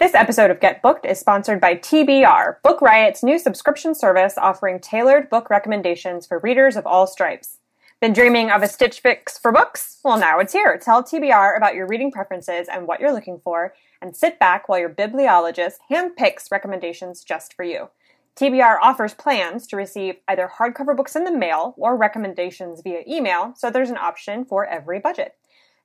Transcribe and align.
This 0.00 0.14
episode 0.14 0.50
of 0.50 0.60
Get 0.60 0.80
Booked 0.80 1.04
is 1.04 1.20
sponsored 1.20 1.60
by 1.60 1.74
TBR, 1.74 2.62
Book 2.62 2.80
Riot's 2.80 3.22
new 3.22 3.38
subscription 3.38 3.94
service 3.94 4.38
offering 4.38 4.80
tailored 4.80 5.28
book 5.28 5.50
recommendations 5.50 6.26
for 6.26 6.38
readers 6.38 6.74
of 6.74 6.86
all 6.86 7.06
stripes. 7.06 7.58
Been 8.00 8.14
dreaming 8.14 8.50
of 8.50 8.62
a 8.62 8.66
Stitch 8.66 9.00
Fix 9.00 9.36
for 9.36 9.52
books? 9.52 9.98
Well, 10.02 10.18
now 10.18 10.38
it's 10.38 10.54
here. 10.54 10.80
Tell 10.82 11.04
TBR 11.04 11.54
about 11.54 11.74
your 11.74 11.86
reading 11.86 12.10
preferences 12.10 12.66
and 12.72 12.86
what 12.86 12.98
you're 12.98 13.12
looking 13.12 13.42
for, 13.44 13.74
and 14.00 14.16
sit 14.16 14.38
back 14.38 14.70
while 14.70 14.78
your 14.78 14.88
bibliologist 14.88 15.80
handpicks 15.90 16.50
recommendations 16.50 17.22
just 17.22 17.52
for 17.52 17.66
you. 17.66 17.90
TBR 18.36 18.78
offers 18.80 19.12
plans 19.12 19.66
to 19.66 19.76
receive 19.76 20.14
either 20.26 20.50
hardcover 20.58 20.96
books 20.96 21.14
in 21.14 21.24
the 21.24 21.30
mail 21.30 21.74
or 21.76 21.94
recommendations 21.94 22.80
via 22.80 23.02
email, 23.06 23.52
so 23.54 23.70
there's 23.70 23.90
an 23.90 23.98
option 23.98 24.46
for 24.46 24.64
every 24.64 24.98
budget. 24.98 25.34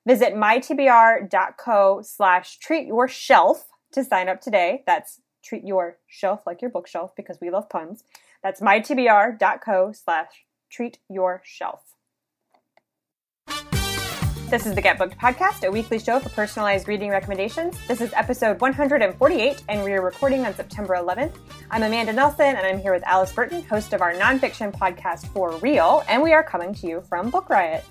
Visit 0.08 0.36
mytbr.co 0.36 2.02
slash 2.02 2.60
treat 2.60 2.88
your 2.88 3.10
shelf 3.10 3.68
to 3.96 4.04
sign 4.04 4.30
up 4.30 4.42
today. 4.42 4.84
That's 4.86 5.22
treat 5.44 5.66
your 5.66 5.98
shelf 6.08 6.44
like 6.46 6.62
your 6.62 6.72
bookshelf 6.72 7.16
because 7.16 7.40
we 7.42 7.50
love 7.50 7.70
puns. 7.70 8.04
That's 8.44 8.62
mytbr.co 8.62 9.92
slash 9.94 10.46
treat 10.70 11.00
your 11.10 11.42
shelf. 11.44 11.82
This 14.50 14.68
is 14.68 14.76
the 14.76 14.82
Get 14.82 15.00
Booked 15.00 15.18
podcast, 15.18 15.68
a 15.68 15.72
weekly 15.72 15.98
show 15.98 16.20
for 16.20 16.30
personalized 16.30 16.88
reading 16.88 17.10
recommendations. 17.10 17.76
This 17.88 18.00
is 18.00 18.14
episode 18.14 18.62
148, 18.62 19.64
and 19.68 19.84
we 19.84 19.92
are 19.94 20.02
recording 20.02 20.46
on 20.46 20.54
September 20.54 20.96
11th. 20.96 21.34
I'm 21.72 21.82
Amanda 21.82 22.14
Nelson, 22.14 22.56
and 22.56 22.60
I'm 22.60 22.78
here 22.78 22.94
with 22.94 23.04
Alice 23.08 23.34
Burton, 23.34 23.64
host 23.64 23.94
of 23.94 24.04
our 24.04 24.14
nonfiction 24.14 24.72
podcast 24.72 25.26
For 25.34 25.58
Real, 25.58 26.04
and 26.08 26.22
we 26.22 26.32
are 26.32 26.44
coming 26.44 26.76
to 26.76 26.88
you 26.88 27.02
from 27.10 27.32
Book 27.32 27.50
Riot. 27.50 27.84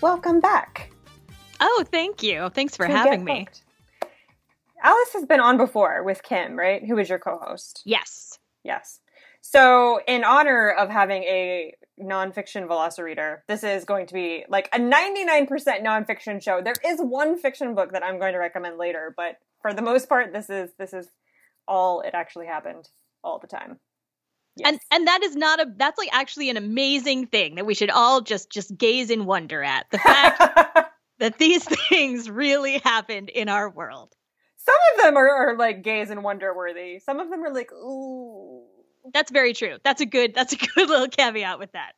Welcome 0.00 0.40
back. 0.40 0.90
Oh, 1.60 1.84
thank 1.90 2.22
you. 2.22 2.48
Thanks 2.48 2.76
for 2.76 2.86
having 2.86 3.22
me. 3.22 3.46
Alice 4.82 5.12
has 5.12 5.26
been 5.26 5.40
on 5.40 5.56
before 5.56 6.02
with 6.02 6.22
Kim, 6.22 6.58
right? 6.58 6.82
Who 6.86 6.98
is 6.98 7.08
your 7.08 7.18
co-host? 7.18 7.82
Yes. 7.84 8.38
Yes. 8.64 9.00
So, 9.42 10.00
in 10.06 10.22
honor 10.22 10.70
of 10.70 10.90
having 10.90 11.22
a 11.22 11.74
nonfiction 12.00 12.66
Velocireader, 12.68 13.38
this 13.48 13.64
is 13.64 13.84
going 13.84 14.06
to 14.06 14.14
be 14.14 14.44
like 14.48 14.68
a 14.72 14.78
99% 14.78 15.48
nonfiction 15.82 16.42
show. 16.42 16.60
There 16.62 16.74
is 16.84 16.98
one 17.00 17.38
fiction 17.38 17.74
book 17.74 17.92
that 17.92 18.04
I'm 18.04 18.18
going 18.18 18.34
to 18.34 18.38
recommend 18.38 18.78
later, 18.78 19.14
but 19.16 19.36
for 19.62 19.72
the 19.72 19.82
most 19.82 20.08
part, 20.08 20.32
this 20.32 20.50
is 20.50 20.70
this 20.78 20.92
is 20.92 21.08
all 21.66 22.00
it 22.02 22.14
actually 22.14 22.46
happened 22.46 22.88
all 23.24 23.38
the 23.38 23.46
time. 23.46 23.78
Yes. 24.56 24.68
And 24.68 24.80
and 24.90 25.06
that 25.06 25.22
is 25.22 25.36
not 25.36 25.60
a 25.60 25.66
that's 25.76 25.98
like 25.98 26.10
actually 26.12 26.50
an 26.50 26.56
amazing 26.56 27.26
thing 27.26 27.54
that 27.54 27.66
we 27.66 27.74
should 27.74 27.90
all 27.90 28.20
just 28.20 28.50
just 28.50 28.76
gaze 28.76 29.10
in 29.10 29.24
wonder 29.24 29.62
at. 29.62 29.86
The 29.90 29.98
fact 29.98 30.92
that 31.18 31.38
these 31.38 31.64
things 31.88 32.28
really 32.28 32.78
happened 32.78 33.30
in 33.30 33.48
our 33.48 33.70
world. 33.70 34.12
Some 34.64 34.76
of 34.94 35.04
them 35.04 35.16
are, 35.16 35.28
are 35.28 35.56
like 35.56 35.82
gaze 35.82 36.10
and 36.10 36.22
wonder 36.22 36.54
worthy. 36.54 36.98
Some 36.98 37.18
of 37.18 37.30
them 37.30 37.42
are 37.42 37.52
like, 37.52 37.72
ooh, 37.72 38.62
that's 39.12 39.30
very 39.30 39.54
true. 39.54 39.78
That's 39.82 40.00
a 40.00 40.06
good. 40.06 40.34
That's 40.34 40.52
a 40.52 40.56
good 40.74 40.88
little 40.88 41.08
caveat 41.08 41.58
with 41.58 41.72
that. 41.72 41.92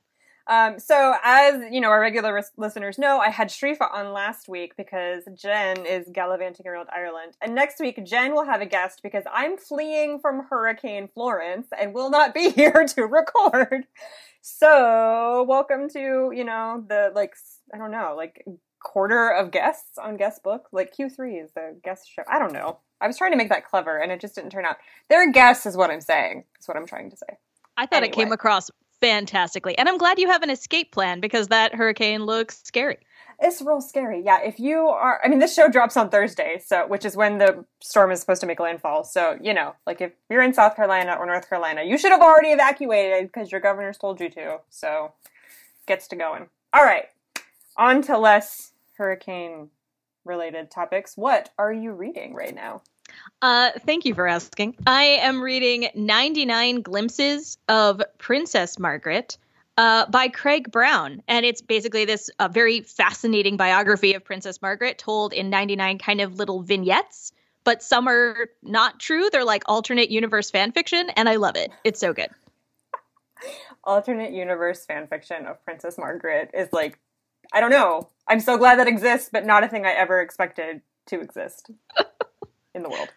Um, 0.49 0.81
so, 0.81 1.15
as 1.23 1.61
you 1.71 1.81
know, 1.81 1.89
our 1.89 2.01
regular 2.01 2.35
ris- 2.35 2.51
listeners 2.57 2.99
know, 2.99 3.19
I 3.19 3.31
had 3.31 3.49
Shrifa 3.49 3.93
on 3.93 4.13
last 4.13 4.49
week 4.49 4.77
because 4.77 5.23
Jen 5.35 5.87
is 5.87 6.09
gallivanting 6.13 6.67
around 6.67 6.89
Ireland, 6.95 7.37
and 7.41 7.55
next 7.55 7.79
week 7.79 8.05
Jen 8.05 8.35
will 8.35 8.45
have 8.45 8.61
a 8.61 8.67
guest 8.67 9.01
because 9.03 9.25
I'm 9.33 9.57
fleeing 9.57 10.19
from 10.19 10.47
Hurricane 10.51 11.09
Florence 11.15 11.69
and 11.79 11.95
will 11.95 12.11
not 12.11 12.35
be 12.35 12.51
here 12.57 12.87
to 12.97 13.03
record. 13.07 13.87
So, 14.41 15.45
welcome 15.49 15.89
to 15.91 16.33
you 16.35 16.45
know 16.45 16.85
the 16.89 17.13
like 17.15 17.35
I 17.73 17.79
don't 17.79 17.93
know 17.93 18.15
like 18.17 18.45
quarter 18.83 19.31
of 19.31 19.51
guests 19.51 19.99
on 19.99 20.17
guest 20.17 20.43
book. 20.43 20.69
Like 20.73 20.95
Q3 20.95 21.45
is 21.45 21.53
the 21.53 21.77
guest 21.83 22.11
show. 22.11 22.23
I 22.29 22.39
don't 22.39 22.53
know. 22.53 22.79
I 23.01 23.07
was 23.07 23.19
trying 23.19 23.33
to 23.33 23.37
make 23.37 23.49
that 23.49 23.67
clever 23.67 23.99
and 23.99 24.13
it 24.13 24.21
just 24.21 24.35
didn't 24.35 24.51
turn 24.51 24.65
out. 24.65 24.77
Their 25.09 25.31
guess 25.33 25.67
is 25.67 25.77
what 25.77 25.91
I'm 25.91 26.01
saying. 26.01 26.45
Is 26.61 26.69
what 26.69 26.77
I'm 26.77 26.87
trying 26.87 27.11
to 27.11 27.17
say. 27.17 27.39
I 27.77 27.87
thought 27.87 28.03
anyway. 28.03 28.09
it 28.09 28.15
came 28.15 28.33
across 28.33 28.71
fantastically. 29.01 29.77
And 29.77 29.89
I'm 29.89 29.99
glad 29.99 30.19
you 30.19 30.29
have 30.29 30.43
an 30.43 30.51
escape 30.51 30.93
plan 30.93 31.21
because 31.21 31.49
that 31.49 31.75
hurricane 31.75 32.25
looks 32.25 32.61
scary. 32.65 32.99
It's 33.41 33.61
real 33.61 33.81
scary. 33.81 34.23
Yeah, 34.25 34.41
if 34.43 34.61
you 34.61 34.87
are 34.87 35.21
I 35.25 35.29
mean 35.29 35.41
this 35.41 35.53
show 35.53 35.69
drops 35.69 35.97
on 35.97 36.11
Thursday, 36.11 36.61
so 36.65 36.87
which 36.87 37.05
is 37.05 37.17
when 37.17 37.39
the 37.39 37.65
storm 37.83 38.13
is 38.13 38.21
supposed 38.21 38.41
to 38.43 38.47
make 38.47 38.61
landfall. 38.61 39.03
So, 39.03 39.37
you 39.43 39.53
know, 39.53 39.75
like 39.87 40.01
if 40.01 40.13
you're 40.31 40.43
in 40.43 40.55
South 40.55 40.77
Carolina 40.77 41.17
or 41.19 41.27
North 41.27 41.49
Carolina, 41.49 41.83
you 41.83 41.99
should 41.99 42.13
have 42.13 42.23
already 42.23 42.49
evacuated 42.49 43.27
because 43.27 43.51
your 43.51 43.61
governor's 43.61 43.99
told 43.99 44.21
you 44.21 44.31
to. 44.31 44.61
So, 44.71 45.13
gets 45.87 46.07
to 46.09 46.17
going. 46.17 46.49
All 46.73 46.85
right. 46.85 47.07
On 47.77 48.03
to 48.03 48.17
less 48.17 48.72
hurricane 49.03 49.69
related 50.25 50.71
topics. 50.71 51.17
What 51.17 51.51
are 51.59 51.73
you 51.73 51.91
reading 51.91 52.35
right 52.35 52.55
now? 52.55 52.83
Uh, 53.43 53.71
thank 53.85 54.05
you 54.05 54.15
for 54.15 54.29
asking. 54.29 54.77
I 54.87 55.03
am 55.03 55.43
reading 55.43 55.89
99 55.97 56.83
Glimpses 56.83 57.59
of 57.69 58.01
Princess 58.19 58.79
Margaret 58.79 59.39
uh, 59.77 60.07
by 60.07 60.29
Craig 60.29 60.71
Brown. 60.71 61.21
And 61.27 61.45
it's 61.45 61.61
basically 61.61 62.05
this 62.05 62.31
uh, 62.39 62.47
very 62.47 62.83
fascinating 62.83 63.57
biography 63.57 64.15
of 64.15 64.25
Princess 64.25 64.63
Margaret 64.63 64.99
told 64.99 65.33
in 65.33 65.51
99 65.51 65.99
kind 65.99 66.21
of 66.21 66.37
little 66.37 66.63
vignettes. 66.63 67.33
But 67.65 67.83
some 67.83 68.09
are 68.09 68.51
not 68.63 69.01
true. 69.01 69.31
They're 69.31 69.45
like 69.45 69.65
alternate 69.67 70.11
universe 70.11 70.49
fan 70.53 70.71
fiction, 70.71 71.11
and 71.17 71.29
I 71.29 71.37
love 71.37 71.57
it. 71.57 71.73
It's 71.83 71.99
so 71.99 72.13
good. 72.13 72.29
alternate 73.85 74.33
universe 74.33 74.87
fan 74.87 75.09
fiction 75.09 75.47
of 75.47 75.65
Princess 75.65 75.99
Margaret 75.99 76.51
is 76.55 76.69
like, 76.73 77.01
I 77.53 77.61
don't 77.61 77.71
know. 77.71 78.09
I'm 78.29 78.41
so 78.41 78.57
glad 78.57 78.79
that 78.79 78.89
exists, 78.89 79.29
but 79.33 79.45
not 79.45 79.65
a 79.65 79.69
thing 79.69 79.85
I 79.85 79.93
ever 79.93 80.21
expected 80.21 80.83
to 81.07 81.21
exist. 81.21 81.71
in 82.75 82.83
the 82.83 82.89
world. 82.89 83.09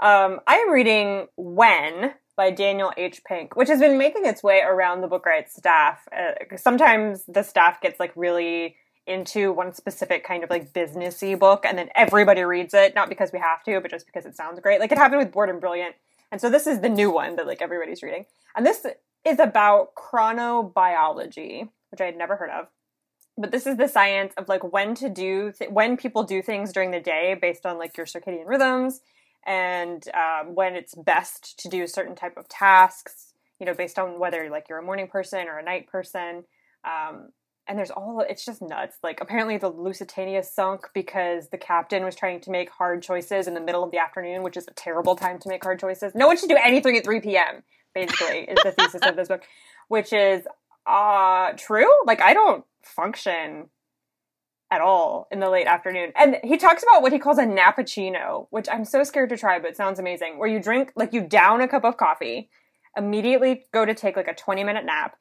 Um, 0.00 0.40
I 0.46 0.56
am 0.56 0.70
reading 0.70 1.26
When 1.36 2.14
by 2.36 2.50
Daniel 2.50 2.92
H. 2.96 3.22
Pink, 3.24 3.56
which 3.56 3.68
has 3.68 3.80
been 3.80 3.98
making 3.98 4.24
its 4.24 4.42
way 4.42 4.60
around 4.60 5.00
the 5.00 5.08
Book 5.08 5.26
Riot 5.26 5.50
staff. 5.50 6.06
Uh, 6.16 6.56
sometimes 6.56 7.24
the 7.26 7.42
staff 7.42 7.80
gets 7.80 7.98
like 7.98 8.12
really 8.14 8.76
into 9.06 9.52
one 9.52 9.72
specific 9.72 10.22
kind 10.24 10.44
of 10.44 10.50
like 10.50 10.72
businessy 10.72 11.36
book, 11.38 11.64
and 11.64 11.76
then 11.76 11.88
everybody 11.94 12.42
reads 12.42 12.74
it, 12.74 12.94
not 12.94 13.08
because 13.08 13.32
we 13.32 13.38
have 13.38 13.62
to, 13.64 13.80
but 13.80 13.90
just 13.90 14.06
because 14.06 14.24
it 14.24 14.36
sounds 14.36 14.60
great. 14.60 14.80
Like 14.80 14.92
it 14.92 14.98
happened 14.98 15.20
with 15.20 15.32
Bored 15.32 15.48
and 15.48 15.60
Brilliant, 15.60 15.96
and 16.30 16.40
so 16.40 16.48
this 16.48 16.66
is 16.66 16.80
the 16.80 16.88
new 16.88 17.10
one 17.10 17.36
that 17.36 17.46
like 17.46 17.62
everybody's 17.62 18.02
reading, 18.02 18.26
and 18.54 18.64
this 18.64 18.86
is 19.24 19.40
about 19.40 19.94
chronobiology, 19.96 21.68
which 21.90 22.00
I 22.00 22.04
had 22.04 22.16
never 22.16 22.36
heard 22.36 22.50
of 22.50 22.68
but 23.38 23.50
this 23.52 23.66
is 23.66 23.76
the 23.76 23.88
science 23.88 24.34
of 24.36 24.48
like 24.48 24.72
when 24.72 24.94
to 24.96 25.08
do 25.08 25.52
th- 25.52 25.70
when 25.70 25.96
people 25.96 26.24
do 26.24 26.42
things 26.42 26.72
during 26.72 26.90
the 26.90 27.00
day 27.00 27.36
based 27.40 27.64
on 27.64 27.78
like 27.78 27.96
your 27.96 28.06
circadian 28.06 28.46
rhythms 28.46 29.00
and 29.46 30.04
um, 30.14 30.54
when 30.54 30.74
it's 30.74 30.94
best 30.94 31.58
to 31.60 31.68
do 31.68 31.86
certain 31.86 32.14
type 32.14 32.36
of 32.36 32.48
tasks 32.48 33.32
you 33.60 33.66
know 33.66 33.74
based 33.74 33.98
on 33.98 34.18
whether 34.18 34.50
like 34.50 34.68
you're 34.68 34.78
a 34.78 34.82
morning 34.82 35.08
person 35.08 35.48
or 35.48 35.58
a 35.58 35.62
night 35.62 35.86
person 35.86 36.44
um, 36.84 37.30
and 37.68 37.78
there's 37.78 37.90
all 37.90 38.24
it's 38.28 38.44
just 38.44 38.62
nuts. 38.62 38.96
Like 39.02 39.20
apparently 39.20 39.58
the 39.58 39.68
lusitania 39.68 40.42
sunk 40.42 40.88
because 40.94 41.48
the 41.50 41.58
captain 41.58 42.02
was 42.02 42.16
trying 42.16 42.40
to 42.40 42.50
make 42.50 42.70
hard 42.70 43.02
choices 43.02 43.46
in 43.46 43.52
the 43.52 43.60
middle 43.60 43.84
of 43.84 43.90
the 43.90 43.98
afternoon 43.98 44.42
which 44.42 44.56
is 44.56 44.66
a 44.66 44.72
terrible 44.72 45.14
time 45.14 45.38
to 45.40 45.48
make 45.48 45.62
hard 45.62 45.78
choices. 45.78 46.14
No 46.14 46.26
one 46.26 46.38
should 46.38 46.48
do 46.48 46.56
anything 46.56 46.96
at 46.96 47.04
3 47.04 47.20
p.m 47.20 47.62
basically 47.94 48.40
is 48.40 48.58
the 48.62 48.72
thesis 48.72 49.02
of 49.04 49.16
this 49.16 49.28
book 49.28 49.42
which 49.88 50.12
is 50.12 50.46
uh 50.88 51.52
true 51.56 51.90
like 52.06 52.20
i 52.20 52.34
don't 52.34 52.64
function 52.82 53.68
at 54.70 54.80
all 54.80 55.28
in 55.30 55.40
the 55.40 55.48
late 55.48 55.66
afternoon. 55.66 56.12
And 56.14 56.36
he 56.44 56.56
talks 56.56 56.82
about 56.82 57.02
what 57.02 57.12
he 57.12 57.18
calls 57.18 57.38
a 57.38 57.44
nappuccino, 57.44 58.46
which 58.50 58.68
I'm 58.70 58.84
so 58.84 59.02
scared 59.02 59.30
to 59.30 59.36
try, 59.36 59.58
but 59.58 59.70
it 59.70 59.76
sounds 59.76 59.98
amazing. 59.98 60.38
Where 60.38 60.48
you 60.48 60.60
drink, 60.60 60.92
like 60.94 61.12
you 61.12 61.22
down 61.22 61.60
a 61.60 61.68
cup 61.68 61.84
of 61.84 61.96
coffee, 61.96 62.50
immediately 62.96 63.64
go 63.72 63.84
to 63.84 63.94
take 63.94 64.16
like 64.16 64.28
a 64.28 64.34
20 64.34 64.64
minute 64.64 64.84
nap. 64.84 65.16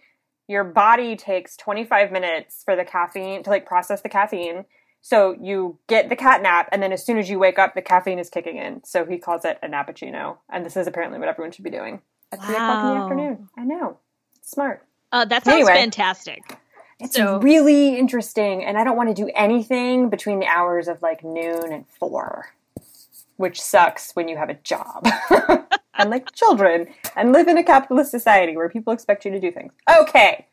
Your 0.47 0.63
body 0.63 1.15
takes 1.15 1.55
25 1.57 2.11
minutes 2.11 2.61
for 2.63 2.75
the 2.75 2.85
caffeine 2.85 3.43
to 3.43 3.49
like 3.49 3.65
process 3.65 4.01
the 4.01 4.09
caffeine. 4.09 4.65
So 5.01 5.37
you 5.39 5.79
get 5.87 6.09
the 6.09 6.15
cat 6.15 6.41
nap, 6.41 6.67
and 6.71 6.83
then 6.83 6.91
as 6.91 7.05
soon 7.05 7.17
as 7.17 7.29
you 7.29 7.39
wake 7.39 7.59
up, 7.59 7.75
the 7.75 7.81
caffeine 7.81 8.19
is 8.19 8.29
kicking 8.29 8.57
in. 8.57 8.83
So 8.83 9.05
he 9.05 9.17
calls 9.17 9.45
it 9.45 9.57
a 9.63 9.67
nappuccino. 9.67 10.37
And 10.49 10.65
this 10.65 10.75
is 10.75 10.87
apparently 10.87 11.19
what 11.19 11.29
everyone 11.29 11.51
should 11.51 11.63
be 11.63 11.69
doing 11.69 12.01
at 12.31 12.39
wow. 12.39 12.45
3 12.45 12.55
o'clock 12.55 12.83
in 12.83 12.89
the 12.89 13.03
afternoon. 13.03 13.49
I 13.57 13.63
know. 13.63 13.97
Smart. 14.41 14.86
Uh, 15.11 15.25
that 15.25 15.45
sounds 15.45 15.55
anyway. 15.55 15.73
fantastic. 15.73 16.57
It's 16.99 17.15
so, 17.15 17.39
really 17.39 17.97
interesting, 17.97 18.63
and 18.63 18.77
I 18.77 18.83
don't 18.83 18.97
want 18.97 19.09
to 19.09 19.15
do 19.15 19.29
anything 19.35 20.09
between 20.09 20.39
the 20.39 20.47
hours 20.47 20.87
of 20.87 21.01
like 21.01 21.23
noon 21.23 21.71
and 21.71 21.85
four, 21.87 22.47
which 23.35 23.61
sucks 23.61 24.13
when 24.13 24.27
you 24.27 24.35
have 24.37 24.49
a 24.49 24.55
job. 24.55 25.07
and 25.97 26.09
like 26.09 26.31
children 26.33 26.87
and 27.15 27.33
live 27.33 27.47
in 27.47 27.57
a 27.57 27.63
capitalist 27.63 28.11
society 28.11 28.55
where 28.55 28.69
people 28.69 28.93
expect 28.93 29.25
you 29.25 29.31
to 29.31 29.39
do 29.39 29.51
things. 29.51 29.73
Okay. 29.89 30.47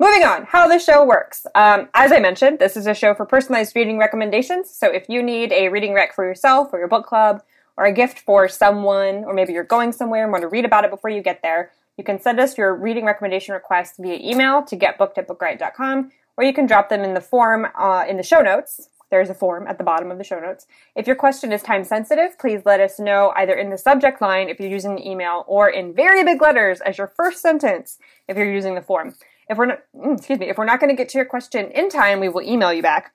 Moving 0.00 0.22
on, 0.22 0.44
how 0.44 0.68
the 0.68 0.78
show 0.78 1.04
works. 1.04 1.44
Um, 1.56 1.88
as 1.94 2.12
I 2.12 2.20
mentioned, 2.20 2.60
this 2.60 2.76
is 2.76 2.86
a 2.86 2.94
show 2.94 3.14
for 3.14 3.26
personalized 3.26 3.74
reading 3.74 3.98
recommendations. 3.98 4.70
So 4.70 4.88
if 4.88 5.08
you 5.08 5.22
need 5.22 5.52
a 5.52 5.68
reading 5.70 5.92
rec 5.92 6.14
for 6.14 6.24
yourself 6.24 6.72
or 6.72 6.78
your 6.78 6.86
book 6.86 7.04
club 7.04 7.42
or 7.76 7.84
a 7.84 7.92
gift 7.92 8.20
for 8.20 8.48
someone, 8.48 9.24
or 9.24 9.34
maybe 9.34 9.52
you're 9.52 9.64
going 9.64 9.90
somewhere 9.92 10.22
and 10.22 10.30
want 10.30 10.42
to 10.42 10.48
read 10.48 10.64
about 10.64 10.84
it 10.84 10.90
before 10.90 11.10
you 11.10 11.20
get 11.20 11.42
there, 11.42 11.72
you 11.98 12.04
can 12.04 12.20
send 12.20 12.38
us 12.38 12.56
your 12.56 12.74
reading 12.74 13.04
recommendation 13.04 13.54
requests 13.54 13.98
via 13.98 14.18
email 14.22 14.62
to 14.62 14.76
getbooked 14.76 15.18
at 15.18 15.26
bookriot.com, 15.26 16.12
or 16.36 16.44
you 16.44 16.54
can 16.54 16.66
drop 16.66 16.88
them 16.88 17.02
in 17.02 17.12
the 17.12 17.20
form 17.20 17.66
uh, 17.76 18.04
in 18.08 18.16
the 18.16 18.22
show 18.22 18.40
notes. 18.40 18.88
There's 19.10 19.30
a 19.30 19.34
form 19.34 19.66
at 19.66 19.78
the 19.78 19.84
bottom 19.84 20.10
of 20.10 20.18
the 20.18 20.24
show 20.24 20.38
notes. 20.38 20.66
If 20.94 21.06
your 21.06 21.16
question 21.16 21.50
is 21.50 21.62
time 21.62 21.82
sensitive, 21.82 22.38
please 22.38 22.62
let 22.64 22.80
us 22.80 23.00
know 23.00 23.32
either 23.36 23.54
in 23.54 23.70
the 23.70 23.78
subject 23.78 24.20
line 24.20 24.48
if 24.48 24.60
you're 24.60 24.70
using 24.70 24.94
the 24.94 25.08
email 25.08 25.44
or 25.48 25.68
in 25.68 25.94
very 25.94 26.22
big 26.22 26.40
letters 26.40 26.80
as 26.82 26.98
your 26.98 27.08
first 27.08 27.42
sentence 27.42 27.98
if 28.28 28.36
you're 28.36 28.52
using 28.52 28.74
the 28.74 28.82
form. 28.82 29.14
If 29.48 29.58
we're 29.58 29.66
not, 29.66 29.78
mm, 29.96 30.18
excuse 30.18 30.38
me, 30.38 30.50
if 30.50 30.58
we're 30.58 30.66
not 30.66 30.78
going 30.78 30.90
to 30.90 30.96
get 30.96 31.08
to 31.10 31.18
your 31.18 31.24
question 31.24 31.70
in 31.70 31.88
time, 31.88 32.20
we 32.20 32.28
will 32.28 32.42
email 32.42 32.72
you 32.72 32.82
back. 32.82 33.12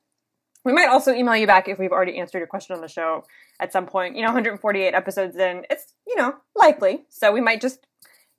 We 0.65 0.73
might 0.73 0.87
also 0.87 1.13
email 1.13 1.35
you 1.35 1.47
back 1.47 1.67
if 1.67 1.77
we've 1.77 1.91
already 1.91 2.17
answered 2.17 2.39
your 2.39 2.47
question 2.47 2.75
on 2.75 2.81
the 2.81 2.87
show 2.87 3.23
at 3.59 3.71
some 3.71 3.85
point. 3.85 4.15
You 4.15 4.23
know, 4.23 4.29
148 4.29 4.93
episodes 4.93 5.35
in, 5.35 5.65
it's, 5.69 5.93
you 6.07 6.15
know, 6.15 6.35
likely. 6.55 7.03
So 7.09 7.31
we 7.31 7.41
might 7.41 7.61
just 7.61 7.85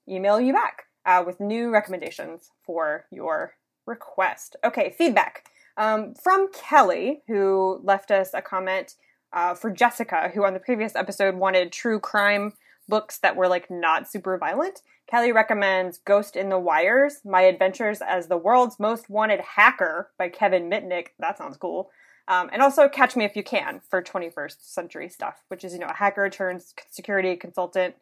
email 0.09 0.41
you 0.41 0.53
back 0.53 0.85
uh, 1.07 1.23
with 1.27 1.41
new 1.41 1.71
recommendations 1.71 2.51
for 2.65 3.07
your 3.11 3.55
request. 3.87 4.57
Okay, 4.65 4.95
feedback 4.97 5.45
um, 5.77 6.15
from 6.15 6.49
Kelly, 6.53 7.23
who 7.27 7.81
left 7.83 8.11
us 8.11 8.31
a 8.33 8.43
comment 8.43 8.95
uh, 9.33 9.55
for 9.55 9.71
Jessica, 9.71 10.31
who 10.35 10.45
on 10.45 10.55
the 10.55 10.61
previous 10.61 10.95
episode 10.95 11.35
wanted 11.35 11.73
true 11.73 11.99
crime 11.99 12.53
books 12.89 13.19
that 13.19 13.37
were 13.37 13.49
like 13.49 13.71
not 13.71 14.11
super 14.11 14.39
violent. 14.39 14.83
Kelly 15.11 15.33
recommends 15.33 15.99
Ghost 15.99 16.37
in 16.37 16.49
the 16.49 16.59
Wires, 16.59 17.21
My 17.25 17.43
Adventures 17.43 18.01
as 18.01 18.29
the 18.29 18.37
World's 18.37 18.79
Most 18.79 19.11
Wanted 19.11 19.41
Hacker 19.41 20.11
by 20.19 20.29
Kevin 20.29 20.71
Mitnick. 20.71 21.09
That 21.19 21.37
sounds 21.37 21.57
cool. 21.57 21.91
Um, 22.27 22.49
and 22.53 22.63
also 22.63 22.89
Catch 22.89 23.17
Me 23.17 23.25
If 23.25 23.37
You 23.37 23.43
Can 23.43 23.83
for 23.91 24.03
21st 24.03 24.57
century 24.61 25.11
stuff, 25.11 25.45
which 25.49 25.63
is, 25.63 25.75
you 25.75 25.79
know, 25.79 25.89
a 25.89 25.95
hacker 25.95 26.31
turns 26.31 26.73
security 26.91 27.37
consultant, 27.37 27.97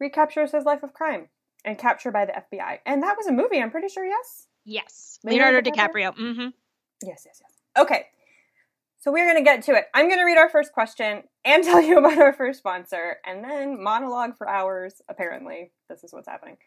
recaptures 0.00 0.52
his 0.52 0.64
life 0.64 0.82
of 0.82 0.92
crime 0.92 1.28
and 1.64 1.78
captured 1.78 2.12
by 2.12 2.24
the 2.24 2.32
FBI. 2.32 2.78
And 2.86 3.02
that 3.02 3.16
was 3.16 3.26
a 3.26 3.32
movie, 3.32 3.60
I'm 3.60 3.70
pretty 3.70 3.88
sure, 3.88 4.04
yes? 4.04 4.46
Yes. 4.64 5.18
Leonardo, 5.24 5.56
Leonardo 5.56 5.70
DiCaprio. 5.70 6.14
DiCaprio. 6.14 6.18
Mm-hmm. 6.18 6.48
Yes, 7.02 7.22
yes, 7.26 7.40
yes. 7.40 7.52
Okay. 7.78 8.06
So 8.98 9.10
we're 9.10 9.24
going 9.24 9.42
to 9.42 9.48
get 9.48 9.62
to 9.64 9.72
it. 9.72 9.86
I'm 9.94 10.08
going 10.08 10.18
to 10.18 10.24
read 10.24 10.36
our 10.36 10.50
first 10.50 10.72
question 10.72 11.22
and 11.44 11.64
tell 11.64 11.80
you 11.80 11.98
about 11.98 12.18
our 12.18 12.32
first 12.32 12.58
sponsor, 12.58 13.16
and 13.24 13.42
then 13.42 13.82
monologue 13.82 14.36
for 14.36 14.48
hours. 14.48 15.00
Apparently, 15.08 15.72
this 15.88 16.04
is 16.04 16.12
what's 16.12 16.28
happening. 16.28 16.58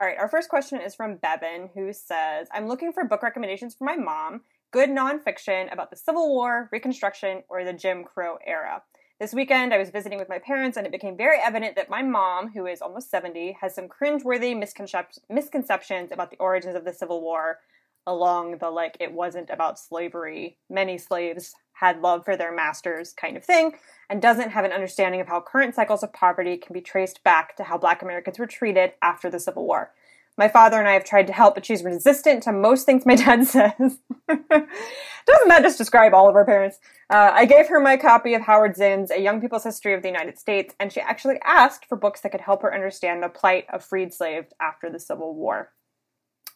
All 0.00 0.08
right, 0.08 0.18
our 0.18 0.28
first 0.28 0.48
question 0.48 0.80
is 0.80 0.94
from 0.94 1.16
Bevan, 1.16 1.70
who 1.74 1.92
says, 1.92 2.48
I'm 2.52 2.66
looking 2.66 2.92
for 2.92 3.04
book 3.04 3.22
recommendations 3.22 3.74
for 3.74 3.84
my 3.84 3.96
mom, 3.96 4.40
good 4.72 4.88
nonfiction 4.88 5.72
about 5.72 5.90
the 5.90 5.96
Civil 5.96 6.34
War, 6.34 6.68
Reconstruction, 6.72 7.44
or 7.48 7.64
the 7.64 7.72
Jim 7.72 8.02
Crow 8.02 8.38
era. 8.44 8.82
This 9.24 9.32
weekend, 9.32 9.72
I 9.72 9.78
was 9.78 9.88
visiting 9.88 10.18
with 10.18 10.28
my 10.28 10.38
parents, 10.38 10.76
and 10.76 10.86
it 10.86 10.92
became 10.92 11.16
very 11.16 11.38
evident 11.42 11.76
that 11.76 11.88
my 11.88 12.02
mom, 12.02 12.50
who 12.50 12.66
is 12.66 12.82
almost 12.82 13.10
70, 13.10 13.56
has 13.58 13.74
some 13.74 13.88
cringeworthy 13.88 14.54
misconcep- 14.54 15.18
misconceptions 15.30 16.12
about 16.12 16.30
the 16.30 16.36
origins 16.36 16.76
of 16.76 16.84
the 16.84 16.92
Civil 16.92 17.22
War, 17.22 17.60
along 18.06 18.58
the 18.58 18.68
like, 18.68 18.98
it 19.00 19.14
wasn't 19.14 19.48
about 19.48 19.78
slavery. 19.78 20.58
Many 20.68 20.98
slaves 20.98 21.54
had 21.72 22.02
love 22.02 22.26
for 22.26 22.36
their 22.36 22.52
masters 22.52 23.14
kind 23.14 23.38
of 23.38 23.42
thing, 23.42 23.72
and 24.10 24.20
doesn't 24.20 24.50
have 24.50 24.66
an 24.66 24.72
understanding 24.72 25.22
of 25.22 25.28
how 25.28 25.40
current 25.40 25.74
cycles 25.74 26.02
of 26.02 26.12
poverty 26.12 26.58
can 26.58 26.74
be 26.74 26.82
traced 26.82 27.24
back 27.24 27.56
to 27.56 27.64
how 27.64 27.78
black 27.78 28.02
Americans 28.02 28.38
were 28.38 28.46
treated 28.46 28.92
after 29.00 29.30
the 29.30 29.40
Civil 29.40 29.64
War. 29.64 29.94
My 30.36 30.48
father 30.48 30.78
and 30.78 30.88
I 30.88 30.92
have 30.92 31.04
tried 31.04 31.28
to 31.28 31.32
help, 31.32 31.54
but 31.54 31.64
she's 31.64 31.84
resistant 31.84 32.42
to 32.42 32.52
most 32.52 32.86
things 32.86 33.06
my 33.06 33.14
dad 33.16 33.46
says. 33.46 33.98
Doesn't 34.28 35.48
that 35.48 35.62
just 35.62 35.78
describe 35.78 36.12
all 36.12 36.28
of 36.28 36.34
our 36.34 36.44
parents? 36.44 36.78
Uh, 37.08 37.30
I 37.32 37.44
gave 37.44 37.68
her 37.68 37.80
my 37.80 37.96
copy 37.96 38.34
of 38.34 38.42
Howard 38.42 38.76
Zinn's 38.76 39.10
A 39.10 39.20
Young 39.20 39.40
People's 39.40 39.64
History 39.64 39.94
of 39.94 40.02
the 40.02 40.08
United 40.08 40.38
States, 40.38 40.74
and 40.80 40.92
she 40.92 41.00
actually 41.00 41.36
asked 41.44 41.86
for 41.86 41.96
books 41.96 42.20
that 42.20 42.32
could 42.32 42.40
help 42.40 42.62
her 42.62 42.74
understand 42.74 43.22
the 43.22 43.28
plight 43.28 43.66
of 43.72 43.84
freed 43.84 44.12
slaves 44.12 44.52
after 44.60 44.90
the 44.90 44.98
Civil 44.98 45.34
War. 45.34 45.70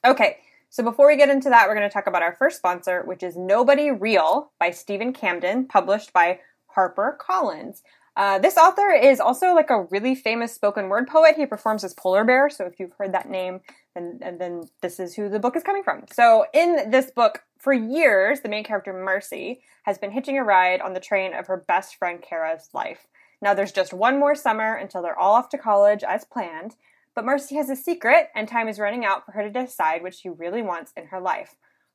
Okay, 0.05 0.39
so 0.71 0.83
before 0.83 1.07
we 1.07 1.17
get 1.17 1.31
into 1.31 1.49
that, 1.49 1.67
we're 1.67 1.75
going 1.75 1.89
to 1.89 1.93
talk 1.93 2.07
about 2.07 2.23
our 2.23 2.37
first 2.37 2.59
sponsor, 2.59 3.03
which 3.05 3.23
is 3.23 3.37
Nobody 3.37 3.91
Real 3.91 4.53
by 4.61 4.71
Steven 4.71 5.13
Camden, 5.13 5.67
published 5.67 6.13
by 6.13 6.41
Harper 6.67 7.17
Collins. 7.19 7.83
Uh, 8.19 8.37
this 8.37 8.57
author 8.57 8.91
is 8.91 9.21
also 9.21 9.55
like 9.55 9.71
a 9.71 9.85
really 9.93 10.13
famous 10.13 10.53
spoken 10.53 10.89
word 10.89 11.07
poet. 11.07 11.37
He 11.37 11.47
performs 11.47 11.85
as 11.85 11.95
Polar 11.95 12.25
Bear, 12.25 12.51
so 12.51 12.67
if 12.67 12.81
you've 12.81 12.93
heard 12.99 13.15
that 13.15 13.31
name, 13.31 13.61
then, 13.95 14.19
and 14.23 14.41
then 14.41 14.65
this 14.83 14.99
is 14.99 15.15
who 15.15 15.29
the 15.29 15.39
book 15.39 15.55
is 15.55 15.63
coming 15.63 15.85
from. 15.85 16.05
So 16.13 16.45
in 16.53 16.91
this 16.91 17.13
book, 17.13 17.45
for 17.59 17.73
years, 17.73 18.41
the 18.41 18.49
main 18.49 18.65
character 18.65 18.93
Mercy 18.93 19.61
has 19.85 19.99
been 19.99 20.11
hitching 20.11 20.37
a 20.37 20.43
ride 20.43 20.81
on 20.81 20.95
the 20.95 21.01
train 21.01 21.33
of 21.33 21.47
her 21.47 21.65
best 21.69 21.95
friend 21.95 22.21
Kara's 22.21 22.69
life. 22.75 23.07
Now 23.41 23.55
there's 23.55 23.71
just 23.71 23.93
one 23.93 24.19
more 24.19 24.35
summer 24.35 24.75
until 24.75 25.01
they're 25.01 25.17
all 25.19 25.37
off 25.37 25.49
to 25.51 25.59
college 25.59 26.03
as 26.03 26.25
planned, 26.25 26.75
but 27.15 27.25
Mercy 27.25 27.55
has 27.55 27.71
a 27.71 27.77
secret, 27.77 28.31
and 28.35 28.49
time 28.49 28.67
is 28.67 28.81
running 28.81 29.05
out 29.05 29.27
for 29.27 29.31
her 29.31 29.45
to 29.45 29.51
decide 29.51 30.03
what 30.03 30.15
she 30.15 30.29
really 30.29 30.63
wants 30.63 30.93
in 30.97 31.07
her 31.07 31.21
life. 31.21 31.55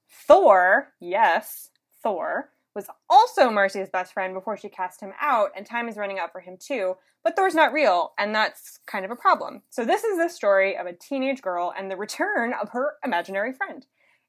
Thor, 0.09 0.93
yes, 1.01 1.69
Thor, 2.01 2.49
was 2.75 2.87
also 3.09 3.49
Marcy's 3.49 3.89
best 3.89 4.13
friend 4.13 4.33
before 4.33 4.57
she 4.57 4.69
cast 4.69 5.01
him 5.01 5.13
out, 5.21 5.51
and 5.55 5.65
time 5.65 5.87
is 5.87 5.97
running 5.97 6.19
out 6.19 6.31
for 6.31 6.41
him 6.41 6.57
too. 6.57 6.95
But 7.23 7.35
Thor's 7.35 7.55
not 7.55 7.71
real, 7.71 8.13
and 8.17 8.35
that's 8.35 8.79
kind 8.85 9.05
of 9.05 9.11
a 9.11 9.15
problem. 9.15 9.61
So, 9.69 9.85
this 9.85 10.03
is 10.03 10.17
the 10.17 10.29
story 10.29 10.77
of 10.77 10.85
a 10.85 10.93
teenage 10.93 11.41
girl 11.41 11.73
and 11.77 11.89
the 11.89 11.95
return 11.95 12.53
of 12.53 12.69
her 12.69 12.95
imaginary 13.03 13.53
friend. 13.53 13.85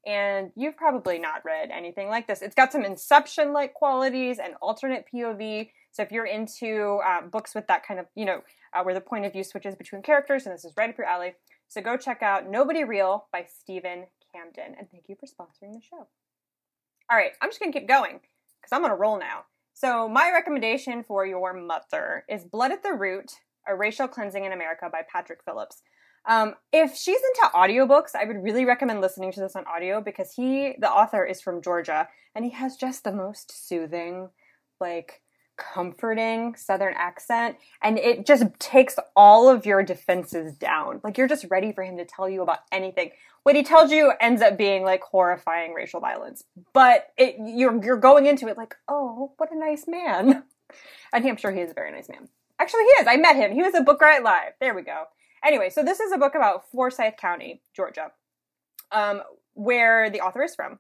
And 0.07 0.51
you've 0.55 0.77
probably 0.77 1.19
not 1.19 1.45
read 1.45 1.71
anything 1.71 2.09
like 2.09 2.27
this. 2.27 2.43
It's 2.43 2.55
got 2.55 2.71
some 2.71 2.85
Inception 2.85 3.53
like 3.53 3.73
qualities 3.73 4.39
and 4.39 4.55
alternate 4.61 5.07
POV. 5.13 5.71
So, 5.91 6.03
if 6.03 6.13
you're 6.13 6.27
into 6.27 7.01
uh, 7.05 7.23
books 7.23 7.55
with 7.55 7.67
that 7.69 7.87
kind 7.87 7.99
of, 7.99 8.07
you 8.15 8.25
know, 8.25 8.43
uh, 8.75 8.83
where 8.83 8.95
the 8.95 9.01
point 9.01 9.25
of 9.25 9.33
view 9.33 9.45
switches 9.45 9.75
between 9.75 10.03
characters, 10.03 10.47
and 10.47 10.55
this 10.55 10.65
is 10.65 10.75
right 10.77 10.91
up 10.91 10.99
your 10.99 11.07
alley. 11.07 11.35
So 11.69 11.81
go 11.81 11.97
check 11.97 12.23
out 12.23 12.49
Nobody 12.49 12.85
Real 12.85 13.27
by 13.33 13.47
Steven 13.61 14.07
Camden, 14.33 14.77
and 14.79 14.89
thank 14.91 15.05
you 15.09 15.17
for 15.19 15.27
sponsoring 15.27 15.73
the 15.73 15.81
show. 15.81 16.07
All 17.11 17.17
right, 17.17 17.33
I'm 17.41 17.49
just 17.49 17.61
gonna 17.61 17.73
keep 17.73 17.89
going 17.89 18.21
because 18.65 18.77
I'm 18.77 18.85
on 18.85 18.91
a 18.91 18.97
roll 18.97 19.19
now. 19.19 19.45
So 19.75 20.09
my 20.09 20.31
recommendation 20.33 21.03
for 21.03 21.27
your 21.27 21.53
mother 21.53 22.25
is 22.29 22.45
Blood 22.45 22.73
at 22.73 22.83
the 22.83 22.93
Root: 22.93 23.33
A 23.69 23.77
Racial 23.77 24.09
Cleansing 24.09 24.45
in 24.45 24.53
America 24.53 24.89
by 24.91 25.03
Patrick 25.11 25.41
Phillips. 25.45 25.83
Um, 26.27 26.55
if 26.73 26.97
she's 26.97 27.21
into 27.21 27.51
audiobooks, 27.55 28.15
I 28.15 28.25
would 28.25 28.43
really 28.43 28.65
recommend 28.65 29.03
listening 29.03 29.33
to 29.33 29.41
this 29.41 29.57
on 29.57 29.67
audio 29.67 30.01
because 30.01 30.33
he, 30.33 30.75
the 30.79 30.91
author, 30.91 31.25
is 31.25 31.43
from 31.43 31.61
Georgia 31.61 32.09
and 32.35 32.45
he 32.45 32.53
has 32.53 32.77
just 32.77 33.05
the 33.05 33.13
most 33.13 33.69
soothing, 33.69 34.31
like 34.81 35.21
comforting 35.57 36.55
southern 36.57 36.95
accent 36.95 37.57
and 37.83 37.99
it 37.99 38.27
just 38.27 38.45
takes 38.59 38.97
all 39.15 39.49
of 39.49 39.67
your 39.67 39.83
defenses 39.83 40.55
down. 40.55 41.01
Like 41.05 41.19
you're 41.19 41.29
just 41.29 41.47
ready 41.51 41.73
for 41.73 41.85
him 41.85 41.97
to 41.97 42.05
tell 42.05 42.29
you 42.29 42.43
about 42.43 42.61
anything. 42.73 43.11
What 43.43 43.57
he 43.57 43.63
tells 43.63 43.93
you 43.93 44.13
ends 44.21 44.43
up 44.43 44.57
being 44.57 44.85
like 44.85 45.03
horrifying 45.03 45.73
racial 45.73 46.01
violence. 46.01 46.45
But 46.73 47.09
it 47.17 47.37
you're 47.39 47.83
you're 47.85 47.97
going 47.97 48.27
into 48.27 48.49
it 48.49 48.57
like 48.57 48.75
oh 48.89 49.33
what 49.37 49.53
a 49.53 49.59
nice 49.59 49.87
man. 49.87 50.45
And 51.13 51.25
i'm 51.25 51.37
sure 51.37 51.53
he 51.53 51.61
is 51.61 51.71
a 51.71 51.75
very 51.75 51.93
nice 51.93 52.09
man. 52.09 52.29
Actually 52.59 52.85
he 52.85 53.03
is. 53.03 53.07
I 53.07 53.17
met 53.17 53.37
him. 53.37 53.53
He 53.53 53.63
was 53.63 53.75
a 53.75 53.83
Book 53.83 54.01
Riot 54.01 54.25
live. 54.25 54.55
There 54.61 54.75
we 54.75 54.83
go. 54.83 55.05
Anyway 55.45 55.71
so 55.71 55.85
this 55.85 56.01
is 56.01 56.11
a 56.11 56.19
book 56.19 56.35
about 56.35 56.69
forsyth 56.71 57.17
county 57.17 57.63
georgia 57.77 58.11
um, 58.91 59.23
where 59.53 60.11
the 60.11 60.21
author 60.21 60.43
is 60.43 60.55
from 60.55 60.79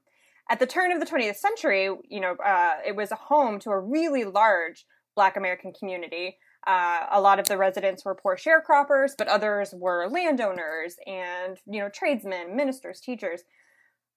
at 0.51 0.59
the 0.59 0.67
turn 0.67 0.93
of 0.93 1.01
the 1.01 1.07
20th 1.07 1.37
century, 1.37 1.89
you 2.09 2.21
know, 2.21 2.37
uh, 2.45 2.75
it 2.87 2.95
was 2.95 3.11
a 3.11 3.17
home 3.17 3.59
to 3.61 3.71
a 3.71 3.79
really 3.79 4.25
large 4.25 4.87
Black 5.17 5.37
American 5.37 5.73
community. 5.73 6.39
Uh, 6.67 7.07
a 7.11 7.21
lot 7.21 7.39
of 7.39 7.47
the 7.47 7.57
residents 7.57 8.05
were 8.05 8.15
poor 8.15 8.37
sharecroppers, 8.37 9.13
but 9.17 9.29
others 9.29 9.75
were 9.75 10.09
landowners 10.09 10.97
and, 11.07 11.59
you 11.67 11.81
know, 11.81 11.89
tradesmen, 11.89 12.57
ministers, 12.57 13.01
teachers. 13.01 13.43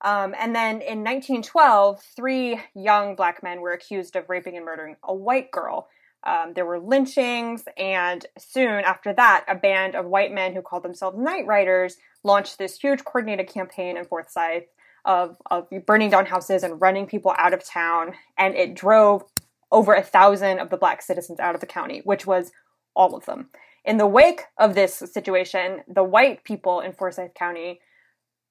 Um, 0.03 0.35
and 0.37 0.55
then 0.55 0.81
in 0.81 1.03
1912, 1.03 2.01
three 2.15 2.59
young 2.75 3.15
black 3.15 3.41
men 3.41 3.61
were 3.61 3.73
accused 3.73 4.15
of 4.15 4.29
raping 4.29 4.55
and 4.55 4.65
murdering 4.65 4.95
a 5.03 5.13
white 5.13 5.51
girl. 5.51 5.87
Um, 6.25 6.53
there 6.55 6.65
were 6.65 6.79
lynchings, 6.79 7.63
and 7.77 8.25
soon 8.37 8.83
after 8.83 9.13
that, 9.13 9.45
a 9.47 9.55
band 9.55 9.95
of 9.95 10.05
white 10.05 10.31
men 10.31 10.53
who 10.53 10.61
called 10.61 10.83
themselves 10.83 11.17
Night 11.17 11.45
Riders 11.45 11.97
launched 12.23 12.57
this 12.57 12.77
huge 12.77 13.03
coordinated 13.03 13.47
campaign 13.47 13.97
in 13.97 14.05
Forsyth 14.05 14.65
of, 15.07 15.37
of 15.49 15.67
burning 15.85 16.11
down 16.11 16.27
houses 16.27 16.61
and 16.61 16.79
running 16.79 17.07
people 17.07 17.33
out 17.37 17.53
of 17.53 17.65
town. 17.65 18.13
And 18.37 18.53
it 18.53 18.75
drove 18.75 19.23
over 19.71 19.93
a 19.93 20.03
thousand 20.03 20.59
of 20.59 20.69
the 20.69 20.77
black 20.77 21.01
citizens 21.01 21.39
out 21.39 21.55
of 21.55 21.61
the 21.61 21.67
county, 21.67 22.01
which 22.03 22.27
was 22.27 22.51
all 22.95 23.15
of 23.15 23.25
them. 23.25 23.49
In 23.85 23.97
the 23.97 24.05
wake 24.05 24.41
of 24.59 24.75
this 24.75 24.93
situation, 24.93 25.81
the 25.87 26.03
white 26.03 26.43
people 26.43 26.81
in 26.81 26.91
Forsyth 26.91 27.33
County 27.33 27.79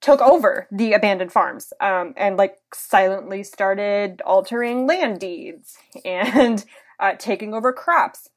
took 0.00 0.20
over 0.20 0.66
the 0.70 0.94
abandoned 0.94 1.32
farms 1.32 1.72
um, 1.80 2.14
and 2.16 2.36
like 2.36 2.56
silently 2.74 3.42
started 3.42 4.22
altering 4.24 4.86
land 4.86 5.20
deeds 5.20 5.76
and 6.04 6.64
uh, 7.00 7.12
taking 7.18 7.52
over 7.54 7.72
crops. 7.72 8.28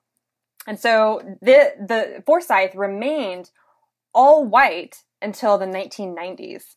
and 0.67 0.79
so 0.79 1.21
the 1.41 1.73
the 1.79 2.23
Forsyth 2.25 2.75
remained 2.75 3.51
all 4.13 4.45
white 4.45 5.03
until 5.21 5.57
the 5.57 5.65
1990s 5.65 6.75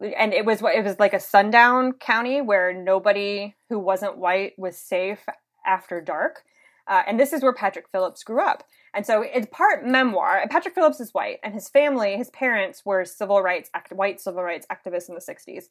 and 0.00 0.34
it 0.34 0.44
was 0.44 0.60
what 0.60 0.74
it 0.74 0.84
was 0.84 0.98
like 0.98 1.14
a 1.14 1.20
sundown 1.20 1.92
county 1.92 2.40
where 2.40 2.72
nobody 2.72 3.54
who 3.68 3.78
wasn't 3.78 4.18
white 4.18 4.52
was 4.58 4.76
safe 4.76 5.24
after 5.66 6.00
dark. 6.00 6.42
Uh, 6.88 7.02
and 7.06 7.18
this 7.18 7.32
is 7.32 7.42
where 7.42 7.52
patrick 7.52 7.86
phillips 7.90 8.22
grew 8.22 8.40
up. 8.40 8.62
And 8.94 9.04
so 9.04 9.22
it's 9.22 9.48
part 9.50 9.86
memoir 9.86 10.46
patrick 10.48 10.74
phillips 10.74 11.00
is 11.00 11.12
white 11.12 11.38
and 11.42 11.54
his 11.54 11.68
family 11.68 12.16
his 12.16 12.30
parents 12.30 12.84
were 12.84 13.04
civil 13.04 13.42
rights 13.42 13.70
act, 13.74 13.92
white 13.92 14.20
civil 14.20 14.42
rights 14.42 14.66
activists 14.70 15.08
in 15.08 15.14
the 15.14 15.20
60s 15.20 15.64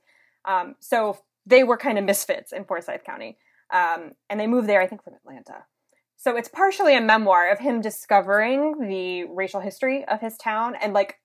um, 0.45 0.75
so 0.79 1.17
they 1.45 1.63
were 1.63 1.77
kind 1.77 1.97
of 1.97 2.05
misfits 2.05 2.51
in 2.51 2.65
forsyth 2.65 3.03
county. 3.03 3.37
Um, 3.71 4.11
and 4.29 4.39
they 4.39 4.45
moved 4.45 4.69
there 4.69 4.81
i 4.81 4.87
think 4.87 5.03
from 5.03 5.15
atlanta. 5.15 5.65
So 6.17 6.37
it's 6.37 6.49
partially 6.49 6.95
a 6.95 7.01
memoir 7.01 7.51
of 7.51 7.59
him 7.59 7.81
discovering 7.81 8.87
the 8.87 9.25
racial 9.25 9.59
history 9.59 10.05
of 10.05 10.21
his 10.21 10.37
town 10.37 10.75
and 10.75 10.93
like 10.93 11.19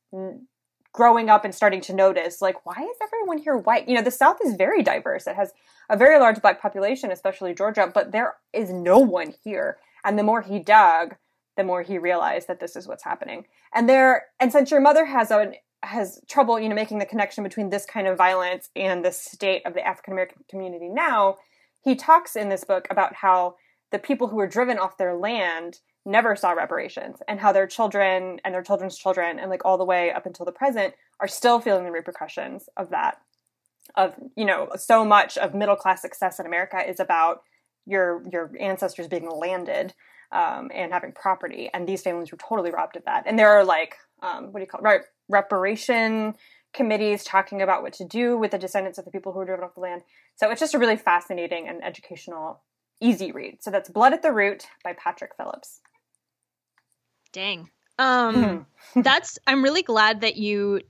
growing 0.93 1.31
up 1.31 1.45
and 1.45 1.55
starting 1.55 1.81
to 1.81 1.95
notice 1.95 2.43
like 2.43 2.67
why 2.67 2.75
is 2.75 2.97
everyone 3.03 3.39
here 3.39 3.57
white? 3.57 3.89
You 3.89 3.95
know 3.95 4.03
the 4.03 4.11
south 4.11 4.39
is 4.45 4.55
very 4.55 4.83
diverse. 4.83 5.27
It 5.27 5.37
has 5.37 5.53
a 5.89 5.97
very 5.97 6.19
large 6.19 6.41
black 6.43 6.61
population 6.61 7.11
especially 7.11 7.55
georgia 7.55 7.91
but 7.93 8.13
there 8.13 8.35
is 8.53 8.71
no 8.71 8.99
one 8.99 9.35
here. 9.45 9.79
And 10.05 10.19
the 10.19 10.23
more 10.23 10.43
he 10.43 10.59
dug 10.59 11.17
the 11.57 11.65
more 11.65 11.83
he 11.83 11.99
realized 11.99 12.49
that 12.49 12.61
this 12.61 12.77
is 12.77 12.87
what's 12.89 13.05
happening. 13.05 13.47
And 13.75 13.89
there 13.89 14.27
and 14.39 14.53
since 14.53 14.71
your 14.71 14.81
mother 14.81 15.05
has 15.05 15.31
a 15.31 15.53
has 15.83 16.21
trouble 16.29 16.61
you 16.61 16.69
know 16.69 16.75
making 16.75 16.99
the 16.99 17.07
connection 17.07 17.43
between 17.43 17.71
this 17.71 17.87
kind 17.87 18.07
of 18.07 18.19
violence 18.19 18.69
and 18.77 19.05
the 19.05 19.13
state 19.13 19.63
of 19.65 19.75
the 19.75 19.87
african 19.87 20.13
american 20.13 20.45
community 20.51 20.89
now 20.89 21.37
he 21.83 21.95
talks 21.95 22.37
in 22.37 22.51
this 22.51 22.65
book 22.65 22.87
about 22.91 23.15
how 23.15 23.55
the 23.91 23.99
people 23.99 24.29
who 24.29 24.37
were 24.37 24.47
driven 24.47 24.79
off 24.79 24.99
their 24.99 25.15
land 25.15 25.79
never 26.11 26.37
saw 26.37 26.51
reparations 26.53 27.19
and 27.29 27.41
how 27.41 27.53
their 27.53 27.67
children 27.67 28.41
and 28.45 28.55
their 28.55 28.63
children's 28.63 28.99
children 28.99 29.39
and 29.39 29.51
like 29.51 29.65
all 29.65 29.79
the 29.79 29.85
way 29.85 30.13
up 30.13 30.27
until 30.27 30.45
the 30.45 30.53
present 30.53 30.95
are 31.21 31.29
still 31.29 31.61
feeling 31.61 31.85
the 31.85 31.91
repercussions 31.91 32.69
of 32.77 32.91
that 32.91 33.21
of 33.97 34.15
you 34.37 34.45
know 34.45 34.69
so 34.77 35.05
much 35.05 35.39
of 35.39 35.55
middle 35.55 35.77
class 35.77 36.03
success 36.03 36.39
in 36.39 36.47
america 36.47 36.79
is 36.89 37.01
about 37.01 37.43
your 37.87 38.23
your 38.31 38.53
ancestors 38.59 39.09
being 39.09 39.29
landed 39.29 39.95
um, 40.33 40.71
and 40.73 40.93
having 40.93 41.13
property 41.13 41.71
and 41.75 41.89
these 41.89 42.03
families 42.03 42.31
were 42.31 42.39
totally 42.39 42.71
robbed 42.71 42.97
of 42.97 43.05
that. 43.05 43.25
And 43.27 43.39
there 43.39 43.51
are 43.51 43.65
like 43.65 43.97
um, 44.23 44.53
what 44.53 44.61
do 44.61 44.61
you 44.61 44.67
call 44.67 44.81
it? 44.81 44.85
Right 44.85 45.01
reparation 45.29 46.35
committees 46.73 47.25
talking 47.25 47.63
about 47.63 47.83
what 47.83 47.93
to 47.95 48.05
do 48.05 48.37
with 48.39 48.53
the 48.53 48.59
descendants 48.59 48.99
of 48.99 49.05
the 49.05 49.11
people 49.11 49.33
who 49.33 49.39
were 49.39 49.45
driven 49.45 49.65
off 49.65 49.75
the 49.75 49.81
land. 49.81 50.03
So 50.37 50.51
it's 50.51 50.61
just 50.61 50.75
a 50.75 50.79
really 50.79 50.97
fascinating 50.97 51.69
and 51.69 51.83
educational 51.85 52.63
easy 53.01 53.33
read. 53.33 53.59
So 53.61 53.71
that's 53.71 53.89
blood 53.89 54.13
at 54.13 54.23
the 54.23 54.33
root 54.33 54.67
by 54.85 54.93
patrick 54.93 55.33
phillips 55.37 55.81
Dang. 57.33 57.71
Um, 57.99 58.67
that's, 58.95 59.39
I'm 59.47 59.63
really 59.63 59.83
glad 59.83 60.23
that 60.23 60.37
you 60.37 60.81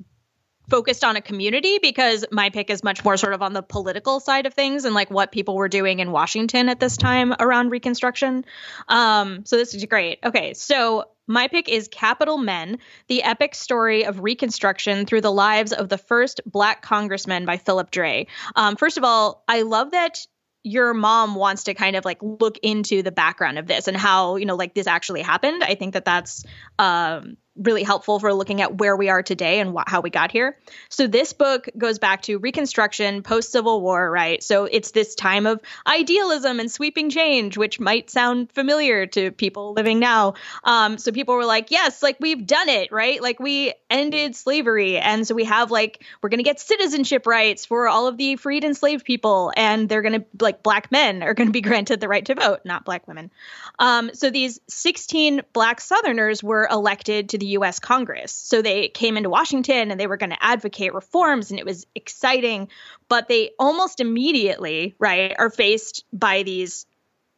focused 0.70 1.02
on 1.02 1.16
a 1.16 1.20
community 1.20 1.78
because 1.82 2.24
my 2.30 2.48
pick 2.48 2.70
is 2.70 2.84
much 2.84 3.04
more 3.04 3.16
sort 3.16 3.34
of 3.34 3.42
on 3.42 3.52
the 3.52 3.62
political 3.62 4.20
side 4.20 4.46
of 4.46 4.54
things 4.54 4.84
and 4.84 4.94
like 4.94 5.10
what 5.10 5.32
people 5.32 5.56
were 5.56 5.68
doing 5.68 5.98
in 5.98 6.12
Washington 6.12 6.68
at 6.68 6.78
this 6.78 6.96
time 6.96 7.34
around 7.40 7.70
Reconstruction. 7.70 8.44
Um, 8.88 9.44
so 9.44 9.56
this 9.56 9.74
is 9.74 9.84
great. 9.86 10.20
Okay, 10.24 10.54
so 10.54 11.06
my 11.26 11.48
pick 11.48 11.68
is 11.68 11.88
Capital 11.88 12.38
Men, 12.38 12.78
the 13.08 13.24
epic 13.24 13.54
story 13.54 14.06
of 14.06 14.20
Reconstruction 14.20 15.06
through 15.06 15.20
the 15.20 15.32
lives 15.32 15.72
of 15.72 15.88
the 15.88 15.98
first 15.98 16.40
Black 16.46 16.82
congressman 16.82 17.44
by 17.44 17.56
Philip 17.56 17.90
Dray. 17.90 18.28
Um, 18.54 18.76
first 18.76 18.96
of 18.96 19.04
all, 19.04 19.44
I 19.48 19.62
love 19.62 19.90
that 19.90 20.26
your 20.62 20.92
mom 20.92 21.34
wants 21.34 21.64
to 21.64 21.74
kind 21.74 21.96
of 21.96 22.04
like 22.04 22.18
look 22.20 22.58
into 22.62 23.02
the 23.02 23.12
background 23.12 23.58
of 23.58 23.66
this 23.66 23.88
and 23.88 23.96
how 23.96 24.36
you 24.36 24.46
know 24.46 24.56
like 24.56 24.74
this 24.74 24.86
actually 24.86 25.22
happened 25.22 25.64
i 25.64 25.74
think 25.74 25.94
that 25.94 26.04
that's 26.04 26.44
um 26.78 27.36
really 27.56 27.82
helpful 27.82 28.18
for 28.18 28.32
looking 28.32 28.62
at 28.62 28.78
where 28.78 28.96
we 28.96 29.08
are 29.08 29.22
today 29.22 29.60
and 29.60 29.74
wh- 29.76 29.82
how 29.86 30.00
we 30.00 30.10
got 30.10 30.32
here. 30.32 30.58
So 30.88 31.06
this 31.06 31.32
book 31.32 31.68
goes 31.76 31.98
back 31.98 32.22
to 32.22 32.38
Reconstruction, 32.38 33.22
post 33.22 33.52
Civil 33.52 33.82
War, 33.82 34.10
right? 34.10 34.42
So 34.42 34.64
it's 34.64 34.92
this 34.92 35.14
time 35.14 35.46
of 35.46 35.60
idealism 35.86 36.60
and 36.60 36.70
sweeping 36.70 37.10
change, 37.10 37.58
which 37.58 37.78
might 37.78 38.10
sound 38.10 38.52
familiar 38.52 39.06
to 39.08 39.30
people 39.30 39.74
living 39.74 39.98
now. 39.98 40.34
Um, 40.64 40.96
so 40.98 41.12
people 41.12 41.34
were 41.34 41.44
like, 41.44 41.70
yes, 41.70 42.02
like 42.02 42.16
we've 42.20 42.46
done 42.46 42.68
it, 42.68 42.92
right? 42.92 43.20
Like 43.20 43.40
we 43.40 43.74
ended 43.90 44.36
slavery, 44.36 44.98
and 44.98 45.26
so 45.26 45.34
we 45.34 45.44
have 45.44 45.70
like 45.70 46.04
we're 46.22 46.30
gonna 46.30 46.42
get 46.42 46.60
citizenship 46.60 47.26
rights 47.26 47.66
for 47.66 47.88
all 47.88 48.06
of 48.06 48.16
the 48.16 48.36
freed 48.36 48.64
enslaved 48.64 49.04
people, 49.04 49.52
and 49.56 49.88
they're 49.88 50.02
gonna 50.02 50.24
like 50.40 50.62
black 50.62 50.90
men 50.92 51.22
are 51.22 51.34
gonna 51.34 51.50
be 51.50 51.60
granted 51.70 52.00
the 52.00 52.08
right 52.08 52.24
to 52.26 52.34
vote, 52.34 52.60
not 52.64 52.84
black 52.84 53.06
women. 53.08 53.30
Um, 53.78 54.10
so 54.14 54.30
these 54.30 54.60
16 54.68 55.42
black 55.52 55.80
Southerners 55.80 56.42
were 56.42 56.68
elected 56.70 57.30
to 57.30 57.38
the 57.38 57.46
US 57.46 57.78
Congress. 57.78 58.32
So 58.32 58.62
they 58.62 58.88
came 58.88 59.16
into 59.16 59.30
Washington 59.30 59.90
and 59.90 59.98
they 59.98 60.06
were 60.06 60.16
going 60.16 60.30
to 60.30 60.44
advocate 60.44 60.94
reforms 60.94 61.50
and 61.50 61.58
it 61.58 61.66
was 61.66 61.86
exciting, 61.94 62.68
but 63.08 63.28
they 63.28 63.50
almost 63.58 64.00
immediately, 64.00 64.94
right, 64.98 65.34
are 65.38 65.50
faced 65.50 66.04
by 66.12 66.42
these 66.42 66.86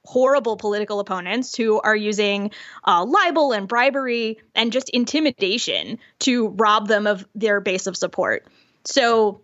horrible 0.04 0.56
political 0.56 1.00
opponents 1.00 1.56
who 1.56 1.80
are 1.80 1.96
using 1.96 2.50
uh, 2.84 3.04
libel 3.04 3.52
and 3.52 3.68
bribery 3.68 4.38
and 4.54 4.72
just 4.72 4.88
intimidation 4.90 5.98
to 6.20 6.48
rob 6.48 6.88
them 6.88 7.06
of 7.06 7.26
their 7.34 7.60
base 7.60 7.86
of 7.86 7.96
support. 7.96 8.46
So 8.84 9.42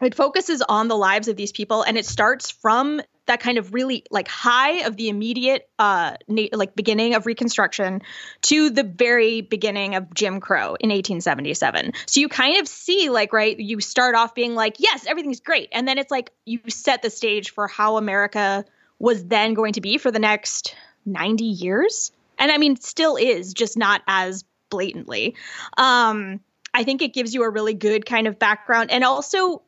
it 0.00 0.14
focuses 0.14 0.62
on 0.62 0.88
the 0.88 0.96
lives 0.96 1.28
of 1.28 1.36
these 1.36 1.52
people 1.52 1.82
and 1.82 1.96
it 1.96 2.06
starts 2.06 2.50
from 2.50 3.00
that 3.26 3.40
kind 3.40 3.56
of 3.56 3.72
really 3.72 4.04
like 4.10 4.26
high 4.26 4.80
of 4.80 4.96
the 4.96 5.08
immediate 5.08 5.68
uh 5.78 6.16
na- 6.26 6.48
like 6.52 6.74
beginning 6.74 7.14
of 7.14 7.24
reconstruction 7.24 8.02
to 8.42 8.70
the 8.70 8.82
very 8.82 9.40
beginning 9.42 9.94
of 9.94 10.12
jim 10.12 10.40
crow 10.40 10.74
in 10.80 10.90
1877 10.90 11.92
so 12.06 12.20
you 12.20 12.28
kind 12.28 12.58
of 12.58 12.66
see 12.66 13.10
like 13.10 13.32
right 13.32 13.58
you 13.60 13.80
start 13.80 14.14
off 14.16 14.34
being 14.34 14.54
like 14.54 14.76
yes 14.78 15.06
everything's 15.06 15.40
great 15.40 15.68
and 15.72 15.86
then 15.86 15.98
it's 15.98 16.10
like 16.10 16.30
you 16.44 16.58
set 16.68 17.02
the 17.02 17.10
stage 17.10 17.50
for 17.50 17.68
how 17.68 17.96
america 17.96 18.64
was 19.02 19.24
then 19.24 19.52
going 19.52 19.72
to 19.72 19.80
be 19.80 19.98
for 19.98 20.12
the 20.12 20.20
next 20.20 20.76
90 21.04 21.44
years. 21.44 22.12
And 22.38 22.50
i 22.50 22.56
mean 22.56 22.76
still 22.76 23.16
is 23.16 23.52
just 23.52 23.76
not 23.76 24.00
as 24.06 24.44
blatantly. 24.70 25.34
Um 25.76 26.40
i 26.72 26.84
think 26.84 27.02
it 27.02 27.12
gives 27.12 27.34
you 27.34 27.42
a 27.42 27.50
really 27.50 27.74
good 27.74 28.06
kind 28.06 28.26
of 28.26 28.38
background. 28.38 28.90
And 28.90 29.04
also 29.04 29.62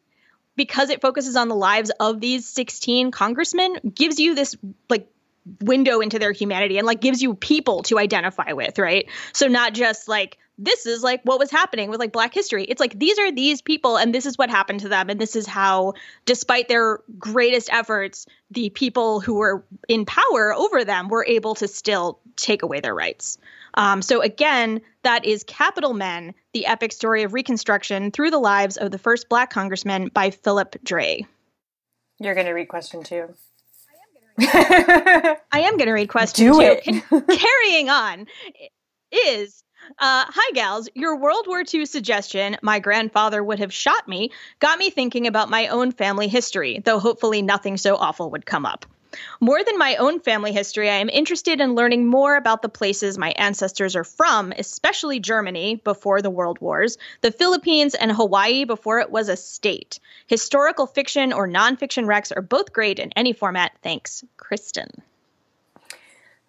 because 0.57 0.89
it 0.89 1.01
focuses 1.01 1.35
on 1.35 1.49
the 1.49 1.57
lives 1.57 1.91
of 1.99 2.21
these 2.21 2.49
16 2.49 3.11
congressmen 3.11 3.93
gives 3.93 4.21
you 4.21 4.37
this 4.37 4.57
like 4.89 5.09
window 5.61 6.01
into 6.01 6.21
their 6.21 6.33
humanity 6.33 6.79
and 6.79 6.87
like 6.87 7.01
gives 7.01 7.21
you 7.21 7.35
people 7.35 7.83
to 7.83 7.99
identify 7.99 8.53
with 8.53 8.79
right? 8.79 9.09
So 9.33 9.49
not 9.49 9.75
just 9.75 10.07
like 10.07 10.39
this 10.57 10.87
is 10.87 11.03
like 11.03 11.21
what 11.25 11.39
was 11.39 11.51
happening 11.51 11.91
with 11.91 11.99
like 11.99 12.13
black 12.13 12.33
history 12.33 12.65
it's 12.65 12.81
like 12.81 12.99
these 12.99 13.19
are 13.19 13.33
these 13.33 13.61
people 13.61 13.97
and 13.97 14.15
this 14.15 14.27
is 14.27 14.39
what 14.39 14.51
happened 14.51 14.81
to 14.81 14.89
them 14.89 15.11
and 15.11 15.21
this 15.21 15.35
is 15.35 15.47
how 15.47 15.93
despite 16.27 16.69
their 16.69 17.01
greatest 17.19 17.73
efforts 17.73 18.27
the 18.51 18.71
people 18.71 19.21
who 19.21 19.35
were 19.35 19.65
in 19.89 20.05
power 20.05 20.55
over 20.55 20.85
them 20.85 21.09
were 21.09 21.25
able 21.27 21.55
to 21.55 21.67
still 21.67 22.21
take 22.37 22.63
away 22.63 22.81
their 22.81 22.95
rights 22.95 23.39
um, 23.75 24.03
so 24.03 24.23
again, 24.23 24.81
that 25.03 25.25
is 25.25 25.45
Capital 25.45 25.95
Men, 25.95 26.35
the 26.53 26.67
epic 26.67 26.93
story 26.93 27.23
of 27.25 27.35
Reconstruction 27.35 28.11
through 28.11 28.31
the 28.31 28.39
lives 28.39 28.77
of 28.77 28.91
the 28.91 28.99
first 28.99 29.29
Black 29.29 29.51
congressman 29.51 30.09
by 30.09 30.31
Philip 30.31 30.77
Dray. 30.85 31.27
You're 32.21 32.35
going 32.35 32.47
to 32.47 32.53
read 32.53 32.69
question 32.69 33.03
two. 33.03 33.35
I 34.39 35.37
am 35.53 35.77
going 35.77 35.87
to 35.87 35.93
read 35.93 36.09
question 36.09 36.47
Do 36.53 36.61
two. 36.61 36.81
It. 36.85 37.39
Carrying 37.39 37.91
on 37.91 38.27
is 39.11 39.64
uh, 39.99 40.25
hi, 40.29 40.53
gals. 40.53 40.89
Your 40.95 41.17
World 41.17 41.47
War 41.47 41.63
II 41.73 41.87
suggestion, 41.87 42.57
my 42.63 42.79
grandfather 42.79 43.43
would 43.43 43.59
have 43.59 43.73
shot 43.73 44.09
me, 44.09 44.31
got 44.61 44.79
me 44.79 44.91
thinking 44.91 45.27
about 45.27 45.51
my 45.51 45.69
own 45.69 45.93
family 45.93 46.29
history, 46.29 46.81
though 46.85 46.99
hopefully 46.99 47.43
nothing 47.43 47.77
so 47.77 47.97
awful 47.97 48.31
would 48.31 48.47
come 48.47 48.67
up. 48.67 48.87
More 49.41 49.63
than 49.63 49.79
my 49.79 49.97
own 49.97 50.21
family 50.21 50.53
history, 50.53 50.91
I 50.91 50.97
am 50.97 51.09
interested 51.09 51.61
in 51.61 51.75
learning 51.75 52.07
more 52.07 52.37
about 52.37 52.63
the 52.63 52.69
places 52.69 53.17
my 53.17 53.31
ancestors 53.31 53.95
are 53.95 54.05
from, 54.05 54.53
especially 54.53 55.21
Germany 55.21 55.77
before 55.77 56.21
the 56.21 56.31
World 56.31 56.61
Wars, 56.61 56.99
the 57.21 57.31
Philippines, 57.31 57.95
and 57.95 58.11
Hawaii 58.11 58.65
before 58.65 58.99
it 59.01 59.11
was 59.11 59.29
a 59.29 59.37
state. 59.37 60.01
Historical 60.27 60.87
fiction 60.87 61.33
or 61.33 61.49
nonfiction 61.49 62.07
recs 62.07 62.37
are 62.37 62.43
both 62.43 62.73
great 62.73 62.99
in 62.99 63.13
any 63.15 63.33
format. 63.33 63.73
Thanks, 63.83 64.25
Kristen. 64.37 64.89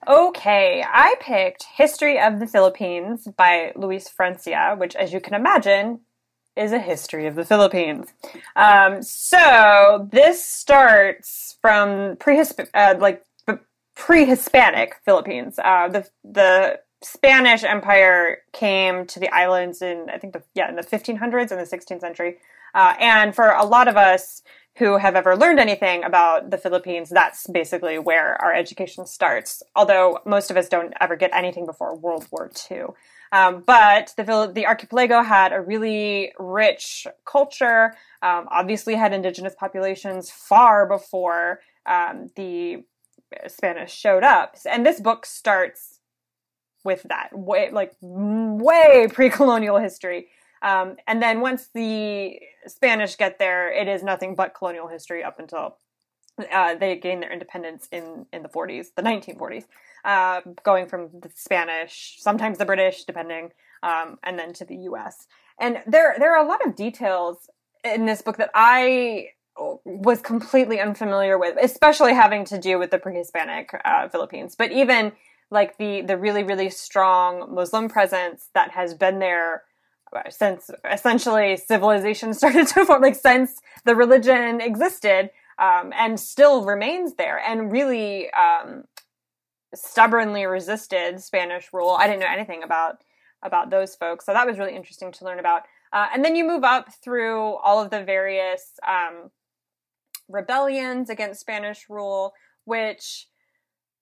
Okay, 0.08 0.86
I 0.88 1.16
picked 1.20 1.64
History 1.64 2.20
of 2.20 2.40
the 2.40 2.46
Philippines 2.48 3.28
by 3.36 3.72
Luis 3.76 4.08
Francia, 4.08 4.76
which, 4.78 4.96
as 4.96 5.12
you 5.12 5.20
can 5.20 5.34
imagine, 5.34 6.02
is 6.56 6.72
a 6.72 6.80
history 6.80 7.26
of 7.26 7.36
the 7.36 7.44
Philippines. 7.44 8.14
Um, 8.56 9.02
so 9.02 10.08
this 10.12 10.46
starts 10.46 11.58
from 11.62 12.18
pre 12.18 12.40
uh, 12.74 12.96
like 13.00 13.24
pre-Hispanic 13.96 14.96
Philippines. 15.06 15.58
Uh, 15.58 15.88
the 15.88 16.08
the 16.24 16.80
Spanish 17.02 17.64
Empire 17.64 18.40
came 18.54 19.06
to 19.08 19.20
the 19.20 19.30
islands 19.30 19.82
in, 19.82 20.08
I 20.12 20.18
think, 20.18 20.34
the, 20.34 20.44
yeah, 20.54 20.70
in 20.70 20.76
the 20.76 20.82
1500s 20.82 21.52
and 21.52 21.60
the 21.60 21.78
16th 21.78 22.02
century. 22.02 22.38
Uh, 22.74 22.96
and 23.00 23.36
for 23.36 23.52
a 23.52 23.64
lot 23.64 23.88
of 23.88 23.96
us 23.96 24.42
who 24.78 24.98
have 24.98 25.16
ever 25.16 25.38
learned 25.38 25.60
anything 25.60 26.04
about 26.04 26.52
the 26.52 26.58
Philippines, 26.58 27.10
that's 27.10 27.48
basically 27.48 27.98
where 27.98 28.42
our 28.42 28.54
education 28.54 29.06
starts. 29.06 29.64
Although 29.76 30.20
most 30.26 30.52
of 30.52 30.58
us 30.58 30.68
don't 30.68 30.94
ever 31.00 31.16
get 31.16 31.32
anything 31.34 31.66
before 31.66 31.96
World 31.96 32.28
War 32.32 32.52
II. 32.70 32.88
Um, 33.32 33.64
but 33.66 34.14
the, 34.18 34.52
the 34.54 34.66
archipelago 34.66 35.22
had 35.22 35.54
a 35.54 35.62
really 35.62 36.34
rich 36.38 37.08
culture, 37.26 37.96
um, 38.22 38.48
obviously 38.52 38.96
had 38.96 39.14
indigenous 39.14 39.56
populations 39.58 40.30
far 40.30 40.88
before 40.88 41.60
um, 41.86 42.30
the 42.36 42.84
Spanish 43.48 43.94
showed 43.94 44.24
up. 44.24 44.56
And 44.70 44.86
this 44.86 45.00
book 45.00 45.26
starts 45.26 46.00
with 46.84 47.04
that, 47.04 47.30
way, 47.34 47.72
like 47.72 47.94
way 48.02 49.08
pre 49.12 49.30
colonial 49.30 49.78
history. 49.78 50.28
Um, 50.66 50.98
and 51.06 51.22
then 51.22 51.42
once 51.42 51.70
the 51.76 52.40
Spanish 52.66 53.16
get 53.18 53.38
there, 53.38 53.72
it 53.72 53.88
is 53.88 54.02
nothing 54.02 54.34
but 54.34 54.56
colonial 54.56 54.88
history 54.88 55.24
up 55.24 55.38
until 55.38 55.78
uh, 56.52 56.74
they 56.74 56.96
gain 56.96 57.20
their 57.20 57.32
independence 57.32 57.88
in, 57.92 58.26
in 58.34 58.42
the 58.42 58.50
40s, 58.50 58.88
the 58.96 59.04
1940s, 59.04 59.66
uh, 60.04 60.42
going 60.64 60.88
from 60.88 61.10
the 61.22 61.30
Spanish, 61.36 62.18
sometimes 62.20 62.58
the 62.58 62.66
British, 62.66 63.04
depending, 63.04 63.52
um, 63.84 64.18
and 64.24 64.40
then 64.40 64.54
to 64.54 64.66
the 64.66 64.76
U.S. 64.90 65.28
And 65.60 65.84
there 65.86 66.16
there 66.18 66.36
are 66.36 66.44
a 66.44 66.48
lot 66.48 66.66
of 66.66 66.76
details 66.76 67.48
in 67.84 68.08
this 68.08 68.24
book 68.24 68.38
that 68.38 68.50
I 68.56 69.28
was 69.86 70.20
completely 70.22 70.82
unfamiliar 70.82 71.38
with, 71.38 71.58
especially 71.62 72.14
having 72.16 72.44
to 72.46 72.58
do 72.58 72.80
with 72.80 72.90
the 72.90 72.98
pre-Hispanic 72.98 73.70
uh, 73.86 74.10
Philippines. 74.10 74.56
But 74.58 74.72
even 74.72 75.12
like 75.52 75.78
the 75.78 76.02
the 76.02 76.18
really 76.18 76.44
really 76.44 76.72
strong 76.72 77.54
Muslim 77.54 77.88
presence 77.88 78.50
that 78.56 78.72
has 78.72 78.96
been 78.96 79.20
there 79.20 79.62
since 80.30 80.70
essentially 80.90 81.58
civilization 81.58 82.34
started 82.34 82.68
to 82.68 82.86
form, 82.86 83.02
like 83.02 83.16
since 83.16 83.62
the 83.86 83.96
religion 83.96 84.62
existed 84.62 85.30
um, 85.58 85.94
and 85.96 86.20
still 86.20 86.66
remains 86.66 87.16
there, 87.16 87.40
and 87.40 87.72
really 87.72 88.30
um, 88.32 88.84
stubbornly 89.74 90.46
resisted 90.46 91.22
Spanish 91.22 91.70
rule. 91.72 91.92
I 91.92 92.08
didn't 92.08 92.22
know 92.22 92.32
anything 92.32 92.64
about 92.64 93.02
about 93.44 93.70
those 93.70 93.96
folks, 93.96 94.26
so 94.26 94.34
that 94.34 94.48
was 94.48 94.58
really 94.58 94.76
interesting 94.76 95.12
to 95.14 95.26
learn 95.26 95.40
about. 95.40 95.64
Uh, 95.94 96.08
and 96.14 96.26
then 96.26 96.36
you 96.36 96.44
move 96.44 96.64
up 96.64 96.94
through 96.94 97.56
all 97.58 97.82
of 97.82 97.90
the 97.90 98.04
various 98.04 98.74
um, 98.86 99.30
rebellions 100.28 101.10
against 101.10 101.40
Spanish 101.40 101.86
rule, 101.90 102.34
which 102.66 103.28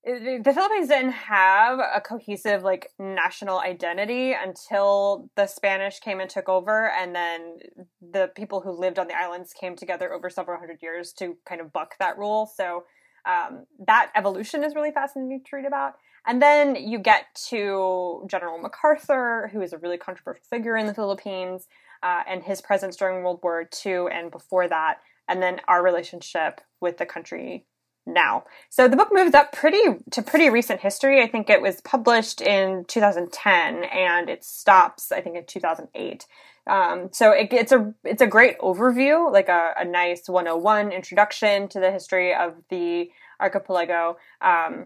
the 0.05 0.51
Philippines 0.53 0.89
didn't 0.89 1.11
have 1.11 1.79
a 1.79 2.01
cohesive 2.01 2.63
like 2.63 2.89
national 2.99 3.59
identity 3.59 4.33
until 4.33 5.29
the 5.35 5.47
Spanish 5.47 5.99
came 5.99 6.19
and 6.19 6.29
took 6.29 6.49
over, 6.49 6.89
and 6.89 7.15
then 7.15 7.59
the 8.01 8.29
people 8.35 8.59
who 8.59 8.71
lived 8.71 8.99
on 8.99 9.07
the 9.07 9.17
islands 9.17 9.53
came 9.53 9.75
together 9.75 10.13
over 10.13 10.29
several 10.29 10.59
hundred 10.59 10.81
years 10.81 11.13
to 11.13 11.37
kind 11.45 11.61
of 11.61 11.71
buck 11.71 11.95
that 11.99 12.17
rule. 12.17 12.51
So 12.53 12.83
um, 13.25 13.65
that 13.87 14.11
evolution 14.15 14.63
is 14.63 14.75
really 14.75 14.91
fascinating 14.91 15.41
to 15.45 15.55
read 15.55 15.65
about. 15.65 15.93
And 16.25 16.41
then 16.41 16.75
you 16.75 16.99
get 16.99 17.25
to 17.49 18.25
General 18.29 18.57
MacArthur, 18.57 19.49
who 19.53 19.61
is 19.61 19.71
a 19.71 19.77
really 19.77 19.97
controversial 19.97 20.43
figure 20.49 20.75
in 20.75 20.85
the 20.85 20.93
Philippines, 20.93 21.67
uh, 22.01 22.23
and 22.27 22.43
his 22.43 22.61
presence 22.61 22.97
during 22.97 23.23
World 23.23 23.39
War 23.41 23.67
II 23.85 24.07
and 24.11 24.31
before 24.31 24.67
that, 24.67 24.99
and 25.29 25.41
then 25.41 25.61
our 25.69 25.81
relationship 25.81 26.59
with 26.81 26.97
the 26.97 27.05
country 27.05 27.65
now. 28.05 28.43
So 28.69 28.87
the 28.87 28.97
book 28.97 29.09
moves 29.11 29.33
up 29.33 29.51
pretty 29.51 29.81
to 30.11 30.21
pretty 30.21 30.49
recent 30.49 30.81
history. 30.81 31.21
I 31.21 31.27
think 31.27 31.49
it 31.49 31.61
was 31.61 31.81
published 31.81 32.41
in 32.41 32.85
2010 32.85 33.83
and 33.83 34.29
it 34.29 34.43
stops 34.43 35.11
I 35.11 35.21
think 35.21 35.37
in 35.37 35.45
2008. 35.45 36.27
Um, 36.65 37.09
so 37.11 37.31
it, 37.31 37.51
it's 37.51 37.71
a 37.71 37.93
it's 38.03 38.21
a 38.21 38.27
great 38.27 38.57
overview, 38.59 39.31
like 39.31 39.49
a, 39.49 39.73
a, 39.77 39.83
nice 39.83 40.29
101 40.29 40.93
introduction 40.93 41.67
to 41.69 41.79
the 41.81 41.91
history 41.91 42.33
of 42.33 42.53
the 42.69 43.09
archipelago, 43.41 44.15
um, 44.39 44.85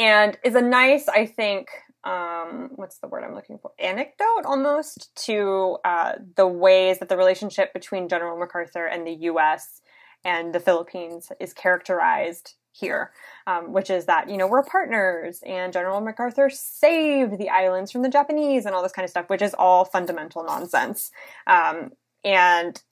and 0.00 0.36
is 0.42 0.56
a 0.56 0.60
nice 0.60 1.06
I 1.06 1.26
think 1.26 1.68
um, 2.02 2.70
what's 2.74 2.98
the 2.98 3.06
word 3.06 3.22
I'm 3.22 3.36
looking 3.36 3.58
for 3.58 3.70
anecdote 3.78 4.42
almost 4.46 5.14
to 5.26 5.78
uh, 5.84 6.14
the 6.34 6.48
ways 6.48 6.98
that 6.98 7.08
the 7.08 7.16
relationship 7.16 7.72
between 7.72 8.08
General 8.08 8.36
MacArthur 8.36 8.86
and 8.86 9.06
the 9.06 9.14
U.S 9.26 9.80
and 10.24 10.54
the 10.54 10.60
Philippines 10.60 11.30
is 11.40 11.52
characterized 11.52 12.54
here, 12.72 13.12
um, 13.46 13.72
which 13.72 13.88
is 13.88 14.06
that, 14.06 14.28
you 14.28 14.36
know, 14.36 14.46
we're 14.46 14.62
partners 14.62 15.40
and 15.46 15.72
General 15.72 16.00
MacArthur 16.00 16.50
saved 16.50 17.38
the 17.38 17.48
islands 17.48 17.92
from 17.92 18.02
the 18.02 18.08
Japanese 18.08 18.66
and 18.66 18.74
all 18.74 18.82
this 18.82 18.92
kind 18.92 19.04
of 19.04 19.10
stuff, 19.10 19.28
which 19.28 19.42
is 19.42 19.54
all 19.54 19.84
fundamental 19.84 20.44
nonsense. 20.44 21.12
Um, 21.46 21.92
and, 22.24 22.82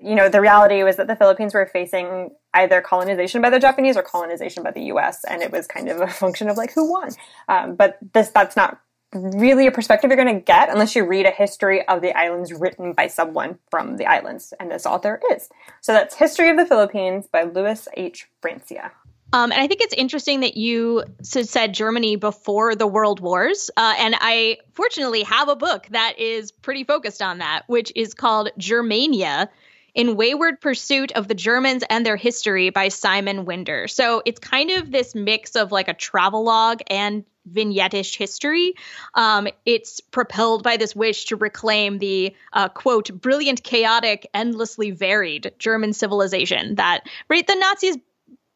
you 0.00 0.14
know, 0.14 0.28
the 0.28 0.40
reality 0.40 0.82
was 0.84 0.96
that 0.96 1.08
the 1.08 1.16
Philippines 1.16 1.52
were 1.52 1.66
facing 1.66 2.30
either 2.52 2.80
colonization 2.80 3.42
by 3.42 3.50
the 3.50 3.58
Japanese 3.58 3.96
or 3.96 4.02
colonization 4.02 4.62
by 4.62 4.70
the 4.70 4.84
US, 4.84 5.24
and 5.24 5.42
it 5.42 5.50
was 5.50 5.66
kind 5.66 5.88
of 5.88 6.00
a 6.00 6.06
function 6.22 6.48
of 6.48 6.56
like 6.56 6.72
who 6.72 6.90
won. 6.90 7.10
Um, 7.48 7.74
but 7.74 7.98
this, 8.12 8.28
that's 8.28 8.56
not 8.56 8.80
really 9.14 9.66
a 9.66 9.72
perspective 9.72 10.10
you're 10.10 10.22
going 10.22 10.34
to 10.34 10.40
get 10.40 10.68
unless 10.68 10.94
you 10.94 11.06
read 11.06 11.26
a 11.26 11.30
history 11.30 11.86
of 11.86 12.02
the 12.02 12.16
islands 12.16 12.52
written 12.52 12.92
by 12.92 13.06
someone 13.06 13.58
from 13.70 13.96
the 13.96 14.06
islands, 14.06 14.52
and 14.58 14.70
this 14.70 14.86
author 14.86 15.20
is. 15.32 15.48
So 15.80 15.92
that's 15.92 16.14
History 16.14 16.50
of 16.50 16.56
the 16.56 16.66
Philippines 16.66 17.26
by 17.30 17.44
Louis 17.44 17.88
H. 17.96 18.28
Francia. 18.40 18.92
Um, 19.32 19.50
and 19.50 19.60
I 19.60 19.66
think 19.66 19.80
it's 19.80 19.94
interesting 19.94 20.40
that 20.40 20.56
you 20.56 21.02
said 21.22 21.74
Germany 21.74 22.14
before 22.14 22.76
the 22.76 22.86
World 22.86 23.18
Wars. 23.18 23.68
Uh, 23.76 23.94
and 23.98 24.14
I 24.20 24.58
fortunately 24.74 25.24
have 25.24 25.48
a 25.48 25.56
book 25.56 25.88
that 25.90 26.18
is 26.18 26.52
pretty 26.52 26.84
focused 26.84 27.20
on 27.20 27.38
that, 27.38 27.62
which 27.66 27.90
is 27.96 28.14
called 28.14 28.50
Germania 28.58 29.50
in 29.94 30.16
Wayward 30.16 30.60
Pursuit 30.60 31.12
of 31.12 31.26
the 31.28 31.34
Germans 31.34 31.82
and 31.90 32.04
Their 32.06 32.16
History 32.16 32.70
by 32.70 32.88
Simon 32.88 33.44
Winder. 33.44 33.88
So 33.88 34.22
it's 34.24 34.38
kind 34.38 34.70
of 34.70 34.92
this 34.92 35.14
mix 35.14 35.56
of 35.56 35.72
like 35.72 35.88
a 35.88 35.94
travelogue 35.94 36.80
and 36.88 37.24
vignettish 37.50 38.16
history. 38.16 38.74
Um, 39.14 39.48
it's 39.64 40.00
propelled 40.00 40.62
by 40.62 40.76
this 40.76 40.94
wish 40.96 41.26
to 41.26 41.36
reclaim 41.36 41.98
the 41.98 42.34
uh, 42.52 42.68
quote 42.68 43.10
brilliant, 43.20 43.62
chaotic, 43.62 44.28
endlessly 44.34 44.90
varied 44.90 45.52
German 45.58 45.92
civilization 45.92 46.76
that 46.76 47.08
right 47.28 47.46
the 47.46 47.54
Nazis 47.54 47.96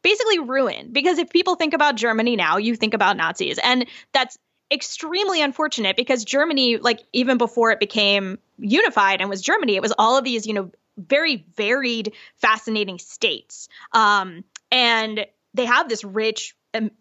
basically 0.01 0.39
ruined. 0.39 0.93
Because 0.93 1.17
if 1.17 1.29
people 1.29 1.55
think 1.55 1.73
about 1.73 1.95
Germany 1.95 2.35
now, 2.35 2.57
you 2.57 2.75
think 2.75 2.93
about 2.93 3.17
Nazis, 3.17 3.59
and 3.63 3.85
that's 4.13 4.37
extremely 4.71 5.41
unfortunate 5.41 5.95
because 5.95 6.23
Germany, 6.23 6.77
like 6.77 7.01
even 7.13 7.37
before 7.37 7.71
it 7.71 7.79
became 7.79 8.37
unified 8.57 9.21
and 9.21 9.29
was 9.29 9.41
Germany, 9.41 9.75
it 9.75 9.81
was 9.81 9.93
all 9.97 10.17
of 10.17 10.23
these 10.23 10.45
you 10.45 10.53
know 10.53 10.71
very 10.97 11.45
varied, 11.55 12.13
fascinating 12.35 12.99
states. 12.99 13.69
Um, 13.93 14.43
and 14.71 15.25
they 15.53 15.65
have 15.65 15.89
this 15.89 16.03
rich 16.03 16.55
um, 16.73 16.91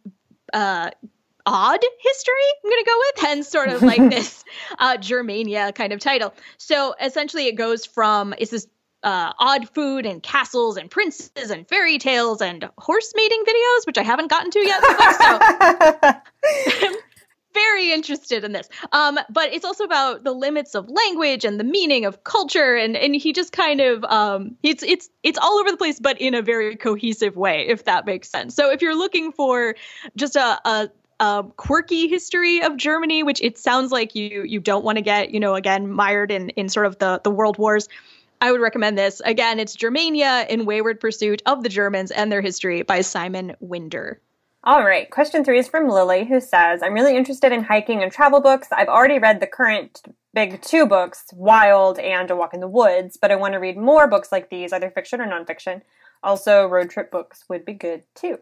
uh, 0.52 0.90
odd 1.48 1.80
history, 2.00 2.34
I'm 2.62 2.70
going 2.70 2.84
to 2.84 2.90
go 2.90 2.98
with, 2.98 3.14
hence 3.28 3.48
sort 3.48 3.70
of 3.70 3.82
like 3.82 4.10
this 4.10 4.44
uh, 4.78 4.98
Germania 4.98 5.72
kind 5.72 5.92
of 5.92 6.00
title. 6.00 6.34
So 6.58 6.94
essentially, 7.00 7.46
it 7.46 7.56
goes 7.56 7.86
from 7.86 8.34
it's 8.38 8.50
this 8.50 8.66
uh, 9.02 9.32
odd 9.38 9.68
food 9.70 10.04
and 10.06 10.22
castles 10.22 10.76
and 10.76 10.90
princes 10.90 11.50
and 11.50 11.66
fairy 11.68 11.98
tales 11.98 12.42
and 12.42 12.68
horse 12.78 13.12
mating 13.16 13.42
videos, 13.44 13.86
which 13.86 13.96
I 13.96 14.02
haven't 14.02 14.28
gotten 14.28 14.50
to 14.50 14.60
yet. 14.60 14.82
so 16.82 16.92
very 17.54 17.92
interested 17.92 18.44
in 18.44 18.52
this. 18.52 18.68
Um, 18.92 19.18
but 19.30 19.52
it's 19.52 19.64
also 19.64 19.84
about 19.84 20.24
the 20.24 20.32
limits 20.32 20.74
of 20.74 20.88
language 20.88 21.44
and 21.44 21.58
the 21.58 21.64
meaning 21.64 22.04
of 22.04 22.24
culture, 22.24 22.76
and 22.76 22.96
and 22.96 23.14
he 23.14 23.32
just 23.32 23.52
kind 23.52 23.80
of 23.80 24.04
um, 24.04 24.56
it's 24.62 24.82
it's 24.82 25.08
it's 25.22 25.38
all 25.38 25.58
over 25.58 25.70
the 25.70 25.76
place, 25.76 26.00
but 26.00 26.20
in 26.20 26.34
a 26.34 26.42
very 26.42 26.76
cohesive 26.76 27.36
way, 27.36 27.66
if 27.68 27.84
that 27.84 28.06
makes 28.06 28.28
sense. 28.28 28.54
So 28.54 28.70
if 28.70 28.82
you're 28.82 28.96
looking 28.96 29.32
for 29.32 29.74
just 30.16 30.36
a, 30.36 30.60
a 30.64 30.90
uh, 31.20 31.42
quirky 31.42 32.08
history 32.08 32.62
of 32.62 32.76
Germany, 32.76 33.22
which 33.22 33.40
it 33.42 33.58
sounds 33.58 33.92
like 33.92 34.14
you 34.14 34.42
you 34.44 34.60
don't 34.60 34.84
want 34.84 34.96
to 34.96 35.02
get, 35.02 35.30
you 35.30 35.40
know, 35.40 35.54
again 35.54 35.90
mired 35.90 36.30
in 36.30 36.50
in 36.50 36.68
sort 36.68 36.86
of 36.86 36.98
the 36.98 37.20
the 37.24 37.30
world 37.30 37.58
wars. 37.58 37.88
I 38.40 38.52
would 38.52 38.60
recommend 38.60 38.96
this. 38.96 39.20
Again, 39.24 39.58
it's 39.58 39.74
Germania 39.74 40.46
in 40.48 40.64
Wayward 40.64 41.00
Pursuit 41.00 41.42
of 41.46 41.62
the 41.62 41.68
Germans 41.68 42.12
and 42.12 42.30
Their 42.30 42.40
History 42.40 42.82
by 42.82 43.00
Simon 43.00 43.56
Winder. 43.58 44.20
All 44.64 44.84
right. 44.84 45.10
Question 45.10 45.44
three 45.44 45.58
is 45.58 45.68
from 45.68 45.88
Lily, 45.88 46.24
who 46.24 46.40
says, 46.40 46.82
I'm 46.82 46.92
really 46.92 47.16
interested 47.16 47.52
in 47.52 47.62
hiking 47.62 48.02
and 48.02 48.12
travel 48.12 48.40
books. 48.40 48.68
I've 48.70 48.88
already 48.88 49.18
read 49.18 49.40
the 49.40 49.46
current 49.46 50.02
big 50.34 50.60
two 50.62 50.84
books, 50.86 51.24
Wild 51.32 51.98
and 51.98 52.30
A 52.30 52.36
Walk 52.36 52.54
in 52.54 52.60
the 52.60 52.68
Woods, 52.68 53.16
but 53.20 53.30
I 53.30 53.36
want 53.36 53.54
to 53.54 53.58
read 53.58 53.76
more 53.76 54.08
books 54.08 54.30
like 54.30 54.50
these, 54.50 54.72
either 54.72 54.90
fiction 54.90 55.20
or 55.20 55.26
nonfiction. 55.26 55.82
Also, 56.22 56.66
road 56.66 56.90
trip 56.90 57.10
books 57.10 57.44
would 57.48 57.64
be 57.64 57.72
good 57.72 58.02
too. 58.14 58.38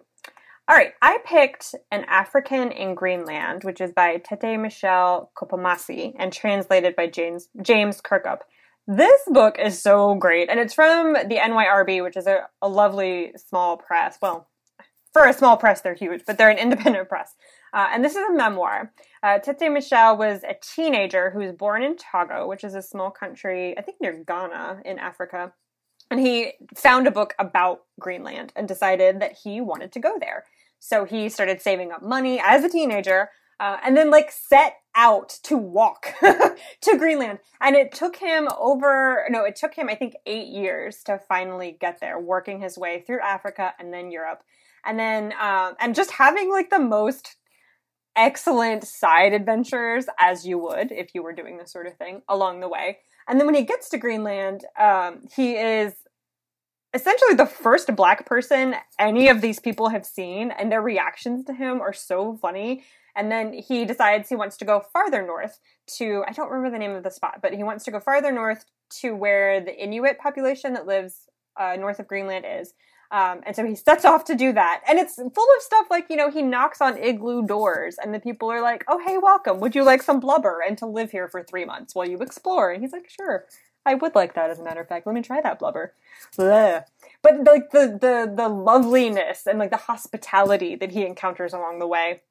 All 0.69 0.75
right, 0.75 0.95
I 1.01 1.19
picked 1.25 1.77
An 1.93 2.05
African 2.09 2.73
in 2.73 2.97
Greenland, 2.97 3.63
which 3.63 3.81
is 3.81 3.93
by 3.93 4.17
Tete 4.17 4.59
Michel 4.59 5.31
Kpomassie 5.37 6.15
and 6.19 6.33
translated 6.33 6.97
by 6.97 7.07
James 7.07 7.49
James 7.63 8.01
Kirkup. 8.01 8.41
This 8.89 9.21
book 9.29 9.61
is 9.61 9.81
so 9.81 10.17
great, 10.17 10.51
and 10.51 10.59
it's 10.59 10.75
from 10.75 11.13
the 11.13 11.37
NYRB, 11.37 12.03
which 12.03 12.17
is 12.17 12.27
a, 12.27 12.49
a 12.61 12.69
lovely 12.69 13.33
small 13.37 13.77
press. 13.77 14.19
Well, 14.21 14.49
for 15.13 15.25
a 15.27 15.33
small 15.33 15.57
press, 15.57 15.83
they're 15.83 15.95
huge, 15.95 16.23
but 16.27 16.37
they're 16.37 16.51
an 16.51 16.59
independent 16.67 17.09
press. 17.09 17.37
Uh, 17.73 17.87
and 17.93 18.05
this 18.05 18.17
is 18.17 18.29
a 18.29 18.33
memoir. 18.33 18.93
Uh, 19.23 19.39
Tete 19.39 19.71
Michel 19.71 20.17
was 20.17 20.43
a 20.43 20.57
teenager 20.61 21.31
who 21.31 21.39
was 21.39 21.53
born 21.53 21.85
in 21.85 21.95
Togo, 21.97 22.49
which 22.49 22.65
is 22.65 22.75
a 22.75 22.83
small 22.83 23.13
country, 23.13 23.79
I 23.79 23.83
think 23.83 23.99
near 24.01 24.25
Ghana 24.27 24.83
in 24.85 24.99
Africa. 24.99 25.53
And 26.11 26.19
he 26.19 26.55
found 26.77 27.07
a 27.07 27.13
book 27.13 27.35
about 27.39 27.83
Greenland 28.01 28.53
and 28.57 28.67
decided 28.67 29.21
that 29.21 29.37
he 29.45 29.61
wanted 29.61 29.93
to 29.93 30.01
go 30.01 30.19
there. 30.21 30.45
So 30.87 31.05
he 31.05 31.29
started 31.29 31.61
saving 31.61 31.91
up 31.91 32.01
money 32.01 32.41
as 32.41 32.63
a 32.63 32.69
teenager 32.69 33.31
uh, 33.59 33.79
and 33.85 33.97
then 33.97 34.09
like 34.09 34.31
set 34.31 34.77
out 34.95 35.31
to 35.43 35.57
walk 35.57 36.15
to 36.21 36.97
Greenland. 36.97 37.41
And 37.61 37.75
it 37.75 37.91
took 37.91 38.15
him 38.15 38.49
over, 38.57 39.27
no, 39.29 39.43
it 39.43 39.57
took 39.57 39.75
him, 39.75 39.89
I 39.89 39.97
think, 39.97 40.15
eight 40.27 40.47
years 40.47 41.03
to 41.07 41.19
finally 41.29 41.77
get 41.81 41.99
there, 42.01 42.21
working 42.21 42.61
his 42.61 42.79
way 42.79 43.03
through 43.05 43.21
Africa 43.21 43.75
and 43.81 43.93
then 43.93 44.13
Europe. 44.13 44.45
And 44.85 44.97
then, 44.97 45.33
um, 45.41 45.75
and 45.81 45.93
just 45.93 46.13
having 46.13 46.53
like 46.53 46.71
the 46.71 46.79
most 46.79 47.35
excellent 48.15 48.85
side 48.85 49.33
adventures 49.33 50.07
as 50.21 50.47
you 50.47 50.57
would 50.57 50.93
if 50.93 51.17
you 51.17 51.23
were 51.25 51.33
doing 51.33 51.59
this 51.59 51.73
sort 51.73 51.89
of 51.89 51.97
thing 51.97 52.23
along 52.29 52.61
the 52.61 52.69
way. 52.69 52.99
And 53.27 53.41
then 53.41 53.47
when 53.47 53.57
he 53.57 53.63
gets 53.63 53.89
to 53.89 53.99
Greenland, 53.99 54.65
um, 54.79 55.23
he 55.35 55.57
is 55.57 55.95
essentially 56.97 57.35
the 57.35 57.47
first 57.47 57.95
black 57.95 58.27
person 58.27 58.75
any 58.99 59.29
of 59.29 59.41
these 59.41 59.61
people 59.61 59.91
have 59.91 60.05
seen, 60.05 60.51
and 60.51 60.73
their 60.73 60.83
reactions 60.83 61.45
to 61.45 61.53
him 61.53 61.81
are 61.81 61.93
so 61.93 62.37
funny. 62.37 62.83
And 63.15 63.31
then 63.31 63.53
he 63.53 63.85
decides 63.85 64.29
he 64.29 64.37
wants 64.37 64.57
to 64.59 64.65
go 64.65 64.83
farther 64.93 65.23
north 65.23 65.59
to, 65.99 66.25
I 66.27 66.33
don't 66.33 66.51
remember 66.51 66.71
the 66.71 66.79
name 66.79 66.95
of 66.95 67.03
the 67.03 67.11
spot, 67.11 67.41
but 67.41 67.55
he 67.55 67.63
wants 67.63 67.85
to 67.85 67.91
go 67.91 68.01
farther 68.01 68.33
north 68.33 68.65
to 69.01 69.15
where 69.15 69.61
the 69.61 69.75
Inuit 69.75 70.19
population 70.19 70.75
that 70.75 70.87
lives 70.87 71.29
uh, 71.59 71.77
north 71.77 71.99
of 71.99 72.09
Greenland 72.09 72.45
is. 72.47 72.75
Um, 73.11 73.41
and 73.47 73.55
so 73.55 73.65
he 73.65 73.75
sets 73.75 74.05
off 74.05 74.25
to 74.25 74.35
do 74.35 74.53
that. 74.53 74.83
And 74.89 74.99
it's 74.99 75.15
full 75.15 75.29
of 75.29 75.63
stuff 75.63 75.87
like, 75.91 76.07
you 76.11 76.17
know, 76.17 76.31
he 76.31 76.43
knocks 76.43 76.81
on 76.81 76.99
igloo 76.99 77.47
doors 77.47 77.97
and 78.03 78.13
the 78.13 78.21
people 78.21 78.51
are 78.51 78.61
like, 78.61 78.85
oh, 78.89 79.01
hey, 79.07 79.17
welcome. 79.17 79.61
Would 79.61 79.75
you 79.75 79.85
like 79.85 80.03
some 80.03 80.21
blubber 80.21 80.61
and 80.67 80.77
to 80.79 80.87
live 80.87 81.11
here 81.11 81.29
for 81.29 81.43
three 81.43 81.65
months 81.65 81.95
while 81.95 82.09
you 82.09 82.19
explore? 82.19 82.73
And 82.73 82.83
he's 82.83 82.93
like, 82.93 83.09
sure. 83.09 83.45
I 83.87 83.95
would 83.95 84.15
like 84.17 84.35
that, 84.35 84.51
as 84.51 84.59
a 84.59 84.65
matter 84.65 84.81
of 84.81 84.89
fact. 84.89 85.07
Let 85.07 85.15
me 85.15 85.23
try 85.23 85.41
that 85.41 85.61
blubber. 85.61 85.95
But 87.23 87.45
like 87.45 87.71
the, 87.71 87.97
the 88.01 88.33
the 88.35 88.49
loveliness 88.49 89.47
and 89.47 89.59
like 89.59 89.71
the 89.71 89.77
hospitality 89.77 90.75
that 90.77 90.91
he 90.91 91.07
encounters 91.07 91.53
along 91.53 91.79
the 91.79 91.87
way, 91.87 92.23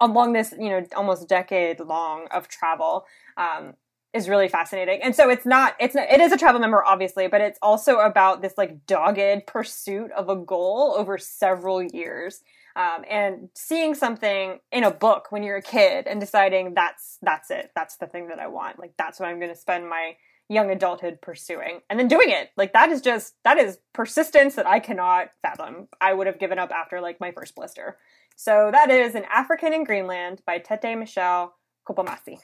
along 0.00 0.32
this 0.32 0.52
you 0.58 0.70
know 0.70 0.84
almost 0.96 1.28
decade 1.28 1.80
long 1.80 2.26
of 2.30 2.48
travel, 2.48 3.06
um, 3.36 3.74
is 4.12 4.28
really 4.28 4.48
fascinating. 4.48 5.00
And 5.02 5.14
so 5.14 5.30
it's 5.30 5.46
not 5.46 5.76
it's 5.78 5.94
not, 5.94 6.10
it 6.10 6.20
is 6.20 6.32
a 6.32 6.38
travel 6.38 6.60
memoir 6.60 6.84
obviously, 6.84 7.28
but 7.28 7.40
it's 7.40 7.58
also 7.62 7.98
about 7.98 8.42
this 8.42 8.54
like 8.56 8.86
dogged 8.86 9.46
pursuit 9.46 10.10
of 10.12 10.28
a 10.28 10.36
goal 10.36 10.94
over 10.96 11.18
several 11.18 11.82
years. 11.82 12.42
Um, 12.76 13.04
and 13.10 13.48
seeing 13.54 13.94
something 13.96 14.60
in 14.70 14.84
a 14.84 14.92
book 14.92 15.26
when 15.30 15.42
you're 15.42 15.56
a 15.56 15.62
kid 15.62 16.06
and 16.06 16.20
deciding 16.20 16.74
that's 16.74 17.18
that's 17.20 17.50
it 17.50 17.72
that's 17.74 17.96
the 17.96 18.06
thing 18.06 18.28
that 18.28 18.38
i 18.38 18.46
want 18.46 18.78
like 18.78 18.92
that's 18.96 19.18
what 19.18 19.28
i'm 19.28 19.40
going 19.40 19.52
to 19.52 19.58
spend 19.58 19.90
my 19.90 20.14
young 20.50 20.70
adulthood 20.70 21.20
pursuing 21.22 21.80
and 21.88 21.98
then 21.98 22.08
doing 22.08 22.28
it. 22.28 22.50
Like 22.56 22.74
that 22.74 22.90
is 22.90 23.00
just 23.00 23.34
that 23.44 23.56
is 23.56 23.78
persistence 23.94 24.56
that 24.56 24.66
i 24.66 24.80
cannot 24.80 25.28
fathom. 25.40 25.88
I 26.00 26.12
would 26.12 26.26
have 26.26 26.38
given 26.38 26.58
up 26.58 26.70
after 26.70 27.00
like 27.00 27.20
my 27.20 27.32
first 27.32 27.54
blister. 27.54 27.96
So 28.36 28.70
that 28.72 28.90
is 28.90 29.14
an 29.14 29.24
african 29.32 29.72
in 29.72 29.84
greenland 29.84 30.42
by 30.44 30.58
tete 30.58 30.98
Michel 30.98 31.54
Kpomassie 31.88 32.40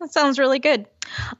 that 0.00 0.12
sounds 0.12 0.38
really 0.38 0.58
good. 0.58 0.86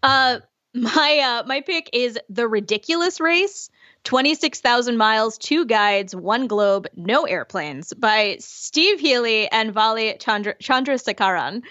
Uh 0.03 0.40
my 0.75 1.18
uh 1.18 1.47
my 1.47 1.61
pick 1.61 1.90
is 1.92 2.18
the 2.29 2.49
ridiculous 2.49 3.20
race 3.20 3.70
26,000 4.05 4.99
miles, 4.99 5.38
two 5.38 5.64
guides, 5.64 6.14
one 6.14 6.47
globe, 6.47 6.87
no 6.94 7.25
airplanes 7.25 7.92
by 7.94 8.37
Steve 8.38 9.01
Hely 9.01 9.49
and 9.51 9.73
Vali 9.73 10.14
Chandra- 10.20 10.57
Chandrasekaran. 10.57 11.62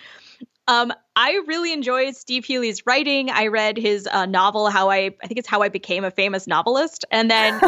Um, 0.67 0.93
I 1.15 1.41
really 1.45 1.73
enjoyed 1.73 2.15
Steve 2.15 2.45
Hely's 2.45 2.85
writing. 2.85 3.29
I 3.29 3.47
read 3.47 3.77
his 3.77 4.07
uh, 4.07 4.25
novel, 4.25 4.69
How 4.69 4.89
I, 4.89 5.11
I 5.21 5.27
think 5.27 5.37
it's 5.37 5.47
How 5.47 5.61
I 5.61 5.69
Became 5.69 6.03
a 6.03 6.11
Famous 6.11 6.47
Novelist. 6.47 7.05
And 7.11 7.29
then 7.29 7.59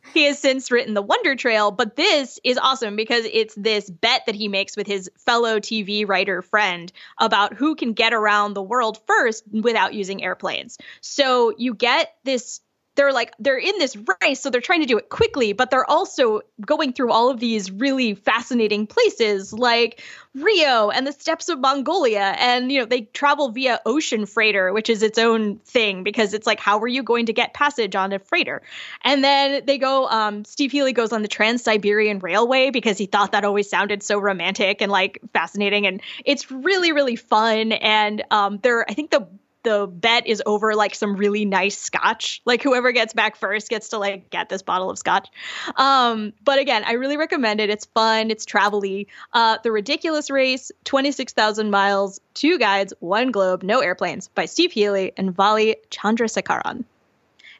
he 0.14 0.24
has 0.24 0.38
since 0.38 0.70
written 0.70 0.94
The 0.94 1.02
Wonder 1.02 1.36
Trail. 1.36 1.70
But 1.70 1.96
this 1.96 2.40
is 2.42 2.58
awesome 2.58 2.96
because 2.96 3.26
it's 3.30 3.54
this 3.54 3.88
bet 3.90 4.22
that 4.26 4.34
he 4.34 4.48
makes 4.48 4.76
with 4.76 4.86
his 4.86 5.10
fellow 5.18 5.60
TV 5.60 6.08
writer 6.08 6.42
friend 6.42 6.90
about 7.18 7.54
who 7.54 7.74
can 7.74 7.92
get 7.92 8.14
around 8.14 8.54
the 8.54 8.62
world 8.62 8.98
first 9.06 9.44
without 9.52 9.94
using 9.94 10.22
airplanes. 10.22 10.78
So 11.00 11.52
you 11.56 11.74
get 11.74 12.14
this 12.24 12.60
they're 12.96 13.12
like 13.12 13.32
they're 13.38 13.58
in 13.58 13.78
this 13.78 13.96
race 14.22 14.40
so 14.40 14.50
they're 14.50 14.60
trying 14.60 14.80
to 14.80 14.86
do 14.86 14.98
it 14.98 15.08
quickly 15.08 15.52
but 15.52 15.70
they're 15.70 15.88
also 15.88 16.40
going 16.64 16.92
through 16.92 17.12
all 17.12 17.30
of 17.30 17.40
these 17.40 17.70
really 17.70 18.14
fascinating 18.14 18.86
places 18.86 19.52
like 19.52 20.02
rio 20.34 20.90
and 20.90 21.06
the 21.06 21.12
steppes 21.12 21.48
of 21.48 21.58
mongolia 21.58 22.34
and 22.38 22.70
you 22.70 22.78
know 22.78 22.84
they 22.84 23.02
travel 23.02 23.50
via 23.50 23.80
ocean 23.86 24.26
freighter 24.26 24.72
which 24.72 24.90
is 24.90 25.02
its 25.02 25.18
own 25.18 25.58
thing 25.58 26.02
because 26.02 26.34
it's 26.34 26.46
like 26.46 26.60
how 26.60 26.78
are 26.78 26.88
you 26.88 27.02
going 27.02 27.26
to 27.26 27.32
get 27.32 27.54
passage 27.54 27.96
on 27.96 28.12
a 28.12 28.18
freighter? 28.18 28.62
And 29.02 29.22
then 29.22 29.64
they 29.66 29.78
go 29.78 30.08
um, 30.08 30.44
Steve 30.44 30.72
Hely 30.72 30.92
goes 30.92 31.12
on 31.12 31.22
the 31.22 31.28
trans-siberian 31.28 32.18
railway 32.20 32.70
because 32.70 32.98
he 32.98 33.06
thought 33.06 33.32
that 33.32 33.44
always 33.44 33.68
sounded 33.68 34.02
so 34.02 34.18
romantic 34.18 34.80
and 34.80 34.90
like 34.90 35.20
fascinating 35.32 35.86
and 35.86 36.00
it's 36.24 36.50
really 36.50 36.92
really 36.92 37.16
fun 37.16 37.72
and 37.72 38.22
um, 38.30 38.58
they're 38.62 38.88
i 38.88 38.94
think 38.94 39.10
the 39.10 39.26
the 39.62 39.86
bet 39.86 40.26
is 40.26 40.42
over 40.46 40.74
like 40.74 40.94
some 40.94 41.16
really 41.16 41.44
nice 41.44 41.78
scotch. 41.78 42.40
Like 42.44 42.62
whoever 42.62 42.92
gets 42.92 43.12
back 43.12 43.36
first 43.36 43.68
gets 43.68 43.90
to 43.90 43.98
like 43.98 44.30
get 44.30 44.48
this 44.48 44.62
bottle 44.62 44.90
of 44.90 44.98
scotch. 44.98 45.28
Um, 45.76 46.32
but 46.44 46.58
again, 46.58 46.84
I 46.86 46.92
really 46.92 47.16
recommend 47.16 47.60
it. 47.60 47.70
It's 47.70 47.86
fun, 47.86 48.30
it's 48.30 48.44
travel-y. 48.44 49.06
Uh, 49.32 49.58
the 49.62 49.72
Ridiculous 49.72 50.30
Race, 50.30 50.70
26,000 50.84 51.70
miles, 51.70 52.20
two 52.34 52.58
guides, 52.58 52.92
one 53.00 53.30
globe, 53.30 53.62
no 53.62 53.80
airplanes 53.80 54.28
by 54.28 54.46
Steve 54.46 54.72
Hely 54.72 55.12
and 55.16 55.34
Vali 55.34 55.76
Chandrasekaran. 55.90 56.84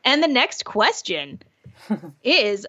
And 0.05 0.23
the 0.23 0.29
next 0.29 0.65
question 0.65 1.41
is 2.25 2.67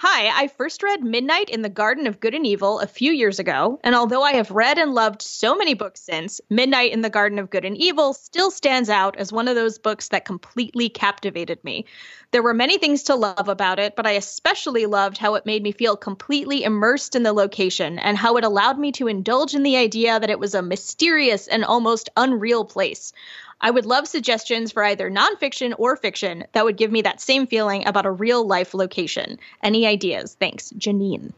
Hi, 0.00 0.44
I 0.44 0.46
first 0.46 0.84
read 0.84 1.02
Midnight 1.02 1.50
in 1.50 1.62
the 1.62 1.68
Garden 1.68 2.06
of 2.06 2.20
Good 2.20 2.32
and 2.32 2.46
Evil 2.46 2.78
a 2.78 2.86
few 2.86 3.10
years 3.10 3.40
ago, 3.40 3.80
and 3.82 3.96
although 3.96 4.22
I 4.22 4.34
have 4.34 4.52
read 4.52 4.78
and 4.78 4.94
loved 4.94 5.22
so 5.22 5.56
many 5.56 5.74
books 5.74 6.00
since, 6.00 6.40
Midnight 6.48 6.92
in 6.92 7.00
the 7.00 7.10
Garden 7.10 7.40
of 7.40 7.50
Good 7.50 7.64
and 7.64 7.76
Evil 7.76 8.12
still 8.12 8.52
stands 8.52 8.88
out 8.88 9.16
as 9.16 9.32
one 9.32 9.48
of 9.48 9.56
those 9.56 9.80
books 9.80 10.06
that 10.10 10.24
completely 10.24 10.88
captivated 10.88 11.64
me. 11.64 11.84
There 12.30 12.44
were 12.44 12.54
many 12.54 12.78
things 12.78 13.02
to 13.04 13.16
love 13.16 13.48
about 13.48 13.80
it, 13.80 13.96
but 13.96 14.06
I 14.06 14.12
especially 14.12 14.86
loved 14.86 15.18
how 15.18 15.34
it 15.34 15.46
made 15.46 15.64
me 15.64 15.72
feel 15.72 15.96
completely 15.96 16.62
immersed 16.62 17.16
in 17.16 17.24
the 17.24 17.32
location 17.32 17.98
and 17.98 18.16
how 18.16 18.36
it 18.36 18.44
allowed 18.44 18.78
me 18.78 18.92
to 18.92 19.08
indulge 19.08 19.56
in 19.56 19.64
the 19.64 19.78
idea 19.78 20.20
that 20.20 20.30
it 20.30 20.38
was 20.38 20.54
a 20.54 20.62
mysterious 20.62 21.48
and 21.48 21.64
almost 21.64 22.08
unreal 22.16 22.64
place. 22.64 23.12
I 23.60 23.70
would 23.70 23.86
love 23.86 24.06
suggestions 24.06 24.72
for 24.72 24.84
either 24.84 25.10
nonfiction 25.10 25.74
or 25.78 25.96
fiction 25.96 26.44
that 26.52 26.64
would 26.64 26.76
give 26.76 26.92
me 26.92 27.02
that 27.02 27.20
same 27.20 27.46
feeling 27.46 27.86
about 27.86 28.06
a 28.06 28.10
real 28.10 28.46
life 28.46 28.74
location. 28.74 29.38
Any 29.62 29.86
ideas? 29.86 30.36
Thanks, 30.38 30.72
Janine. 30.78 31.32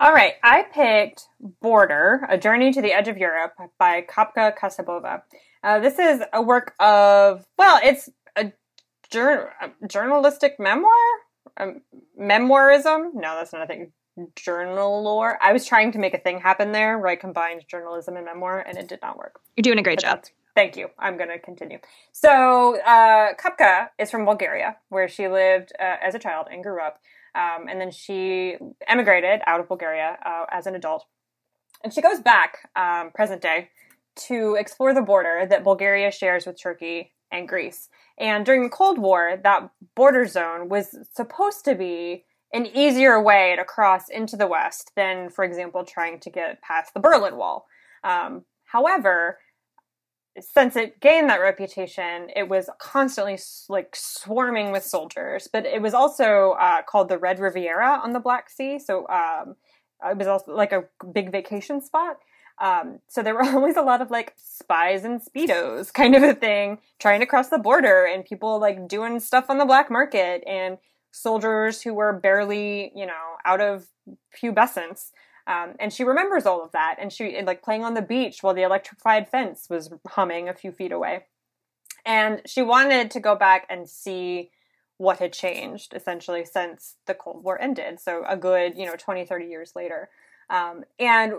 All 0.00 0.12
right, 0.12 0.34
I 0.42 0.62
picked 0.62 1.28
Border, 1.60 2.26
A 2.30 2.38
Journey 2.38 2.72
to 2.72 2.80
the 2.80 2.92
Edge 2.92 3.08
of 3.08 3.18
Europe 3.18 3.52
by 3.78 4.02
Kapka 4.02 4.56
Kasabova. 4.56 5.22
Uh, 5.62 5.78
this 5.78 5.98
is 5.98 6.22
a 6.32 6.40
work 6.40 6.74
of, 6.80 7.46
well, 7.58 7.78
it's 7.82 8.08
a, 8.34 8.50
jur- 9.10 9.52
a 9.60 9.86
journalistic 9.86 10.58
memoir? 10.58 10.90
Um, 11.58 11.82
memoirism? 12.18 13.12
No, 13.12 13.36
that's 13.36 13.52
not 13.52 13.62
a 13.62 13.66
thing. 13.66 13.92
Journal 14.36 15.02
lore. 15.02 15.38
I 15.42 15.52
was 15.52 15.66
trying 15.66 15.92
to 15.92 15.98
make 15.98 16.14
a 16.14 16.18
thing 16.18 16.40
happen 16.40 16.72
there 16.72 16.98
where 16.98 17.08
I 17.08 17.16
combined 17.16 17.64
journalism 17.68 18.16
and 18.16 18.24
memoir, 18.24 18.60
and 18.60 18.76
it 18.78 18.88
did 18.88 19.00
not 19.02 19.18
work. 19.18 19.40
You're 19.56 19.62
doing 19.62 19.78
a 19.78 19.82
great 19.82 19.98
but 19.98 20.04
job. 20.04 20.24
Thank 20.60 20.76
you. 20.76 20.88
I'm 20.98 21.16
going 21.16 21.30
to 21.30 21.38
continue. 21.38 21.78
So, 22.12 22.78
uh, 22.82 23.32
Kapka 23.42 23.88
is 23.98 24.10
from 24.10 24.26
Bulgaria, 24.26 24.76
where 24.90 25.08
she 25.08 25.26
lived 25.26 25.72
uh, 25.80 25.96
as 26.02 26.14
a 26.14 26.18
child 26.18 26.48
and 26.52 26.62
grew 26.62 26.82
up. 26.82 27.00
Um, 27.34 27.66
and 27.66 27.80
then 27.80 27.90
she 27.90 28.58
emigrated 28.86 29.40
out 29.46 29.60
of 29.60 29.68
Bulgaria 29.68 30.18
uh, 30.22 30.44
as 30.52 30.66
an 30.66 30.74
adult. 30.74 31.06
And 31.82 31.94
she 31.94 32.02
goes 32.02 32.20
back, 32.20 32.68
um, 32.76 33.10
present 33.14 33.40
day, 33.40 33.70
to 34.26 34.56
explore 34.56 34.92
the 34.92 35.00
border 35.00 35.46
that 35.48 35.64
Bulgaria 35.64 36.10
shares 36.10 36.44
with 36.44 36.60
Turkey 36.60 37.14
and 37.32 37.48
Greece. 37.48 37.88
And 38.18 38.44
during 38.44 38.62
the 38.62 38.68
Cold 38.68 38.98
War, 38.98 39.40
that 39.42 39.70
border 39.94 40.26
zone 40.26 40.68
was 40.68 40.94
supposed 41.14 41.64
to 41.64 41.74
be 41.74 42.26
an 42.52 42.66
easier 42.66 43.18
way 43.22 43.56
to 43.56 43.64
cross 43.64 44.10
into 44.10 44.36
the 44.36 44.46
West 44.46 44.92
than, 44.94 45.30
for 45.30 45.42
example, 45.42 45.86
trying 45.86 46.20
to 46.20 46.28
get 46.28 46.60
past 46.60 46.92
the 46.92 47.00
Berlin 47.00 47.38
Wall. 47.38 47.66
Um, 48.04 48.44
however, 48.64 49.38
since 50.40 50.76
it 50.76 51.00
gained 51.00 51.30
that 51.30 51.40
reputation, 51.40 52.28
it 52.34 52.48
was 52.48 52.68
constantly 52.78 53.38
like 53.68 53.94
swarming 53.94 54.72
with 54.72 54.84
soldiers. 54.84 55.48
But 55.52 55.66
it 55.66 55.82
was 55.82 55.94
also 55.94 56.56
uh, 56.60 56.82
called 56.82 57.08
the 57.08 57.18
Red 57.18 57.38
Riviera 57.38 58.00
on 58.02 58.12
the 58.12 58.20
Black 58.20 58.50
Sea, 58.50 58.78
so 58.78 59.06
um, 59.08 59.56
it 60.04 60.16
was 60.16 60.26
also 60.26 60.52
like 60.52 60.72
a 60.72 60.84
big 61.12 61.32
vacation 61.32 61.80
spot. 61.80 62.16
Um, 62.60 62.98
so 63.08 63.22
there 63.22 63.34
were 63.34 63.44
always 63.54 63.76
a 63.76 63.82
lot 63.82 64.02
of 64.02 64.10
like 64.10 64.34
spies 64.36 65.04
and 65.04 65.20
speedos 65.20 65.92
kind 65.92 66.14
of 66.14 66.22
a 66.22 66.34
thing 66.34 66.78
trying 66.98 67.20
to 67.20 67.26
cross 67.26 67.48
the 67.48 67.58
border, 67.58 68.04
and 68.04 68.24
people 68.24 68.60
like 68.60 68.88
doing 68.88 69.20
stuff 69.20 69.46
on 69.48 69.58
the 69.58 69.66
black 69.66 69.90
market, 69.90 70.42
and 70.46 70.78
soldiers 71.12 71.82
who 71.82 71.94
were 71.94 72.12
barely, 72.12 72.92
you 72.94 73.06
know, 73.06 73.36
out 73.44 73.60
of 73.60 73.86
pubescence 74.40 75.10
Um, 75.46 75.74
and 75.78 75.92
she 75.92 76.04
remembers 76.04 76.46
all 76.46 76.62
of 76.62 76.72
that, 76.72 76.96
and 77.00 77.12
she 77.12 77.40
like 77.42 77.62
playing 77.62 77.84
on 77.84 77.94
the 77.94 78.02
beach 78.02 78.42
while 78.42 78.54
the 78.54 78.62
electrified 78.62 79.28
fence 79.28 79.66
was 79.68 79.90
humming 80.08 80.48
a 80.48 80.54
few 80.54 80.72
feet 80.72 80.92
away. 80.92 81.24
And 82.04 82.42
she 82.46 82.62
wanted 82.62 83.10
to 83.12 83.20
go 83.20 83.36
back 83.36 83.66
and 83.68 83.88
see 83.88 84.50
what 84.96 85.18
had 85.18 85.32
changed 85.32 85.94
essentially 85.94 86.44
since 86.44 86.96
the 87.06 87.14
Cold 87.14 87.42
War 87.42 87.60
ended. 87.60 88.00
So 88.00 88.22
a 88.28 88.36
good, 88.36 88.76
you 88.76 88.84
know, 88.84 88.96
20, 88.96 89.24
30 89.24 89.46
years 89.46 89.72
later. 89.74 90.10
Um, 90.50 90.84
and 90.98 91.34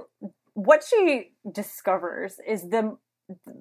what 0.53 0.83
she 0.83 1.33
discovers 1.51 2.39
is 2.47 2.69
the, 2.69 2.97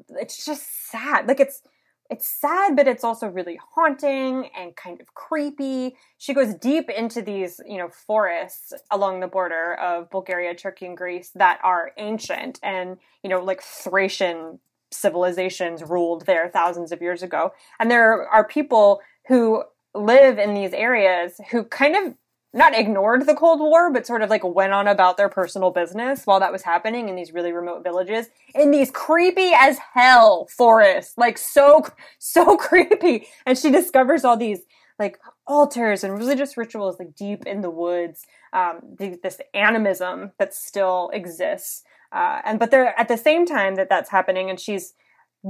it's 0.09 0.45
just 0.45 0.89
sad. 0.91 1.29
Like 1.29 1.41
it's, 1.41 1.63
it's 2.11 2.27
sad, 2.27 2.75
but 2.75 2.89
it's 2.89 3.05
also 3.05 3.29
really 3.29 3.59
haunting 3.75 4.51
and 4.59 4.75
kind 4.75 5.01
of 5.01 5.15
creepy. 5.15 5.97
She 6.19 6.35
goes 6.35 6.55
deep 6.55 6.91
into 6.91 7.23
these, 7.23 7.61
you 7.67 7.79
know, 7.79 7.89
forests 7.89 8.73
along 8.91 9.21
the 9.21 9.29
border 9.29 9.75
of 9.75 10.11
Bulgaria, 10.11 10.55
Turkey, 10.55 10.87
and 10.87 10.97
Greece 10.97 11.31
that 11.37 11.61
are 11.63 11.93
ancient 11.97 12.59
and, 12.65 12.99
you 13.23 13.31
know, 13.31 13.43
like 13.43 13.63
Thracian 13.63 14.59
civilizations 14.91 15.85
ruled 15.85 16.27
there 16.27 16.49
thousands 16.49 16.91
of 16.91 17.01
years 17.01 17.23
ago. 17.23 17.53
And 17.79 17.89
there 17.89 18.29
are 18.29 18.45
people 18.45 19.01
who 19.29 19.63
live 19.95 20.39
in 20.39 20.55
these 20.55 20.73
areas 20.73 21.41
who 21.53 21.63
kind 21.63 21.95
of 21.95 22.15
not 22.53 22.77
ignored 22.77 23.27
the 23.27 23.35
Cold 23.35 23.61
War, 23.61 23.93
but 23.93 24.07
sort 24.07 24.23
of 24.23 24.31
like 24.31 24.43
went 24.43 24.73
on 24.73 24.89
about 24.89 25.17
their 25.17 25.29
personal 25.29 25.71
business 25.71 26.25
while 26.25 26.41
that 26.41 26.53
was 26.53 26.63
happening 26.63 27.09
in 27.09 27.15
these 27.15 27.33
really 27.33 27.53
remote 27.53 27.85
villages 27.85 28.27
in 28.55 28.71
these 28.71 28.91
creepy 28.91 29.53
as 29.55 29.79
hell 29.95 30.49
forests. 30.57 31.15
Like 31.17 31.39
so, 31.39 31.87
so 32.19 32.57
creepy. 32.59 33.29
And 33.47 33.57
she 33.57 33.71
discovers 33.71 34.25
all 34.25 34.37
these 34.37 34.61
like 34.99 35.19
altars 35.47 36.03
and 36.03 36.13
religious 36.13 36.57
rituals 36.57 36.99
like 36.99 37.15
deep 37.15 37.47
in 37.47 37.61
the 37.61 37.71
woods. 37.71 38.27
Um, 38.53 38.97
this 38.99 39.39
animism 39.55 40.33
that 40.39 40.53
still 40.53 41.11
exists. 41.13 41.85
Uh, 42.13 42.41
and 42.45 42.59
but 42.59 42.73
they're 42.73 42.99
at 42.99 43.07
the 43.07 43.17
same 43.17 43.47
time 43.47 43.77
that 43.77 43.89
that's 43.89 44.11
happening 44.11 44.51
and 44.51 44.59
she's 44.59 44.95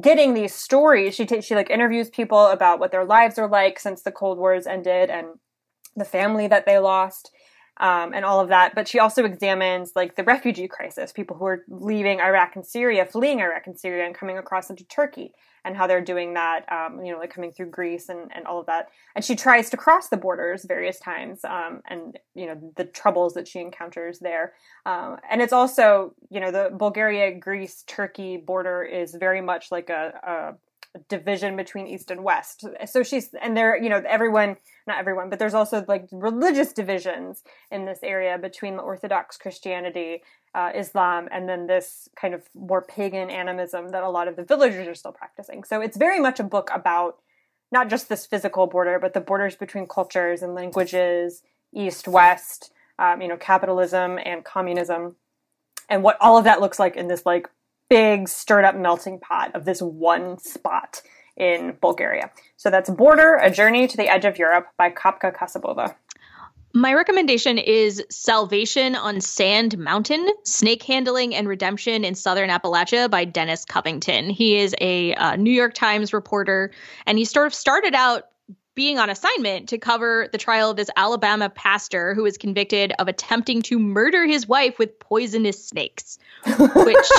getting 0.02 0.34
these 0.34 0.54
stories. 0.54 1.14
She 1.14 1.24
t- 1.24 1.40
she 1.40 1.54
like 1.54 1.70
interviews 1.70 2.10
people 2.10 2.48
about 2.48 2.78
what 2.78 2.92
their 2.92 3.06
lives 3.06 3.38
are 3.38 3.48
like 3.48 3.80
since 3.80 4.02
the 4.02 4.12
Cold 4.12 4.38
Wars 4.38 4.66
ended 4.66 5.08
and 5.08 5.38
the 6.00 6.04
family 6.04 6.48
that 6.48 6.66
they 6.66 6.78
lost. 6.78 7.30
Um, 7.76 8.12
and 8.12 8.26
all 8.26 8.40
of 8.40 8.50
that. 8.50 8.74
But 8.74 8.88
she 8.88 8.98
also 8.98 9.24
examines 9.24 9.92
like 9.96 10.14
the 10.14 10.24
refugee 10.24 10.68
crisis, 10.68 11.12
people 11.12 11.34
who 11.38 11.46
are 11.46 11.64
leaving 11.66 12.20
Iraq 12.20 12.54
and 12.54 12.66
Syria, 12.66 13.06
fleeing 13.06 13.40
Iraq 13.40 13.66
and 13.66 13.78
Syria, 13.78 14.04
and 14.04 14.14
coming 14.14 14.36
across 14.36 14.68
into 14.68 14.84
Turkey, 14.84 15.32
and 15.64 15.74
how 15.74 15.86
they're 15.86 16.04
doing 16.04 16.34
that. 16.34 16.70
Um, 16.70 17.02
you 17.02 17.10
know, 17.10 17.18
like 17.18 17.32
coming 17.32 17.52
through 17.52 17.70
Greece 17.70 18.10
and, 18.10 18.30
and 18.34 18.46
all 18.46 18.60
of 18.60 18.66
that. 18.66 18.88
And 19.16 19.24
she 19.24 19.34
tries 19.34 19.70
to 19.70 19.78
cross 19.78 20.10
the 20.10 20.18
borders 20.18 20.66
various 20.66 20.98
times, 20.98 21.40
um, 21.44 21.80
and 21.88 22.18
you 22.34 22.48
know 22.48 22.72
the 22.76 22.84
troubles 22.84 23.32
that 23.32 23.48
she 23.48 23.60
encounters 23.60 24.18
there. 24.18 24.52
Um, 24.84 25.16
and 25.30 25.40
it's 25.40 25.54
also 25.54 26.14
you 26.28 26.40
know 26.40 26.50
the 26.50 26.70
Bulgaria, 26.76 27.38
Greece, 27.38 27.82
Turkey 27.86 28.36
border 28.36 28.82
is 28.82 29.14
very 29.14 29.40
much 29.40 29.72
like 29.72 29.88
a, 29.88 30.12
a 30.22 30.54
division 31.08 31.56
between 31.56 31.86
east 31.86 32.10
and 32.10 32.24
west. 32.24 32.64
So 32.86 33.02
she's 33.02 33.32
and 33.40 33.56
there 33.56 33.80
you 33.80 33.88
know 33.88 34.02
everyone 34.08 34.56
not 34.88 34.98
everyone 34.98 35.30
but 35.30 35.38
there's 35.38 35.54
also 35.54 35.84
like 35.86 36.08
religious 36.10 36.72
divisions 36.72 37.44
in 37.70 37.84
this 37.84 38.00
area 38.02 38.36
between 38.38 38.76
the 38.76 38.82
orthodox 38.82 39.36
christianity 39.36 40.22
uh, 40.54 40.70
islam 40.74 41.28
and 41.30 41.48
then 41.48 41.68
this 41.68 42.08
kind 42.16 42.34
of 42.34 42.42
more 42.54 42.82
pagan 42.82 43.30
animism 43.30 43.90
that 43.90 44.02
a 44.02 44.10
lot 44.10 44.26
of 44.26 44.34
the 44.34 44.42
villagers 44.42 44.88
are 44.88 44.94
still 44.94 45.12
practicing. 45.12 45.62
So 45.62 45.80
it's 45.80 45.96
very 45.96 46.18
much 46.18 46.40
a 46.40 46.44
book 46.44 46.70
about 46.74 47.18
not 47.70 47.88
just 47.88 48.08
this 48.08 48.26
physical 48.26 48.66
border 48.66 48.98
but 48.98 49.14
the 49.14 49.20
borders 49.20 49.54
between 49.54 49.86
cultures 49.86 50.42
and 50.42 50.54
languages 50.54 51.42
east 51.72 52.08
west 52.08 52.72
um, 52.98 53.22
you 53.22 53.28
know 53.28 53.36
capitalism 53.36 54.18
and 54.24 54.44
communism 54.44 55.14
and 55.88 56.02
what 56.02 56.16
all 56.20 56.36
of 56.36 56.44
that 56.44 56.60
looks 56.60 56.80
like 56.80 56.96
in 56.96 57.06
this 57.06 57.24
like 57.24 57.48
big 57.90 58.28
stirred 58.28 58.64
up 58.64 58.76
melting 58.76 59.18
pot 59.18 59.54
of 59.54 59.66
this 59.66 59.82
one 59.82 60.38
spot 60.38 61.02
in 61.36 61.76
Bulgaria. 61.80 62.30
So 62.56 62.70
that's 62.70 62.88
Border, 62.88 63.34
A 63.34 63.50
Journey 63.50 63.86
to 63.88 63.96
the 63.96 64.08
Edge 64.08 64.24
of 64.24 64.38
Europe 64.38 64.68
by 64.78 64.90
Kapka 64.90 65.34
Kasabova. 65.34 65.94
My 66.72 66.94
recommendation 66.94 67.58
is 67.58 68.04
Salvation 68.10 68.94
on 68.94 69.20
Sand 69.20 69.76
Mountain 69.76 70.24
Snake 70.44 70.84
Handling 70.84 71.34
and 71.34 71.48
Redemption 71.48 72.04
in 72.04 72.14
Southern 72.14 72.48
Appalachia 72.48 73.10
by 73.10 73.24
Dennis 73.24 73.64
Covington. 73.64 74.30
He 74.30 74.56
is 74.56 74.72
a 74.80 75.12
uh, 75.14 75.34
New 75.34 75.50
York 75.50 75.74
Times 75.74 76.12
reporter, 76.12 76.70
and 77.06 77.18
he 77.18 77.24
sort 77.24 77.48
of 77.48 77.54
started 77.54 77.94
out 77.94 78.26
being 78.76 79.00
on 79.00 79.10
assignment 79.10 79.68
to 79.70 79.78
cover 79.78 80.28
the 80.30 80.38
trial 80.38 80.70
of 80.70 80.76
this 80.76 80.90
Alabama 80.96 81.50
pastor 81.50 82.14
who 82.14 82.22
was 82.22 82.38
convicted 82.38 82.92
of 83.00 83.08
attempting 83.08 83.62
to 83.62 83.78
murder 83.80 84.24
his 84.24 84.46
wife 84.46 84.78
with 84.78 84.96
poisonous 85.00 85.66
snakes, 85.66 86.20
which 86.76 87.10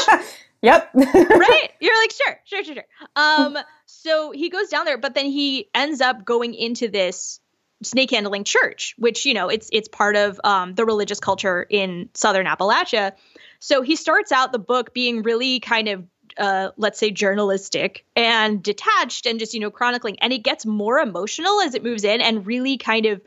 Yep. 0.62 0.92
right? 0.94 1.70
You're 1.80 1.98
like, 1.98 2.12
sure, 2.12 2.40
sure, 2.46 2.64
sure, 2.64 2.76
sure. 2.76 2.86
Um, 3.16 3.58
so 3.86 4.32
he 4.32 4.50
goes 4.50 4.70
down 4.70 4.86
there, 4.86 4.98
but 4.98 5.16
then 5.16 5.26
he 5.26 5.70
ends 5.74 6.02
up 6.02 6.24
going 6.24 6.54
into 6.54 6.88
this 6.88 7.40
snake 7.84 8.12
handling 8.12 8.44
church, 8.44 8.94
which, 8.98 9.26
you 9.26 9.34
know, 9.34 9.50
it's 9.50 9.70
it's 9.72 9.88
part 9.88 10.16
of 10.16 10.40
um, 10.44 10.76
the 10.76 10.86
religious 10.86 11.20
culture 11.20 11.66
in 11.70 12.10
southern 12.14 12.46
Appalachia. 12.46 13.14
So 13.60 13.82
he 13.82 13.96
starts 13.96 14.32
out 14.32 14.52
the 14.52 14.60
book 14.60 14.94
being 14.94 15.24
really 15.24 15.60
kind 15.60 15.88
of 15.88 16.04
uh, 16.38 16.72
let's 16.78 17.00
say 17.00 17.12
journalistic 17.12 18.06
and 18.16 18.64
detached 18.64 19.26
and 19.26 19.40
just 19.40 19.54
you 19.54 19.60
know 19.60 19.70
chronicling 19.72 20.18
and 20.20 20.32
it 20.32 20.40
gets 20.40 20.66
more 20.66 20.98
emotional 20.98 21.60
as 21.62 21.76
it 21.76 21.84
moves 21.84 22.06
in 22.06 22.22
and 22.22 22.48
really 22.48 22.78
kind 22.78 23.06
of 23.06 23.22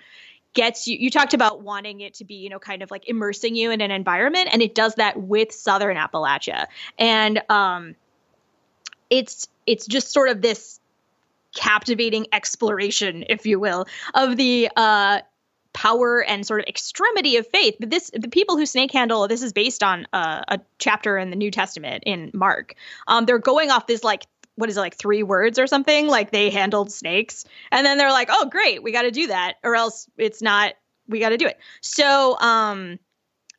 gets 0.55 0.87
you 0.87 0.97
you 0.99 1.11
talked 1.11 1.35
about 1.35 1.63
wanting 1.63 2.01
it 2.01 2.15
to 2.15 2.25
be 2.25 2.35
you 2.35 2.49
know 2.49 2.59
kind 2.59 2.83
of 2.83 2.91
like 2.91 3.09
immersing 3.09 3.55
you 3.55 3.71
in 3.71 3.81
an 3.81 3.91
environment 3.91 4.49
and 4.53 4.63
it 4.63 4.75
does 4.75 4.95
that 4.95 5.21
with 5.21 5.53
southern 5.53 5.97
appalachia 5.97 6.67
and 6.99 7.43
um 7.51 7.95
it's 9.11 9.49
it's 9.67 9.87
just 9.87 10.13
sort 10.13 10.29
of 10.29 10.41
this 10.41 10.81
captivating 11.55 12.27
exploration 12.33 13.25
if 13.29 13.47
you 13.47 13.61
will 13.61 13.87
of 14.15 14.37
the 14.37 14.71
uh 14.77 15.21
power 15.75 16.23
and 16.23 16.47
sort 16.47 16.61
of 16.61 16.67
extremity 16.67 17.37
of 17.37 17.47
faith. 17.49 17.75
But 17.79 17.91
this, 17.91 18.11
the 18.15 18.29
people 18.29 18.57
who 18.57 18.65
snake 18.65 18.93
handle, 18.93 19.29
this 19.29 19.43
is 19.43 19.53
based 19.53 19.83
on 19.83 20.07
uh, 20.15 20.43
a 20.49 20.61
chapter 20.79 21.19
in 21.19 21.29
the 21.29 21.37
New 21.37 21.51
Testament 21.51 22.05
in 22.07 22.31
Mark. 22.33 22.77
Um, 23.09 23.27
they're 23.27 23.39
going 23.39 23.71
off 23.71 23.87
this 23.87 24.03
like 24.03 24.25
what 24.57 24.69
is 24.69 24.77
it 24.77 24.81
like 24.81 24.97
three 24.97 25.23
words 25.23 25.59
or 25.59 25.67
something 25.67 26.07
like 26.07 26.31
they 26.31 26.51
handled 26.51 26.93
snakes 26.93 27.45
and 27.71 27.85
then 27.85 27.99
they're 27.99 28.11
like 28.11 28.29
oh 28.31 28.49
great 28.51 28.83
we 28.83 28.93
got 28.93 29.03
to 29.03 29.11
do 29.11 29.29
that 29.29 29.55
or 29.63 29.75
else 29.75 30.09
it's 30.17 30.43
not 30.43 30.75
we 31.09 31.21
got 31.21 31.31
to 31.31 31.37
do 31.37 31.47
it 31.47 31.59
so 31.81 32.39
um 32.39 32.99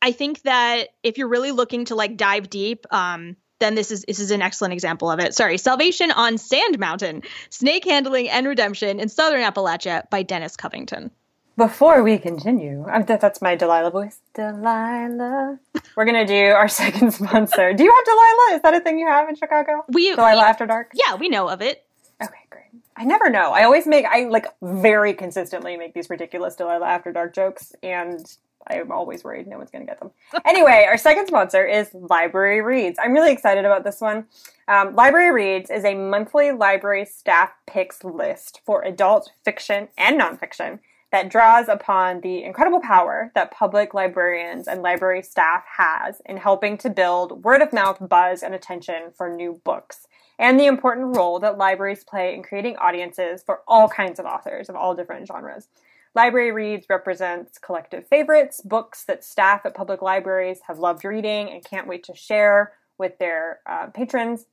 i 0.02 0.12
think 0.12 0.42
that 0.42 0.88
if 1.02 1.18
you're 1.18 1.28
really 1.28 1.52
looking 1.52 1.84
to 1.84 1.94
like 1.94 2.16
dive 2.16 2.48
deep 2.50 2.86
um 2.92 3.36
then 3.58 3.74
this 3.74 3.90
is 3.90 4.04
this 4.06 4.18
is 4.18 4.30
an 4.30 4.42
excellent 4.42 4.74
example 4.74 5.10
of 5.10 5.20
it. 5.20 5.34
Sorry, 5.34 5.58
Salvation 5.58 6.10
on 6.10 6.38
Sand 6.38 6.78
Mountain: 6.78 7.22
Snake 7.50 7.84
Handling 7.84 8.28
and 8.28 8.46
Redemption 8.46 9.00
in 9.00 9.08
Southern 9.08 9.40
Appalachia 9.40 10.08
by 10.10 10.22
Dennis 10.22 10.56
Covington. 10.56 11.10
Before 11.56 12.02
we 12.02 12.18
continue, 12.18 12.84
that's 13.06 13.40
my 13.40 13.54
Delilah 13.56 13.90
voice. 13.90 14.20
Delilah. 14.34 15.58
We're 15.96 16.04
gonna 16.04 16.26
do 16.26 16.50
our 16.50 16.68
second 16.82 17.12
sponsor. 17.12 17.72
Do 17.72 17.82
you 17.82 17.94
have 17.94 18.04
Delilah? 18.04 18.56
Is 18.56 18.62
that 18.62 18.74
a 18.74 18.80
thing 18.80 18.98
you 18.98 19.06
have 19.06 19.26
in 19.30 19.36
Chicago? 19.36 19.82
We 19.88 20.10
Delilah 20.10 20.36
we, 20.36 20.42
After 20.42 20.66
Dark. 20.66 20.92
Yeah, 20.92 21.14
we 21.14 21.30
know 21.30 21.48
of 21.48 21.62
it. 21.62 21.86
Okay, 22.22 22.34
great. 22.50 22.66
I 22.94 23.04
never 23.04 23.30
know. 23.30 23.52
I 23.52 23.64
always 23.64 23.86
make 23.86 24.04
I 24.04 24.28
like 24.28 24.48
very 24.60 25.14
consistently 25.14 25.78
make 25.78 25.94
these 25.94 26.10
ridiculous 26.10 26.56
Delilah 26.56 26.86
After 26.86 27.10
Dark 27.10 27.34
jokes, 27.34 27.72
and 27.82 28.36
I'm 28.66 28.92
always 28.92 29.24
worried 29.24 29.46
no 29.46 29.56
one's 29.56 29.70
gonna 29.70 29.86
get 29.86 29.98
them. 29.98 30.10
anyway, 30.44 30.84
our 30.86 30.98
second 30.98 31.26
sponsor 31.26 31.64
is 31.66 31.88
Library 31.94 32.60
Reads. 32.60 32.98
I'm 33.02 33.14
really 33.14 33.32
excited 33.32 33.64
about 33.64 33.82
this 33.82 34.02
one. 34.02 34.26
Um, 34.68 34.94
library 34.94 35.32
Reads 35.32 35.70
is 35.70 35.86
a 35.86 35.94
monthly 35.94 36.52
library 36.52 37.06
staff 37.06 37.52
picks 37.66 38.04
list 38.04 38.60
for 38.66 38.82
adult 38.82 39.30
fiction 39.42 39.88
and 39.96 40.20
nonfiction 40.20 40.80
that 41.12 41.30
draws 41.30 41.68
upon 41.68 42.20
the 42.20 42.42
incredible 42.42 42.80
power 42.80 43.30
that 43.34 43.50
public 43.50 43.94
librarians 43.94 44.66
and 44.66 44.82
library 44.82 45.22
staff 45.22 45.64
has 45.76 46.20
in 46.26 46.36
helping 46.36 46.76
to 46.78 46.90
build 46.90 47.44
word 47.44 47.62
of 47.62 47.72
mouth 47.72 47.98
buzz 48.08 48.42
and 48.42 48.54
attention 48.54 49.12
for 49.16 49.28
new 49.28 49.60
books, 49.64 50.06
and 50.38 50.58
the 50.58 50.66
important 50.66 51.16
role 51.16 51.38
that 51.38 51.58
libraries 51.58 52.04
play 52.04 52.34
in 52.34 52.42
creating 52.42 52.76
audiences 52.76 53.42
for 53.42 53.60
all 53.68 53.88
kinds 53.88 54.18
of 54.18 54.26
authors 54.26 54.68
of 54.68 54.76
all 54.76 54.94
different 54.94 55.26
genres. 55.26 55.68
Library 56.14 56.50
Reads 56.50 56.86
represents 56.88 57.58
collective 57.58 58.06
favorites, 58.08 58.62
books 58.62 59.04
that 59.04 59.22
staff 59.22 59.66
at 59.66 59.74
public 59.74 60.00
libraries 60.00 60.60
have 60.66 60.78
loved 60.78 61.04
reading 61.04 61.50
and 61.50 61.62
can't 61.62 61.86
wait 61.86 62.04
to 62.04 62.16
share 62.16 62.72
with 62.98 63.18
their 63.18 63.60
uh, 63.66 63.88
patrons. 63.88 64.46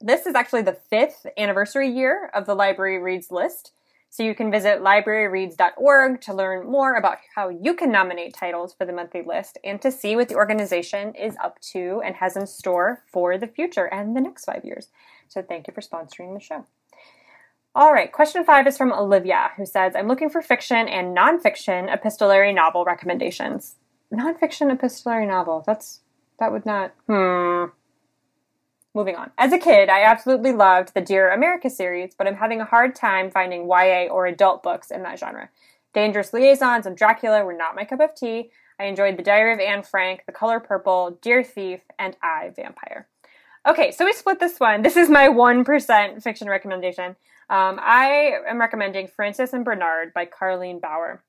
This 0.00 0.26
is 0.26 0.34
actually 0.34 0.62
the 0.62 0.78
fifth 0.90 1.26
anniversary 1.36 1.88
year 1.88 2.30
of 2.34 2.44
the 2.44 2.54
Library 2.54 2.98
Reads 2.98 3.30
list. 3.30 3.72
So 4.10 4.22
you 4.22 4.34
can 4.34 4.50
visit 4.50 4.80
libraryreads.org 4.80 6.20
to 6.22 6.34
learn 6.34 6.70
more 6.70 6.94
about 6.94 7.18
how 7.34 7.50
you 7.50 7.74
can 7.74 7.92
nominate 7.92 8.34
titles 8.34 8.72
for 8.72 8.86
the 8.86 8.92
monthly 8.92 9.22
list 9.22 9.58
and 9.62 9.80
to 9.82 9.92
see 9.92 10.16
what 10.16 10.28
the 10.28 10.34
organization 10.34 11.14
is 11.14 11.36
up 11.42 11.60
to 11.72 12.00
and 12.04 12.16
has 12.16 12.36
in 12.36 12.46
store 12.46 13.02
for 13.12 13.36
the 13.36 13.46
future 13.46 13.84
and 13.86 14.16
the 14.16 14.20
next 14.20 14.46
five 14.46 14.64
years. 14.64 14.88
So 15.28 15.42
thank 15.42 15.66
you 15.68 15.74
for 15.74 15.82
sponsoring 15.82 16.34
the 16.34 16.40
show. 16.40 16.64
All 17.74 17.92
right, 17.92 18.10
question 18.10 18.44
five 18.44 18.66
is 18.66 18.76
from 18.76 18.92
Olivia, 18.92 19.50
who 19.56 19.66
says, 19.66 19.92
I'm 19.94 20.08
looking 20.08 20.30
for 20.30 20.42
fiction 20.42 20.88
and 20.88 21.16
nonfiction 21.16 21.92
epistolary 21.92 22.52
novel 22.52 22.84
recommendations. 22.84 23.76
nonfiction 24.12 24.72
epistolary 24.72 25.26
novel. 25.26 25.62
That's 25.66 26.00
that 26.40 26.50
would 26.50 26.64
not. 26.64 26.94
Hmm. 27.06 27.66
Moving 28.94 29.16
on. 29.16 29.30
As 29.36 29.52
a 29.52 29.58
kid, 29.58 29.88
I 29.88 30.02
absolutely 30.02 30.52
loved 30.52 30.94
the 30.94 31.00
Dear 31.00 31.30
America 31.30 31.68
series, 31.68 32.14
but 32.16 32.26
I'm 32.26 32.36
having 32.36 32.60
a 32.60 32.64
hard 32.64 32.94
time 32.94 33.30
finding 33.30 33.68
YA 33.68 34.06
or 34.10 34.26
adult 34.26 34.62
books 34.62 34.90
in 34.90 35.02
that 35.02 35.18
genre. 35.18 35.50
Dangerous 35.92 36.32
Liaisons 36.32 36.86
and 36.86 36.96
Dracula 36.96 37.44
were 37.44 37.52
not 37.52 37.76
my 37.76 37.84
cup 37.84 38.00
of 38.00 38.14
tea. 38.14 38.50
I 38.80 38.84
enjoyed 38.84 39.16
The 39.16 39.22
Diary 39.22 39.52
of 39.52 39.60
Anne 39.60 39.82
Frank, 39.82 40.22
The 40.26 40.32
Color 40.32 40.60
Purple, 40.60 41.18
Dear 41.20 41.42
Thief, 41.42 41.80
and 41.98 42.16
I, 42.22 42.52
Vampire. 42.54 43.08
Okay, 43.66 43.90
so 43.90 44.04
we 44.04 44.12
split 44.12 44.40
this 44.40 44.58
one. 44.58 44.82
This 44.88 44.96
is 44.96 45.10
my 45.10 45.28
1% 45.28 46.22
fiction 46.22 46.48
recommendation. 46.48 47.16
Um, 47.50 47.78
I 47.82 48.34
am 48.48 48.60
recommending 48.60 49.08
Frances 49.08 49.52
and 49.52 49.64
Bernard 49.64 50.12
by 50.14 50.26
Carlene 50.26 50.80
Bauer, 50.80 51.22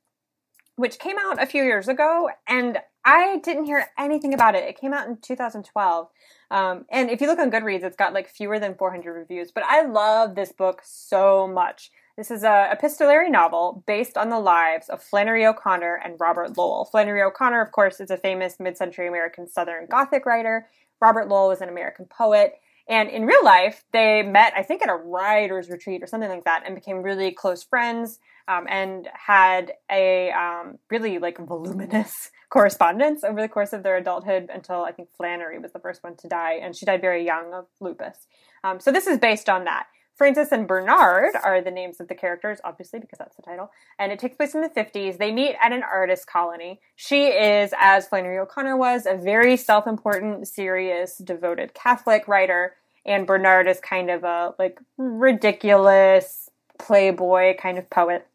which 0.75 0.99
came 0.99 1.17
out 1.17 1.41
a 1.41 1.45
few 1.45 1.63
years 1.63 1.87
ago, 1.87 2.29
and 2.47 2.79
I 3.03 3.37
didn't 3.37 3.65
hear 3.65 3.87
anything 3.97 4.33
about 4.33 4.55
it. 4.55 4.63
It 4.63 4.79
came 4.79 4.93
out 4.93 5.07
in 5.07 5.17
2012. 5.17 6.09
Um, 6.51 6.85
and 6.89 7.09
if 7.09 7.21
you 7.21 7.27
look 7.27 7.39
on 7.39 7.51
Goodreads, 7.51 7.83
it's 7.83 7.95
got 7.95 8.13
like 8.13 8.29
fewer 8.29 8.59
than 8.59 8.75
400 8.75 9.13
reviews. 9.13 9.51
But 9.51 9.63
I 9.65 9.83
love 9.83 10.35
this 10.35 10.51
book 10.51 10.81
so 10.83 11.47
much. 11.47 11.91
This 12.17 12.31
is 12.31 12.43
a 12.43 12.69
epistolary 12.71 13.29
novel 13.29 13.83
based 13.87 14.17
on 14.17 14.29
the 14.29 14.39
lives 14.39 14.89
of 14.89 15.01
Flannery 15.01 15.45
O'Connor 15.45 16.01
and 16.03 16.19
Robert 16.19 16.57
Lowell. 16.57 16.85
Flannery 16.85 17.21
O'Connor, 17.21 17.61
of 17.61 17.71
course, 17.71 17.99
is 17.99 18.11
a 18.11 18.17
famous 18.17 18.59
mid 18.59 18.77
century 18.77 19.07
American 19.07 19.47
Southern 19.47 19.85
Gothic 19.85 20.25
writer. 20.25 20.67
Robert 20.99 21.29
Lowell 21.29 21.49
was 21.49 21.61
an 21.61 21.69
American 21.69 22.05
poet. 22.05 22.55
And 22.89 23.07
in 23.07 23.25
real 23.25 23.45
life, 23.45 23.83
they 23.93 24.23
met, 24.23 24.53
I 24.57 24.63
think, 24.63 24.81
at 24.81 24.89
a 24.89 24.95
writer's 24.95 25.69
retreat 25.69 26.01
or 26.01 26.07
something 26.07 26.29
like 26.29 26.45
that, 26.45 26.63
and 26.65 26.73
became 26.73 27.03
really 27.03 27.31
close 27.31 27.63
friends 27.63 28.19
um, 28.47 28.65
and 28.67 29.07
had 29.13 29.73
a 29.91 30.31
um, 30.31 30.79
really 30.89 31.19
like 31.19 31.37
voluminous 31.37 32.31
correspondence 32.49 33.23
over 33.23 33.41
the 33.41 33.47
course 33.47 33.73
of 33.73 33.83
their 33.83 33.97
adulthood 33.97 34.49
until 34.53 34.83
I 34.83 34.91
think 34.91 35.09
Flannery 35.15 35.59
was 35.59 35.71
the 35.71 35.79
first 35.79 36.03
one 36.03 36.15
to 36.17 36.27
die, 36.27 36.53
and 36.61 36.75
she 36.75 36.85
died 36.85 37.01
very 37.01 37.25
young 37.25 37.53
of 37.53 37.67
lupus. 37.79 38.27
Um, 38.63 38.79
so 38.79 38.91
this 38.91 39.07
is 39.07 39.17
based 39.17 39.49
on 39.49 39.65
that. 39.65 39.87
Frances 40.19 40.51
and 40.51 40.67
Bernard 40.67 41.33
are 41.45 41.61
the 41.61 41.71
names 41.71 42.01
of 42.01 42.09
the 42.09 42.15
characters, 42.15 42.59
obviously, 42.65 42.99
because 42.99 43.19
that's 43.19 43.37
the 43.37 43.41
title. 43.41 43.71
And 43.97 44.11
it 44.11 44.19
takes 44.19 44.35
place 44.35 44.53
in 44.53 44.59
the 44.59 44.67
50s. 44.67 45.17
They 45.17 45.31
meet 45.31 45.55
at 45.61 45.71
an 45.71 45.81
artist 45.81 46.27
colony. 46.27 46.81
She 46.97 47.27
is, 47.27 47.73
as 47.79 48.05
Flannery 48.05 48.37
O'Connor 48.37 48.75
was, 48.75 49.05
a 49.05 49.15
very 49.15 49.55
self 49.55 49.87
important, 49.87 50.45
serious, 50.45 51.19
devoted 51.19 51.73
Catholic 51.73 52.27
writer. 52.27 52.73
And 53.05 53.25
Bernard 53.25 53.69
is 53.69 53.79
kind 53.79 54.11
of 54.11 54.25
a, 54.25 54.55
like, 54.59 54.81
ridiculous, 54.97 56.49
playboy 56.77 57.55
kind 57.55 57.77
of 57.77 57.89
poet. 57.89 58.27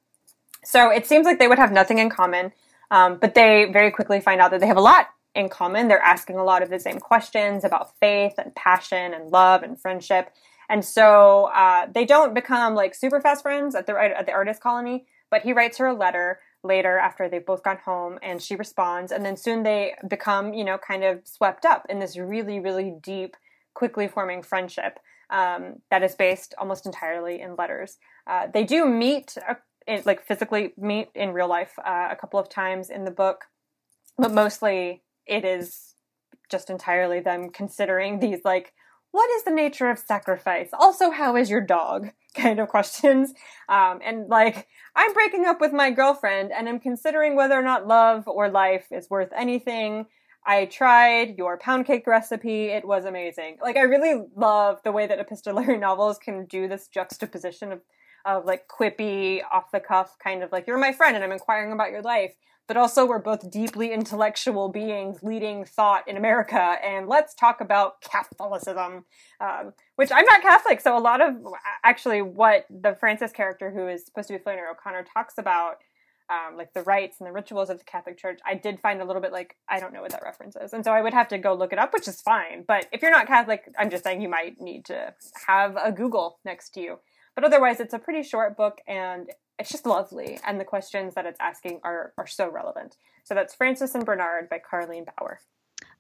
So 0.64 0.90
it 0.90 1.07
seems 1.07 1.27
like 1.27 1.38
they 1.38 1.48
would 1.48 1.59
have 1.59 1.70
nothing 1.70 1.98
in 1.98 2.09
common. 2.09 2.53
Um, 2.95 3.19
but 3.21 3.35
they 3.35 3.67
very 3.73 3.91
quickly 3.91 4.21
find 4.21 4.41
out 4.41 4.53
that 4.53 4.61
they 4.61 4.69
have 4.69 4.77
a 4.77 4.89
lot 4.93 5.09
in 5.35 5.49
common. 5.49 5.89
They're 5.89 5.99
asking 5.99 6.37
a 6.37 6.45
lot 6.45 6.63
of 6.63 6.71
the 6.71 6.79
same 6.79 7.01
questions 7.01 7.65
about 7.65 7.99
faith 7.99 8.35
and 8.39 8.55
passion 8.55 9.13
and 9.13 9.33
love 9.33 9.65
and 9.65 9.81
friendship. 9.81 10.31
And 10.69 10.85
so 10.85 11.51
uh, 11.53 11.87
they 11.93 12.05
don't 12.05 12.35
become 12.35 12.77
like 12.77 12.95
super 12.95 13.21
fast 13.21 13.43
friends 13.43 13.75
at 13.75 13.87
the 13.89 13.95
at 13.99 14.27
the 14.27 14.33
artist 14.33 14.61
colony. 14.63 15.07
But 15.29 15.43
he 15.43 15.53
writes 15.53 15.79
her 15.79 15.89
a 15.89 15.93
letter 15.95 16.39
later 16.63 16.97
after 16.97 17.29
they've 17.29 17.45
both 17.45 17.65
gone 17.65 17.79
home, 17.85 18.21
and 18.23 18.41
she 18.41 18.55
responds. 18.55 19.11
And 19.11 19.27
then 19.27 19.37
soon 19.37 19.65
they 19.65 19.95
become, 20.09 20.55
you 20.55 20.65
know, 20.65 20.79
kind 20.79 21.03
of 21.03 21.21
swept 21.25 21.65
up 21.65 21.85
in 21.89 21.99
this 21.99 22.17
really, 22.17 22.61
really 22.61 22.95
deep, 23.03 23.37
quickly 23.75 24.07
forming 24.07 24.43
friendship 24.43 25.01
um, 25.31 25.81
that 25.91 26.03
is 26.03 26.15
based 26.15 26.55
almost 26.59 26.87
entirely 26.87 27.41
in 27.41 27.57
letters. 27.57 27.99
Uh, 28.27 28.47
they 28.53 28.65
do 28.65 28.87
meet, 28.87 29.37
uh, 29.49 29.55
in, 29.87 30.03
like 30.05 30.27
physically 30.27 30.73
meet 30.77 31.09
in 31.14 31.33
real 31.33 31.49
life 31.49 31.79
uh, 31.85 32.09
a 32.11 32.16
couple 32.16 32.38
of 32.38 32.49
times 32.49 32.90
in 32.90 33.05
the 33.05 33.11
book, 33.11 33.44
but 34.18 34.33
mostly 34.33 35.03
it 35.27 35.44
is 35.44 35.94
just 36.51 36.70
entirely 36.70 37.20
them 37.20 37.51
considering 37.51 38.20
these 38.20 38.40
like 38.44 38.73
what 39.14 39.31
is 39.31 39.44
the 39.44 39.53
nature 39.53 39.88
of 39.90 40.01
sacrifice? 40.01 40.70
Also, 40.73 41.09
how 41.09 41.37
is 41.37 41.49
your 41.49 41.61
dog? 41.61 42.11
Kind 42.35 42.59
of 42.59 42.66
questions. 42.66 43.33
Um, 43.68 44.01
and 44.05 44.29
like, 44.29 44.66
I'm 44.97 45.12
breaking 45.12 45.47
up 45.47 45.61
with 45.61 45.73
my 45.73 45.92
girlfriend 45.92 46.51
and 46.51 46.68
I'm 46.68 46.81
considering 46.81 47.37
whether 47.37 47.55
or 47.55 47.62
not 47.62 47.87
love 47.87 48.27
or 48.27 48.49
life 48.49 48.87
is 48.90 49.09
worth 49.09 49.29
anything. 49.33 50.07
I 50.44 50.64
tried 50.64 51.38
your 51.38 51.59
pound 51.59 51.87
cake 51.87 52.09
recipe. 52.09 52.70
It 52.70 52.85
was 52.85 53.05
amazing. 53.05 53.59
Like, 53.62 53.77
I 53.77 53.83
really 53.83 54.20
love 54.35 54.81
the 54.83 54.90
way 54.90 55.07
that 55.07 55.20
epistolary 55.20 55.79
novels 55.88 56.18
can 56.18 56.47
do 56.47 56.66
this 56.66 56.88
juxtaposition 56.88 57.70
of, 57.70 57.83
of 58.25 58.45
like 58.45 58.69
quippy, 58.69 59.41
off 59.53 59.71
the 59.71 59.81
cuff 59.81 60.17
kind 60.23 60.43
of 60.43 60.53
like, 60.53 60.67
you're 60.67 60.79
my 60.79 60.93
friend 60.93 61.15
and 61.15 61.25
I'm 61.25 61.33
inquiring 61.33 61.73
about 61.73 61.91
your 61.91 62.03
life 62.03 62.35
but 62.67 62.77
also 62.77 63.07
we're 63.07 63.19
both 63.19 63.51
deeply 63.51 63.93
intellectual 63.93 64.69
beings 64.69 65.23
leading 65.23 65.65
thought 65.65 66.07
in 66.09 66.17
America. 66.17 66.77
And 66.83 67.09
let's 67.09 67.35
talk 67.35 67.61
about 67.61 68.01
Catholicism, 68.01 69.05
um, 69.41 69.73
which 69.97 70.11
I'm 70.13 70.25
not 70.25 70.43
Catholic. 70.43 70.81
So 70.81 70.97
a 70.97 71.01
lot 71.01 71.21
of 71.21 71.35
actually 71.85 72.23
what 72.23 72.67
the 72.71 72.95
Frances 72.95 73.33
character, 73.33 73.71
who 73.71 73.89
is 73.89 74.07
supposed 74.07 74.29
to 74.29 74.35
be 74.35 74.43
Flannery 74.43 74.69
O'Connor, 74.71 75.05
talks 75.13 75.39
about. 75.39 75.79
Um, 76.31 76.57
like 76.57 76.73
the 76.73 76.81
rites 76.81 77.21
and 77.21 77.29
the 77.29 77.33
rituals 77.33 77.69
of 77.69 77.77
the 77.77 77.85
Catholic 77.85 78.17
Church, 78.17 78.41
I 78.47 78.55
did 78.55 78.81
find 78.81 79.03
a 79.03 79.05
little 79.05 79.21
bit 79.21 79.31
like 79.31 79.57
I 79.69 79.79
don't 79.79 79.93
know 79.93 80.01
what 80.01 80.13
that 80.13 80.23
reference 80.23 80.57
is, 80.57 80.73
and 80.73 80.83
so 80.83 80.91
I 80.91 81.03
would 81.03 81.13
have 81.13 81.29
to 81.29 81.37
go 81.37 81.53
look 81.53 81.71
it 81.71 81.79
up, 81.79 81.93
which 81.93 82.09
is 82.09 82.23
fine. 82.23 82.65
But 82.67 82.87
if 82.93 83.03
you're 83.03 83.11
not 83.11 83.27
Catholic, 83.27 83.71
I'm 83.79 83.91
just 83.91 84.05
saying 84.05 84.23
you 84.23 84.31
might 84.31 84.59
need 84.59 84.87
to 84.87 85.13
have 85.47 85.77
a 85.77 85.93
Google 85.93 86.39
next 86.43 86.71
to 86.71 86.81
you. 86.81 86.99
But 87.35 87.44
otherwise, 87.44 87.81
it's 87.81 87.94
a 87.94 87.99
pretty 87.99 88.23
short 88.23 88.57
book, 88.57 88.81
and 88.87 89.31
it's 89.59 89.70
just 89.70 89.87
lovely, 89.87 90.38
and 90.47 90.61
the 90.61 90.64
questions 90.64 91.14
that 91.14 91.27
it's 91.27 91.40
asking 91.40 91.81
are 91.85 92.12
are 92.16 92.27
so 92.27 92.51
relevant. 92.51 92.97
So 93.25 93.35
that's 93.35 93.55
Frances 93.55 93.94
and 93.94 94.05
Bernard 94.05 94.49
by 94.49 94.61
Carlene 94.61 95.07
Bauer. 95.18 95.40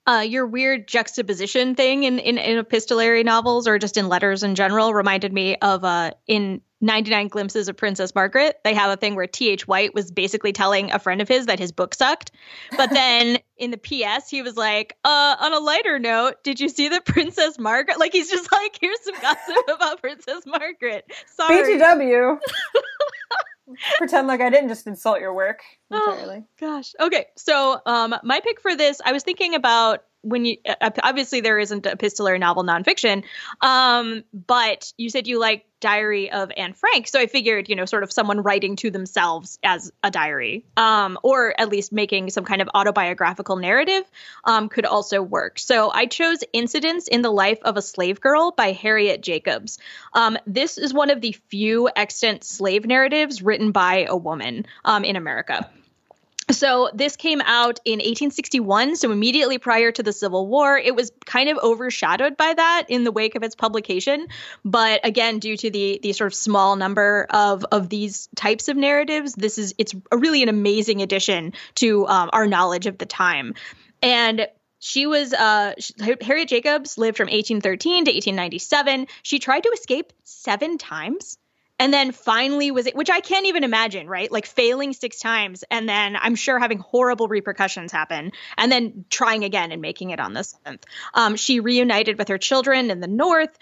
Uh, 0.06 0.20
your 0.20 0.46
weird 0.46 0.86
juxtaposition 0.86 1.74
thing 1.74 2.04
in, 2.04 2.18
in, 2.18 2.36
in 2.36 2.58
epistolary 2.58 3.22
novels 3.22 3.66
or 3.66 3.78
just 3.78 3.96
in 3.96 4.06
letters 4.08 4.42
in 4.42 4.54
general 4.54 4.92
reminded 4.92 5.32
me 5.32 5.56
of 5.56 5.82
uh, 5.82 6.10
in 6.26 6.60
99 6.84 7.28
Glimpses 7.28 7.68
of 7.68 7.76
Princess 7.76 8.14
Margaret. 8.14 8.60
They 8.62 8.74
have 8.74 8.90
a 8.90 8.96
thing 8.96 9.14
where 9.14 9.26
T.H. 9.26 9.66
White 9.66 9.94
was 9.94 10.10
basically 10.10 10.52
telling 10.52 10.92
a 10.92 10.98
friend 10.98 11.22
of 11.22 11.28
his 11.28 11.46
that 11.46 11.58
his 11.58 11.72
book 11.72 11.94
sucked. 11.94 12.30
But 12.76 12.90
then 12.90 13.38
in 13.56 13.70
the 13.70 13.78
PS, 13.78 14.28
he 14.28 14.42
was 14.42 14.56
like, 14.56 14.96
uh, 15.02 15.36
on 15.40 15.54
a 15.54 15.58
lighter 15.58 15.98
note, 15.98 16.44
did 16.44 16.60
you 16.60 16.68
see 16.68 16.88
the 16.88 17.00
Princess 17.00 17.58
Margaret? 17.58 17.98
Like, 17.98 18.12
he's 18.12 18.30
just 18.30 18.52
like, 18.52 18.78
here's 18.80 19.00
some 19.02 19.18
gossip 19.20 19.56
about 19.74 20.00
Princess 20.00 20.44
Margaret. 20.46 21.10
Sorry. 21.34 21.78
BTW. 21.78 22.38
Pretend 23.96 24.28
like 24.28 24.42
I 24.42 24.50
didn't 24.50 24.68
just 24.68 24.86
insult 24.86 25.20
your 25.20 25.32
work 25.32 25.62
oh, 25.90 26.12
entirely. 26.12 26.44
Oh, 26.44 26.46
gosh. 26.60 26.92
Okay. 27.00 27.26
So, 27.36 27.80
um, 27.86 28.14
my 28.22 28.40
pick 28.40 28.60
for 28.60 28.76
this, 28.76 29.00
I 29.02 29.12
was 29.12 29.22
thinking 29.22 29.54
about 29.54 30.04
when 30.24 30.44
you 30.44 30.56
uh, 30.66 30.90
obviously 31.02 31.40
there 31.40 31.58
isn't 31.58 31.86
epistolary 31.86 32.38
novel 32.38 32.64
nonfiction, 32.64 33.24
um, 33.60 34.24
but 34.32 34.92
you 34.96 35.10
said 35.10 35.26
you 35.26 35.38
like 35.38 35.66
Diary 35.80 36.30
of 36.30 36.50
Anne 36.56 36.72
Frank, 36.72 37.08
so 37.08 37.20
I 37.20 37.26
figured 37.26 37.68
you 37.68 37.76
know 37.76 37.84
sort 37.84 38.02
of 38.02 38.12
someone 38.12 38.40
writing 38.40 38.76
to 38.76 38.90
themselves 38.90 39.58
as 39.62 39.92
a 40.02 40.10
diary, 40.10 40.64
um, 40.76 41.18
or 41.22 41.54
at 41.60 41.68
least 41.68 41.92
making 41.92 42.30
some 42.30 42.44
kind 42.44 42.62
of 42.62 42.68
autobiographical 42.74 43.56
narrative 43.56 44.04
um, 44.44 44.68
could 44.68 44.86
also 44.86 45.20
work. 45.20 45.58
So 45.58 45.90
I 45.92 46.06
chose 46.06 46.38
Incidents 46.52 47.06
in 47.06 47.22
the 47.22 47.30
Life 47.30 47.58
of 47.62 47.76
a 47.76 47.82
Slave 47.82 48.20
Girl 48.20 48.52
by 48.52 48.72
Harriet 48.72 49.22
Jacobs. 49.22 49.78
Um, 50.14 50.38
this 50.46 50.78
is 50.78 50.94
one 50.94 51.10
of 51.10 51.20
the 51.20 51.32
few 51.48 51.90
extant 51.94 52.44
slave 52.44 52.86
narratives 52.86 53.42
written 53.42 53.70
by 53.70 54.06
a 54.08 54.16
woman 54.16 54.66
um, 54.84 55.04
in 55.04 55.16
America. 55.16 55.70
So 56.50 56.90
this 56.92 57.16
came 57.16 57.40
out 57.40 57.80
in 57.84 57.98
1861, 57.98 58.96
so 58.96 59.10
immediately 59.10 59.58
prior 59.58 59.90
to 59.92 60.02
the 60.02 60.12
Civil 60.12 60.46
War. 60.46 60.76
It 60.76 60.94
was 60.94 61.10
kind 61.24 61.48
of 61.48 61.58
overshadowed 61.58 62.36
by 62.36 62.52
that 62.52 62.84
in 62.88 63.04
the 63.04 63.12
wake 63.12 63.34
of 63.34 63.42
its 63.42 63.54
publication, 63.54 64.28
but 64.64 65.00
again, 65.04 65.38
due 65.38 65.56
to 65.56 65.70
the 65.70 66.00
the 66.02 66.12
sort 66.12 66.32
of 66.32 66.34
small 66.34 66.76
number 66.76 67.26
of 67.30 67.64
of 67.72 67.88
these 67.88 68.28
types 68.36 68.68
of 68.68 68.76
narratives, 68.76 69.34
this 69.34 69.56
is 69.56 69.74
it's 69.78 69.94
really 70.12 70.42
an 70.42 70.48
amazing 70.50 71.00
addition 71.00 71.54
to 71.76 72.06
um, 72.06 72.30
our 72.32 72.46
knowledge 72.46 72.86
of 72.86 72.98
the 72.98 73.06
time. 73.06 73.54
And 74.02 74.46
she 74.80 75.06
was 75.06 75.32
uh, 75.32 75.72
Harriet 76.20 76.48
Jacobs 76.48 76.98
lived 76.98 77.16
from 77.16 77.28
1813 77.28 78.04
to 78.04 78.10
1897. 78.10 79.06
She 79.22 79.38
tried 79.38 79.62
to 79.62 79.70
escape 79.70 80.12
seven 80.24 80.76
times 80.76 81.38
and 81.78 81.92
then 81.92 82.12
finally 82.12 82.70
was 82.70 82.86
it 82.86 82.94
which 82.94 83.10
i 83.10 83.20
can't 83.20 83.46
even 83.46 83.64
imagine 83.64 84.06
right? 84.08 84.30
Like 84.30 84.46
failing 84.46 84.92
six 84.92 85.18
times 85.18 85.64
and 85.70 85.88
then 85.88 86.16
i'm 86.16 86.34
sure 86.34 86.58
having 86.58 86.78
horrible 86.78 87.28
repercussions 87.28 87.92
happen 87.92 88.32
and 88.56 88.70
then 88.70 89.04
trying 89.10 89.44
again 89.44 89.72
and 89.72 89.80
making 89.82 90.10
it 90.10 90.20
on 90.20 90.32
the 90.32 90.44
seventh. 90.44 90.84
Um, 91.12 91.36
she 91.36 91.60
reunited 91.60 92.18
with 92.18 92.28
her 92.28 92.38
children 92.38 92.90
in 92.90 93.00
the 93.00 93.06
north. 93.06 93.56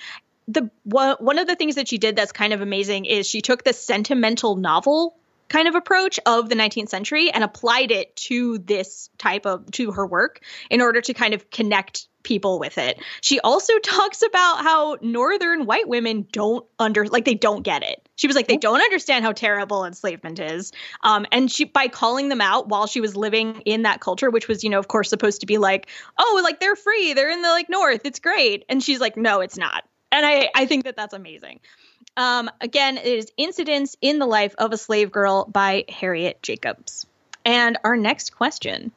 The 0.48 0.70
one 0.84 1.38
of 1.38 1.46
the 1.46 1.54
things 1.54 1.76
that 1.76 1.88
she 1.88 1.98
did 1.98 2.16
that's 2.16 2.32
kind 2.32 2.52
of 2.52 2.60
amazing 2.60 3.04
is 3.04 3.26
she 3.26 3.40
took 3.40 3.62
the 3.64 3.72
sentimental 3.72 4.56
novel 4.56 5.16
kind 5.48 5.68
of 5.68 5.74
approach 5.74 6.18
of 6.24 6.48
the 6.48 6.54
19th 6.54 6.88
century 6.88 7.30
and 7.30 7.44
applied 7.44 7.90
it 7.90 8.16
to 8.16 8.58
this 8.58 9.10
type 9.18 9.46
of 9.46 9.70
to 9.72 9.92
her 9.92 10.06
work 10.06 10.40
in 10.70 10.80
order 10.80 11.00
to 11.00 11.14
kind 11.14 11.34
of 11.34 11.50
connect 11.50 12.08
people 12.22 12.58
with 12.58 12.78
it. 12.78 13.00
She 13.20 13.40
also 13.40 13.78
talks 13.82 14.22
about 14.22 14.62
how 14.62 14.98
northern 15.00 15.66
white 15.66 15.88
women 15.88 16.26
don't 16.32 16.66
under 16.78 17.06
like 17.06 17.24
they 17.24 17.34
don't 17.34 17.62
get 17.62 17.82
it. 17.82 18.08
She 18.16 18.26
was 18.26 18.36
like 18.36 18.48
they 18.48 18.56
don't 18.56 18.80
understand 18.80 19.24
how 19.24 19.32
terrible 19.32 19.84
enslavement 19.84 20.38
is. 20.38 20.72
Um, 21.02 21.26
and 21.32 21.50
she 21.50 21.64
by 21.64 21.88
calling 21.88 22.28
them 22.28 22.40
out 22.40 22.68
while 22.68 22.86
she 22.86 23.00
was 23.00 23.16
living 23.16 23.62
in 23.64 23.82
that 23.82 24.00
culture, 24.00 24.30
which 24.30 24.48
was 24.48 24.64
you 24.64 24.70
know 24.70 24.78
of 24.78 24.88
course 24.88 25.08
supposed 25.08 25.40
to 25.40 25.46
be 25.46 25.58
like 25.58 25.88
oh 26.18 26.40
like 26.42 26.60
they're 26.60 26.76
free, 26.76 27.14
they're 27.14 27.30
in 27.30 27.42
the 27.42 27.48
like 27.48 27.68
north, 27.68 28.02
it's 28.04 28.20
great. 28.20 28.64
And 28.68 28.82
she's 28.82 29.00
like 29.00 29.16
no, 29.16 29.40
it's 29.40 29.56
not. 29.56 29.84
And 30.10 30.24
I 30.24 30.48
I 30.54 30.66
think 30.66 30.84
that 30.84 30.96
that's 30.96 31.14
amazing. 31.14 31.60
Um, 32.16 32.50
again, 32.60 32.98
it 32.98 33.06
is 33.06 33.32
Incidents 33.38 33.96
in 34.02 34.18
the 34.18 34.26
Life 34.26 34.54
of 34.58 34.72
a 34.72 34.76
Slave 34.76 35.10
Girl 35.10 35.46
by 35.46 35.84
Harriet 35.88 36.42
Jacobs. 36.42 37.06
And 37.44 37.78
our 37.84 37.96
next 37.96 38.36
question 38.36 38.92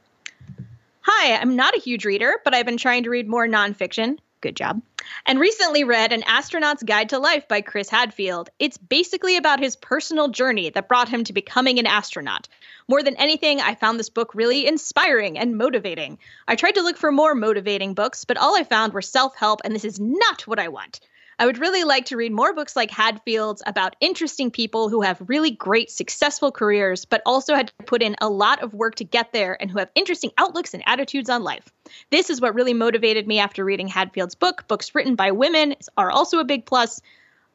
Hi, 1.07 1.35
I'm 1.35 1.55
not 1.55 1.75
a 1.75 1.79
huge 1.79 2.03
reader, 2.03 2.37
but 2.43 2.55
I've 2.55 2.65
been 2.65 2.77
trying 2.77 3.03
to 3.03 3.11
read 3.11 3.29
more 3.29 3.45
nonfiction. 3.45 4.17
Good 4.41 4.55
job. 4.55 4.81
And 5.27 5.39
recently 5.39 5.83
read 5.83 6.11
An 6.11 6.23
Astronaut's 6.25 6.81
Guide 6.81 7.09
to 7.09 7.19
Life 7.19 7.47
by 7.47 7.61
Chris 7.61 7.89
Hadfield. 7.89 8.49
It's 8.57 8.79
basically 8.79 9.37
about 9.37 9.59
his 9.59 9.75
personal 9.75 10.29
journey 10.29 10.71
that 10.71 10.87
brought 10.87 11.07
him 11.07 11.23
to 11.25 11.33
becoming 11.33 11.77
an 11.77 11.85
astronaut. 11.85 12.47
More 12.87 13.03
than 13.03 13.17
anything, 13.17 13.61
I 13.61 13.75
found 13.75 13.99
this 13.99 14.09
book 14.09 14.33
really 14.33 14.65
inspiring 14.65 15.37
and 15.37 15.59
motivating. 15.59 16.17
I 16.47 16.55
tried 16.55 16.73
to 16.73 16.81
look 16.81 16.97
for 16.97 17.11
more 17.11 17.35
motivating 17.35 17.93
books, 17.93 18.25
but 18.25 18.37
all 18.37 18.57
I 18.57 18.63
found 18.63 18.93
were 18.93 19.03
self 19.03 19.35
help, 19.35 19.61
and 19.63 19.75
this 19.75 19.85
is 19.85 19.99
not 19.99 20.47
what 20.47 20.57
I 20.57 20.69
want. 20.69 21.01
I 21.37 21.45
would 21.45 21.57
really 21.57 21.83
like 21.83 22.05
to 22.05 22.17
read 22.17 22.31
more 22.31 22.53
books 22.53 22.75
like 22.75 22.91
Hadfield's 22.91 23.61
about 23.65 23.95
interesting 23.99 24.51
people 24.51 24.89
who 24.89 25.01
have 25.01 25.21
really 25.27 25.51
great, 25.51 25.91
successful 25.91 26.51
careers, 26.51 27.05
but 27.05 27.21
also 27.25 27.55
had 27.55 27.67
to 27.67 27.85
put 27.85 28.01
in 28.01 28.15
a 28.21 28.29
lot 28.29 28.61
of 28.63 28.73
work 28.73 28.95
to 28.95 29.03
get 29.03 29.33
there 29.33 29.61
and 29.61 29.69
who 29.69 29.79
have 29.79 29.89
interesting 29.95 30.31
outlooks 30.37 30.73
and 30.73 30.83
attitudes 30.85 31.29
on 31.29 31.43
life. 31.43 31.71
This 32.09 32.29
is 32.29 32.39
what 32.39 32.55
really 32.55 32.73
motivated 32.73 33.27
me 33.27 33.39
after 33.39 33.65
reading 33.65 33.87
Hadfield's 33.87 34.35
book. 34.35 34.67
Books 34.67 34.95
written 34.95 35.15
by 35.15 35.31
women 35.31 35.75
are 35.97 36.11
also 36.11 36.39
a 36.39 36.45
big 36.45 36.65
plus. 36.65 37.01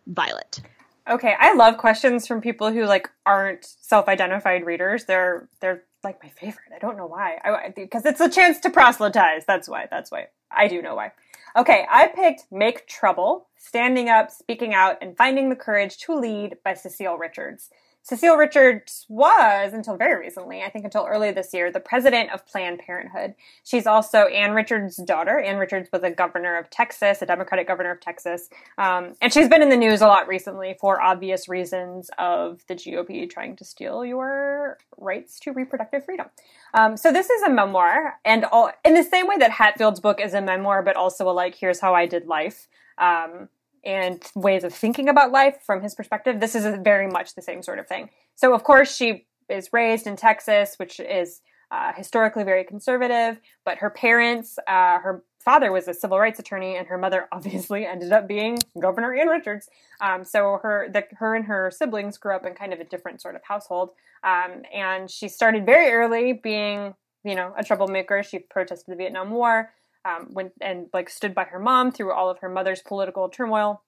Violet. 0.07 0.61
Okay, 1.09 1.35
I 1.39 1.55
love 1.55 1.77
questions 1.79 2.27
from 2.27 2.41
people 2.41 2.73
who 2.73 2.85
like 2.85 3.09
aren't 3.27 3.65
self-identified 3.65 4.65
readers. 4.65 5.05
They're 5.05 5.49
they're 5.61 5.85
like 6.03 6.23
my 6.23 6.31
favorite. 6.31 6.73
I 6.75 6.79
don't 6.79 6.97
know 6.97 7.07
why. 7.07 7.73
because 7.75 8.07
it's 8.07 8.21
a 8.21 8.29
chance 8.29 8.59
to 8.61 8.71
proselytize. 8.71 9.45
That's 9.47 9.69
why. 9.69 9.89
That's 9.91 10.11
why. 10.11 10.29
I 10.51 10.69
do 10.69 10.83
know 10.83 10.95
why. 10.95 11.13
Okay, 11.57 11.85
I 11.91 12.07
picked 12.07 12.45
Make 12.53 12.87
Trouble, 12.87 13.49
Standing 13.57 14.09
Up, 14.09 14.31
Speaking 14.31 14.73
Out, 14.73 14.99
and 15.03 15.17
Finding 15.17 15.49
the 15.49 15.57
Courage 15.57 15.99
to 15.99 16.15
Lead 16.15 16.57
by 16.65 16.75
Cecile 16.75 17.19
Richards. 17.19 17.71
Cecile 18.03 18.37
Richards 18.37 19.05
was, 19.09 19.73
until 19.73 19.97
very 19.97 20.19
recently, 20.19 20.63
I 20.63 20.71
think 20.71 20.85
until 20.85 21.07
early 21.07 21.33
this 21.33 21.53
year, 21.53 21.71
the 21.71 21.81
president 21.81 22.31
of 22.31 22.47
Planned 22.47 22.81
Parenthood. 22.81 23.35
She's 23.63 23.87
also 23.87 24.25
Ann 24.27 24.53
Richards' 24.53 24.97
daughter. 24.97 25.39
Ann 25.39 25.59
Richards 25.59 25.91
was 25.93 26.03
a 26.03 26.11
governor 26.11 26.57
of 26.57 26.71
Texas, 26.71 27.21
a 27.21 27.27
Democratic 27.27 27.69
governor 27.69 27.91
of 27.91 28.01
Texas. 28.01 28.49
Um, 28.79 29.15
and 29.21 29.33
she's 29.33 29.49
been 29.49 29.63
in 29.63 29.69
the 29.69 29.77
news 29.77 30.01
a 30.01 30.07
lot 30.07 30.29
recently 30.29 30.77
for 30.81 31.01
obvious 31.01 31.49
reasons 31.49 32.11
of 32.19 32.63
the 32.69 32.75
GOP 32.75 33.29
trying 33.29 33.55
to 33.57 33.65
steal 33.65 34.05
your 34.05 34.79
rights 34.97 35.39
to 35.41 35.53
reproductive 35.53 36.05
freedom. 36.05 36.27
Um, 36.73 36.97
so 36.97 37.13
this 37.13 37.29
is 37.29 37.43
a 37.43 37.51
memoir, 37.51 38.19
and 38.25 38.45
all, 38.47 38.71
in 38.85 38.95
the 38.95 39.05
same 39.05 39.27
way 39.27 39.37
that 39.39 39.51
Hadfield's 39.51 40.01
book 40.01 40.21
is 40.21 40.35
a 40.35 40.41
memoir, 40.41 40.83
but 40.83 40.97
also 40.97 41.29
a 41.29 41.33
like, 41.33 41.55
here's 41.55 41.81
how 41.81 41.95
I 41.95 42.07
did 42.07 42.27
life. 42.27 42.69
Um, 42.99 43.49
and 43.85 44.23
ways 44.35 44.65
of 44.65 44.75
thinking 44.75 45.09
about 45.09 45.33
life 45.33 45.59
from 45.65 45.83
his 45.83 45.95
perspective. 45.95 46.41
This 46.41 46.55
is 46.55 46.65
very 46.83 47.07
much 47.07 47.35
the 47.35 47.43
same 47.43 47.63
sort 47.63 47.79
of 47.79 47.87
thing. 47.87 48.11
So, 48.37 48.55
of 48.55 48.65
course, 48.65 48.95
she 48.95 49.27
is 49.49 49.71
raised 49.73 50.07
in 50.07 50.17
Texas, 50.17 50.75
which 50.79 51.01
is 51.01 51.41
uh, 51.71 51.93
historically 51.93 52.45
very 52.45 52.65
conservative, 52.65 53.41
but 53.65 53.79
her 53.79 53.91
parents, 53.91 54.59
uh, 54.67 54.99
her 54.99 55.23
father 55.39 55.71
was 55.73 55.89
a 55.89 55.95
civil 55.95 56.19
rights 56.19 56.39
attorney, 56.39 56.77
and 56.77 56.87
her 56.89 56.99
mother 56.99 57.29
obviously 57.33 57.87
ended 57.87 58.13
up 58.13 58.27
being 58.27 58.59
Governor 58.79 59.15
Ann 59.15 59.29
Richards. 59.29 59.69
Um, 60.01 60.25
so 60.25 60.59
her, 60.63 60.89
the, 60.93 61.05
her 61.17 61.35
and 61.35 61.45
her 61.47 61.71
siblings 61.71 62.19
grew 62.19 62.35
up 62.35 62.45
in 62.45 62.55
kind 62.55 62.73
of 62.73 62.81
a 62.81 62.85
different 62.85 63.21
sort 63.21 63.37
of 63.37 63.43
household, 63.45 63.91
um, 64.25 64.63
and 64.75 65.11
she 65.11 65.29
started 65.29 65.65
very 65.65 65.91
early 65.93 66.33
being, 66.33 66.95
you 67.25 67.35
know, 67.35 67.55
a 67.57 67.65
troublemaker. 67.65 68.23
She 68.23 68.41
protested 68.41 68.93
the 68.93 68.97
Vietnam 68.97 69.31
War 69.31 69.71
um, 70.05 70.29
when 70.33 70.51
and 70.61 70.87
like 70.93 71.09
stood 71.11 71.35
by 71.35 71.45
her 71.45 71.59
mom 71.59 71.93
through 71.93 72.13
all 72.13 72.31
of 72.31 72.39
her 72.41 72.49
mother's 72.49 72.83
political 72.83 73.29
turmoil. 73.29 73.83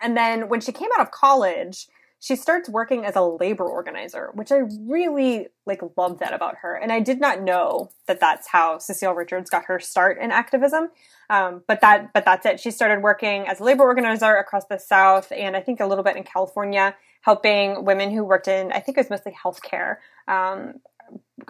And 0.00 0.16
then 0.16 0.48
when 0.48 0.60
she 0.60 0.72
came 0.72 0.88
out 0.98 1.06
of 1.06 1.10
college, 1.10 1.86
she 2.20 2.34
starts 2.34 2.68
working 2.68 3.04
as 3.04 3.14
a 3.14 3.22
labor 3.22 3.64
organizer, 3.64 4.30
which 4.34 4.50
I 4.50 4.62
really 4.80 5.48
like 5.66 5.80
love 5.96 6.18
that 6.18 6.34
about 6.34 6.56
her. 6.62 6.74
And 6.74 6.90
I 6.90 6.98
did 7.00 7.20
not 7.20 7.42
know 7.42 7.90
that 8.06 8.18
that's 8.18 8.48
how 8.48 8.78
Cecile 8.78 9.14
Richards 9.14 9.48
got 9.48 9.66
her 9.66 9.78
start 9.78 10.18
in 10.18 10.32
activism. 10.32 10.90
Um, 11.30 11.62
but 11.68 11.80
that 11.80 12.12
but 12.12 12.24
that's 12.24 12.44
it. 12.44 12.58
She 12.58 12.70
started 12.70 13.02
working 13.02 13.46
as 13.46 13.60
a 13.60 13.64
labor 13.64 13.84
organizer 13.84 14.34
across 14.34 14.64
the 14.64 14.78
South 14.78 15.30
and 15.30 15.56
I 15.56 15.60
think 15.60 15.80
a 15.80 15.86
little 15.86 16.04
bit 16.04 16.16
in 16.16 16.24
California, 16.24 16.96
helping 17.22 17.84
women 17.84 18.10
who 18.10 18.24
worked 18.24 18.48
in 18.48 18.72
I 18.72 18.80
think 18.80 18.98
it 18.98 19.02
was 19.02 19.10
mostly 19.10 19.32
healthcare 19.32 19.96
um, 20.26 20.80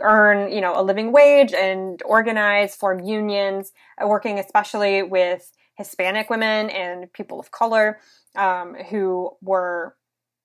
earn 0.01 0.53
you 0.53 0.61
know 0.61 0.79
a 0.79 0.83
living 0.83 1.13
wage 1.13 1.53
and 1.53 2.03
organize 2.05 2.75
form 2.75 3.01
unions 3.01 3.73
uh, 4.03 4.07
working 4.07 4.39
especially 4.39 5.03
with 5.03 5.53
hispanic 5.77 6.29
women 6.29 6.71
and 6.71 7.13
people 7.13 7.41
of 7.41 7.51
color 7.51 7.99
um, 8.37 8.75
who 8.91 9.31
were 9.41 9.95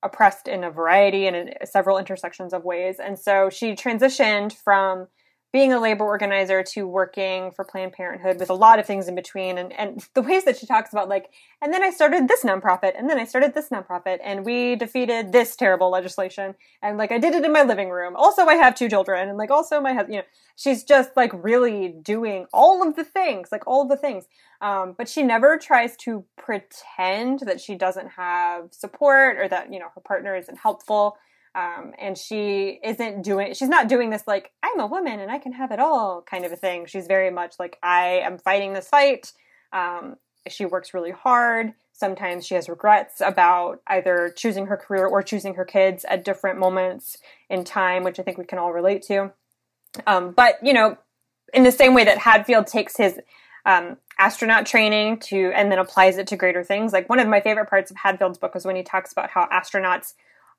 oppressed 0.04 0.48
in 0.48 0.64
a 0.64 0.70
variety 0.70 1.28
and 1.28 1.36
in 1.36 1.54
several 1.66 1.98
intersections 1.98 2.54
of 2.54 2.64
ways. 2.64 2.98
And 3.00 3.18
so 3.18 3.50
she 3.50 3.74
transitioned 3.74 4.54
from 4.54 5.08
being 5.54 5.72
a 5.72 5.80
labor 5.80 6.04
organizer 6.04 6.64
to 6.64 6.88
working 6.88 7.52
for 7.52 7.64
Planned 7.64 7.94
Parenthood 7.94 8.40
with 8.40 8.50
a 8.50 8.56
lot 8.56 8.80
of 8.80 8.88
things 8.88 9.08
in 9.08 9.14
between 9.14 9.60
and, 9.60 9.72
and 9.74 10.04
the 10.16 10.24
ways 10.24 10.46
that 10.46 10.58
she 10.58 10.66
talks 10.66 10.92
about 10.92 11.08
like, 11.08 11.30
and 11.62 11.72
then 11.72 11.84
I 11.84 11.92
started 11.92 12.28
this 12.28 12.44
nonprofit 12.44 12.98
and 12.98 13.08
then 13.08 13.20
I 13.20 13.24
started 13.24 13.54
this 13.54 13.70
nonprofit 13.70 14.18
and 14.24 14.44
we 14.44 14.76
defeated 14.76 15.32
this 15.32 15.56
terrible 15.56 15.92
legislation 15.92 16.56
and 16.82 16.98
like 16.98 17.12
I 17.12 17.20
did 17.20 17.36
it 17.36 17.46
in 17.46 17.54
my 17.54 17.62
living 17.62 17.92
room. 17.92 18.16
Also 18.16 18.46
I 18.46 18.56
have 18.56 18.74
two 18.74 18.90
children 18.90 19.30
and 19.30 19.38
like 19.38 19.52
also 19.52 19.80
my 19.80 19.94
husband, 19.94 20.16
you 20.16 20.20
know, 20.22 20.28
she's 20.56 20.84
just 20.84 21.12
like 21.16 21.32
really 21.34 21.94
doing 22.02 22.48
all 22.52 22.86
of 22.86 22.96
the 22.96 23.04
things, 23.04 23.50
like 23.52 23.68
all 23.68 23.84
of 23.84 23.90
the 23.90 23.98
things. 23.98 24.26
Um, 24.60 24.96
but 24.98 25.08
she 25.08 25.22
never 25.22 25.60
tries 25.60 25.96
to 25.98 26.26
pretend 26.36 27.42
that 27.42 27.62
she 27.62 27.76
doesn't 27.76 28.08
have 28.10 28.74
support 28.74 29.38
or 29.38 29.48
that, 29.50 29.72
you 29.72 29.78
know, 29.78 29.90
her 29.94 30.02
partner 30.02 30.36
isn't 30.36 30.58
helpful. 30.58 31.16
Um, 31.56 31.94
and 32.00 32.18
she 32.18 32.80
isn't 32.84 33.22
doing, 33.22 33.54
she's 33.54 33.70
not 33.70 33.88
doing 33.88 34.10
this 34.10 34.24
like, 34.26 34.52
I'm 34.64 34.80
a 34.80 34.88
woman 34.88 35.20
and 35.20 35.30
I 35.30 35.38
can 35.38 35.52
have 35.54 35.72
it 35.72 35.80
all 35.80 36.24
kind 36.24 36.46
of 36.46 36.52
a 36.52 36.56
thing. 36.56 36.88
She's 36.88 37.06
very 37.06 37.30
much 37.30 37.56
like, 37.60 37.78
I 37.84 38.22
am 38.24 38.40
fighting 38.40 38.74
this 38.74 38.88
fight. 38.88 39.32
Um, 39.72 40.16
she 40.48 40.66
works 40.66 40.94
really 40.94 41.12
hard. 41.12 41.74
Sometimes 41.92 42.46
she 42.46 42.56
has 42.56 42.68
regrets 42.68 43.22
about 43.22 43.82
either 43.86 44.34
choosing 44.36 44.66
her 44.66 44.78
career 44.78 45.06
or 45.06 45.22
choosing 45.22 45.54
her 45.54 45.64
kids 45.64 46.06
at 46.10 46.26
different 46.26 46.58
moments 46.58 47.18
in 47.50 47.64
time, 47.64 48.04
which 48.04 48.20
I 48.20 48.24
think 48.24 48.40
we 48.40 48.46
can 48.46 48.58
all 48.58 48.74
relate 48.74 49.04
to. 49.04 49.32
Um, 50.08 50.32
but, 50.32 50.56
you 50.64 50.74
know, 50.74 50.98
in 51.54 51.64
the 51.64 51.72
same 51.72 51.94
way 51.94 52.04
that 52.04 52.18
Hadfield 52.18 52.66
takes 52.66 52.98
his 52.98 53.20
um, 53.64 53.98
astronaut 54.18 54.66
training 54.66 55.20
to 55.20 55.52
and 55.56 55.72
then 55.72 55.78
applies 55.78 56.18
it 56.18 56.28
to 56.28 56.36
greater 56.36 56.64
things. 56.64 56.94
Like 56.94 57.10
one 57.10 57.20
of 57.20 57.28
my 57.28 57.42
favorite 57.42 57.70
parts 57.70 57.92
of 57.92 57.98
Hadfield's 57.98 58.40
book 58.40 58.56
was 58.56 58.66
when 58.66 58.76
he 58.76 58.84
talks 58.84 59.12
about 59.12 59.30
how 59.30 59.48
astronauts 59.54 60.14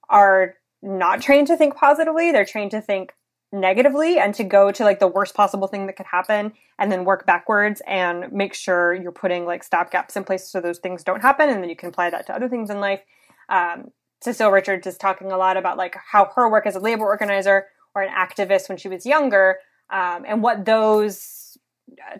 are 0.08 0.54
not 0.84 1.22
trained 1.22 1.46
to 1.48 1.56
think 1.56 1.74
positively. 1.74 2.30
They're 2.30 2.44
trained 2.44 2.70
to 2.72 2.80
think 2.80 3.14
negatively 3.52 4.18
and 4.18 4.34
to 4.34 4.44
go 4.44 4.70
to 4.72 4.84
like 4.84 4.98
the 4.98 5.08
worst 5.08 5.34
possible 5.34 5.68
thing 5.68 5.86
that 5.86 5.96
could 5.96 6.06
happen 6.06 6.52
and 6.78 6.90
then 6.90 7.04
work 7.04 7.24
backwards 7.24 7.80
and 7.86 8.30
make 8.32 8.52
sure 8.52 8.92
you're 8.92 9.12
putting 9.12 9.46
like 9.46 9.62
stop 9.62 9.90
gaps 9.90 10.16
in 10.16 10.24
place 10.24 10.48
so 10.48 10.60
those 10.60 10.78
things 10.78 11.04
don't 11.04 11.22
happen 11.22 11.48
and 11.48 11.62
then 11.62 11.70
you 11.70 11.76
can 11.76 11.88
apply 11.88 12.10
that 12.10 12.26
to 12.26 12.34
other 12.34 12.48
things 12.48 12.68
in 12.68 12.80
life. 12.80 13.00
Um, 13.48 13.92
Cecile 14.22 14.50
Richards 14.50 14.86
is 14.86 14.96
talking 14.96 15.30
a 15.30 15.36
lot 15.36 15.56
about 15.56 15.76
like 15.76 15.96
how 16.10 16.30
her 16.34 16.50
work 16.50 16.66
as 16.66 16.74
a 16.74 16.80
labor 16.80 17.04
organizer 17.04 17.66
or 17.94 18.02
an 18.02 18.12
activist 18.12 18.68
when 18.68 18.78
she 18.78 18.88
was 18.88 19.06
younger 19.06 19.58
um, 19.90 20.24
and 20.26 20.42
what 20.42 20.64
those 20.64 21.56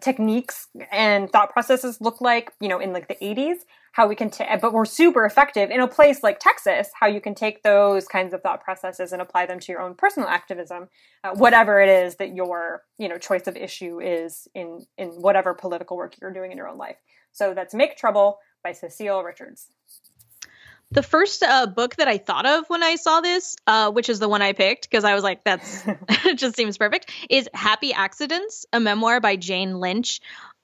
techniques 0.01 0.69
and 0.93 1.31
thought 1.31 1.53
processes 1.53 2.01
look 2.01 2.21
like, 2.21 2.53
you 2.61 2.69
know, 2.69 2.79
in 2.79 2.93
like 2.93 3.09
the 3.09 3.17
80s 3.17 3.57
how 3.95 4.09
we 4.09 4.17
can, 4.17 4.29
t- 4.29 4.45
but 4.61 4.73
we're 4.73 4.85
super 4.85 5.25
effective 5.25 5.71
in 5.71 5.81
a 5.81 5.87
place 5.87 6.25
like 6.25 6.41
Texas, 6.41 6.89
how 6.99 7.07
you 7.07 7.21
can 7.21 7.33
take 7.33 7.63
those 7.63 8.09
kinds 8.09 8.35
of 8.35 8.43
thought 8.43 8.61
processes 8.61 9.13
and 9.13 9.23
apply 9.23 9.47
them 9.47 9.61
to 9.61 9.71
your 9.71 9.81
own 9.81 9.95
personal 9.95 10.29
activism, 10.29 10.89
uh, 11.23 11.31
whatever 11.35 11.81
it 11.81 11.89
is 11.89 12.17
that 12.17 12.35
your, 12.35 12.83
you 12.99 13.09
know, 13.09 13.19
choice 13.19 13.47
of 13.47 13.57
issue 13.57 14.01
is 14.01 14.49
in, 14.53 14.85
in 14.99 15.11
whatever 15.11 15.55
political 15.55 15.97
work 15.97 16.17
you're 16.21 16.33
doing 16.33 16.51
in 16.51 16.59
your 16.59 16.69
own 16.69 16.77
life. 16.77 16.97
So 17.31 17.55
that's 17.55 17.73
Make 17.73 17.97
Trouble 17.97 18.39
by 18.65 18.73
Cecile 18.73 19.23
Richards. 19.23 19.69
The 20.91 21.05
first 21.05 21.45
uh, 21.45 21.67
book 21.67 21.95
that 21.97 22.09
I 22.09 22.19
thought 22.19 22.47
of 22.47 22.65
when 22.67 22.83
I 22.83 22.97
saw 22.97 23.21
this, 23.21 23.55
uh, 23.69 23.93
which 23.93 24.09
is 24.09 24.19
the 24.19 24.29
one 24.29 24.43
I 24.43 24.55
picked 24.55 24.91
because 24.91 25.05
I 25.05 25.15
was 25.15 25.23
like, 25.23 25.45
"That's 25.45 25.83
it 25.87 26.35
just 26.37 26.57
seems 26.57 26.79
perfect," 26.79 27.11
is 27.31 27.49
"Happy 27.55 27.93
Accidents," 27.93 28.67
a 28.73 28.81
memoir 28.81 29.21
by 29.21 29.37
Jane 29.37 29.81
Lynch. 29.81 30.21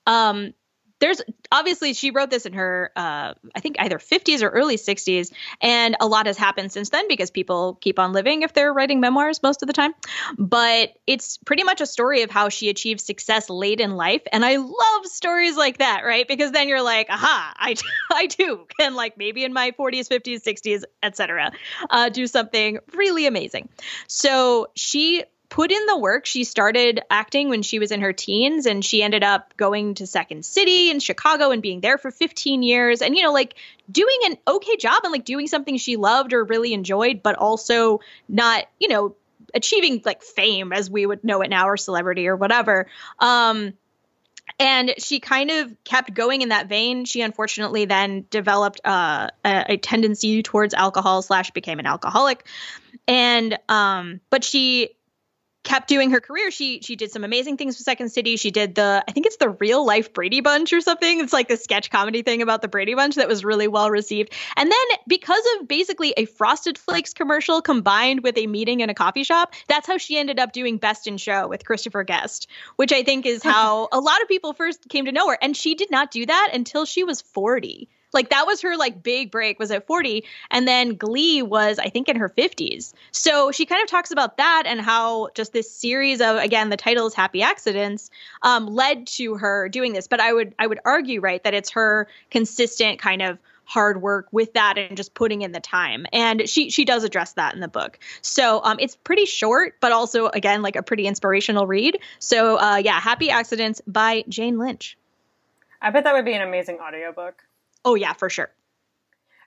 Um, 0.07 0.53
there's 1.01 1.21
obviously 1.51 1.93
she 1.95 2.11
wrote 2.11 2.31
this 2.31 2.47
in 2.47 2.53
her 2.53 2.93
uh, 2.95 3.35
i 3.55 3.61
think 3.61 3.77
either 3.79 3.99
50s 3.99 4.43
or 4.43 4.49
early 4.49 4.77
60s 4.77 5.33
and 5.61 5.97
a 6.01 6.07
lot 6.07 6.27
has 6.27 6.37
happened 6.37 6.73
since 6.73 6.91
then 6.91 7.09
because 7.09 7.31
people 7.31 7.79
keep 7.81 7.99
on 7.99 8.13
living 8.13 8.43
if 8.43 8.53
they're 8.53 8.73
writing 8.73 9.01
memoirs 9.01 9.43
most 9.43 9.63
of 9.63 9.67
the 9.67 9.73
time. 9.73 9.93
But 10.39 10.91
it's 11.07 11.39
pretty 11.39 11.65
much 11.65 11.81
a 11.81 11.87
story 11.87 12.23
of 12.23 12.31
how 12.31 12.49
she 12.49 12.69
achieved 12.69 13.01
success 13.01 13.51
late 13.51 13.81
in 13.81 13.97
life 13.97 14.23
and 14.33 14.45
i 14.45 14.57
love 14.57 15.07
stories 15.07 15.57
like 15.57 15.79
that 15.79 16.03
right? 16.05 16.27
Because 16.29 16.53
then 16.53 16.69
you're 16.69 16.83
like 16.83 17.09
aha 17.11 17.55
i, 17.57 17.75
I 18.13 18.27
do 18.27 18.67
can 18.79 18.95
like 18.95 19.17
maybe 19.17 19.45
in 19.45 19.53
my 19.53 19.73
40s 19.73 20.09
50s 20.09 20.43
60s 20.43 20.85
etc 21.03 21.53
uh, 21.89 22.09
do 22.09 22.27
something 22.27 22.79
really 22.95 23.27
amazing. 23.27 23.69
So 24.07 24.69
she 24.75 25.25
put 25.51 25.73
in 25.73 25.85
the 25.87 25.99
work. 25.99 26.27
She 26.27 26.45
started 26.45 27.01
acting 27.11 27.49
when 27.49 27.63
she 27.63 27.81
was 27.81 27.91
in 27.91 28.01
her 28.01 28.13
teens 28.13 28.67
and 28.67 28.85
she 28.85 29.03
ended 29.03 29.25
up 29.25 29.55
going 29.57 29.95
to 29.95 30.07
Second 30.07 30.47
City 30.47 30.91
in 30.91 31.01
Chicago 31.01 31.51
and 31.51 31.61
being 31.61 31.81
there 31.81 31.99
for 31.99 32.11
15 32.11 32.63
years 32.63 33.03
and, 33.03 33.17
you 33.17 33.23
know, 33.23 33.33
like 33.33 33.57
doing 33.91 34.17
an 34.27 34.39
okay 34.47 34.77
job 34.77 35.01
and 35.03 35.13
like 35.13 35.25
doing 35.25 35.49
something 35.49 35.77
she 35.77 35.97
loved 35.97 36.33
or 36.33 36.45
really 36.45 36.73
enjoyed, 36.73 37.23
but 37.23 37.35
also 37.35 38.01
not, 38.29 38.65
you 38.79 38.89
know, 38.89 39.17
achieving 39.53 40.01
like 40.05 40.23
fame 40.23 40.73
as 40.73 40.89
we 40.89 41.05
would 41.05 41.25
know 41.25 41.43
it 41.43 41.51
now 41.51 41.69
or 41.69 41.77
celebrity 41.77 42.29
or 42.29 42.37
whatever. 42.37 42.87
Um, 43.19 43.75
and 44.61 44.95
she 44.99 45.19
kind 45.19 45.51
of 45.51 45.75
kept 45.83 46.15
going 46.15 46.43
in 46.43 46.51
that 46.51 46.69
vein. 46.69 47.07
She 47.07 47.23
unfortunately 47.23 47.87
then 47.87 48.27
developed 48.31 48.81
uh, 48.85 49.29
a, 49.45 49.65
a, 49.73 49.77
tendency 49.79 50.43
towards 50.43 50.75
alcohol 50.75 51.23
slash 51.23 51.51
became 51.53 51.79
an 51.79 51.87
alcoholic, 51.87 52.45
and 53.09 53.59
um, 53.69 54.21
but 54.29 54.45
she 54.45 54.91
kept 55.71 55.87
doing 55.87 56.11
her 56.11 56.21
career. 56.21 56.51
She 56.51 56.81
she 56.83 56.97
did 56.97 57.13
some 57.13 57.23
amazing 57.23 57.57
things 57.57 57.79
with 57.79 57.85
Second 57.85 58.09
City. 58.09 58.37
She 58.37 58.51
did 58.51 58.75
the 58.75 59.05
I 59.07 59.13
think 59.13 59.27
it's 59.27 59.37
the 59.37 59.51
real 59.51 59.87
life 59.87 60.13
Brady 60.13 60.41
Bunch 60.41 60.73
or 60.73 60.81
something. 60.81 61.21
It's 61.21 61.33
like 61.33 61.47
the 61.47 61.57
sketch 61.57 61.91
comedy 61.91 62.23
thing 62.23 62.43
about 62.43 62.61
the 62.61 62.67
Brady 62.67 62.95
Bunch 62.95 63.15
that 63.15 63.29
was 63.29 63.45
really 63.45 63.69
well 63.69 63.89
received. 63.89 64.33
And 64.57 64.69
then 64.69 64.99
because 65.07 65.45
of 65.55 65.69
basically 65.69 66.13
a 66.17 66.25
Frosted 66.25 66.77
Flakes 66.77 67.15
commercial 67.15 67.63
combined 67.63 68.25
with 68.25 68.37
a 68.37 68.49
meeting 68.49 68.81
in 68.81 68.91
a 68.91 68.95
coffee 68.95 69.23
shop, 69.23 69.55
that's 69.69 69.87
how 69.87 69.97
she 69.97 70.19
ended 70.19 70.41
up 70.41 70.51
doing 70.51 70.77
Best 70.77 71.07
in 71.07 71.19
Show 71.19 71.47
with 71.47 71.65
Christopher 71.65 72.03
Guest, 72.03 72.49
which 72.75 72.93
I 72.93 73.05
think 73.05 73.25
is 73.25 73.41
how 73.45 73.89
a 73.93 74.01
lot 74.01 74.21
of 74.23 74.27
people 74.29 74.55
first 74.55 74.89
came 74.89 75.05
to 75.05 75.13
know 75.13 75.29
her. 75.29 75.39
And 75.41 75.57
she 75.57 75.77
did 75.77 75.93
not 75.93 76.11
do 76.11 76.27
that 76.27 76.51
until 76.53 76.85
she 76.85 77.05
was 77.05 77.21
40. 77.21 77.89
Like 78.13 78.31
that 78.31 78.47
was 78.47 78.61
her 78.63 78.77
like 78.77 79.03
big 79.03 79.31
break 79.31 79.59
was 79.59 79.71
at 79.71 79.87
40 79.87 80.25
and 80.51 80.67
then 80.67 80.97
Glee 80.97 81.43
was 81.43 81.79
I 81.79 81.89
think 81.89 82.09
in 82.09 82.17
her 82.17 82.29
50s. 82.29 82.93
So 83.13 83.53
she 83.53 83.67
kind 83.67 83.83
of 83.83 83.89
talks 83.89 84.11
about 84.11 84.37
that 84.39 84.65
and 84.67 84.81
how 84.81 85.29
just 85.35 85.53
this 85.53 85.71
series 85.71 86.21
of 86.21 86.37
again 86.37 86.71
the 86.71 86.77
title 86.77 87.07
is 87.07 87.15
Happy 87.15 87.43
Accidents 87.43 88.11
um, 88.43 88.67
led 88.67 89.07
to 89.09 89.35
her 89.37 89.69
doing 89.69 89.93
this. 89.93 90.09
But 90.09 90.21
I 90.21 90.33
would 90.33 90.55
I 90.59 90.67
would 90.67 90.81
argue 90.85 91.21
right 91.21 91.43
that 91.45 91.55
it's 91.55 91.71
her 91.71 92.09
consistent 92.31 92.99
kind 92.99 93.23
of 93.23 93.39
hard 93.71 94.03
work 94.03 94.27
with 94.33 94.53
that 94.55 94.77
and 94.79 94.97
just 94.97 95.15
putting 95.15 95.43
in 95.43 95.53
the 95.53 95.61
time. 95.61 96.05
And 96.13 96.49
she 96.49 96.71
she 96.71 96.85
does 96.85 97.05
address 97.05 97.35
that 97.35 97.55
in 97.55 97.61
the 97.61 97.69
book. 97.69 98.01
So 98.21 98.61
um, 98.65 98.79
it's 98.81 98.97
pretty 98.97 99.27
short, 99.27 99.77
but 99.81 99.93
also 99.93 100.27
again 100.27 100.63
like 100.63 100.75
a 100.75 100.83
pretty 100.83 101.07
inspirational 101.07 101.67
read. 101.67 102.01
So 102.19 102.59
uh, 102.59 102.77
yeah, 102.77 102.99
Happy 102.99 103.31
Accidents 103.31 103.81
by 103.87 104.25
Jane 104.29 104.59
Lynch. 104.59 104.99
I 105.81 105.91
bet 105.91 106.05
that 106.05 106.15
would 106.15 106.25
be 106.25 106.35
an 106.35 106.43
amazing 106.43 106.79
audiobook. 106.81 107.45
Oh 107.85 107.95
yeah, 107.95 108.13
for 108.13 108.29
sure. 108.29 108.51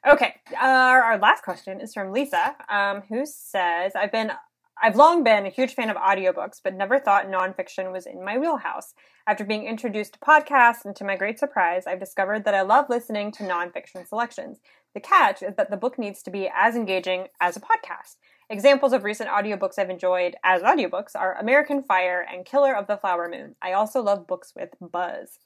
Okay, 0.05 0.35
uh, 0.51 0.65
our 0.65 1.17
last 1.17 1.43
question 1.43 1.79
is 1.79 1.93
from 1.93 2.11
Lisa, 2.11 2.55
um, 2.67 3.03
who 3.07 3.25
says, 3.25 3.93
"I've 3.95 4.11
been, 4.11 4.33
I've 4.81 4.97
long 4.97 5.23
been 5.23 5.45
a 5.45 5.49
huge 5.49 5.75
fan 5.75 5.89
of 5.89 5.95
audiobooks, 5.95 6.59
but 6.61 6.73
never 6.73 6.99
thought 6.99 7.27
nonfiction 7.27 7.91
was 7.91 8.05
in 8.05 8.23
my 8.23 8.37
wheelhouse. 8.37 8.93
After 9.25 9.45
being 9.45 9.65
introduced 9.65 10.13
to 10.13 10.19
podcasts, 10.19 10.83
and 10.83 10.93
to 10.97 11.05
my 11.05 11.15
great 11.15 11.39
surprise, 11.39 11.87
I've 11.87 12.01
discovered 12.01 12.43
that 12.43 12.53
I 12.53 12.63
love 12.63 12.89
listening 12.89 13.31
to 13.33 13.43
nonfiction 13.43 14.05
selections. 14.05 14.59
The 14.93 14.99
catch 14.99 15.41
is 15.41 15.55
that 15.55 15.71
the 15.71 15.77
book 15.77 15.97
needs 15.97 16.21
to 16.23 16.31
be 16.31 16.49
as 16.53 16.75
engaging 16.75 17.27
as 17.39 17.55
a 17.55 17.61
podcast." 17.61 18.17
Examples 18.49 18.91
of 18.91 19.05
recent 19.05 19.29
audiobooks 19.29 19.79
I've 19.79 19.89
enjoyed 19.89 20.35
as 20.43 20.61
audiobooks 20.61 21.15
are 21.15 21.37
American 21.39 21.81
Fire 21.81 22.27
and 22.29 22.45
Killer 22.45 22.75
of 22.75 22.87
the 22.87 22.97
Flower 22.97 23.29
Moon. 23.29 23.55
I 23.61 23.71
also 23.71 24.01
love 24.01 24.27
books 24.27 24.51
with 24.53 24.71
buzz. 24.81 25.39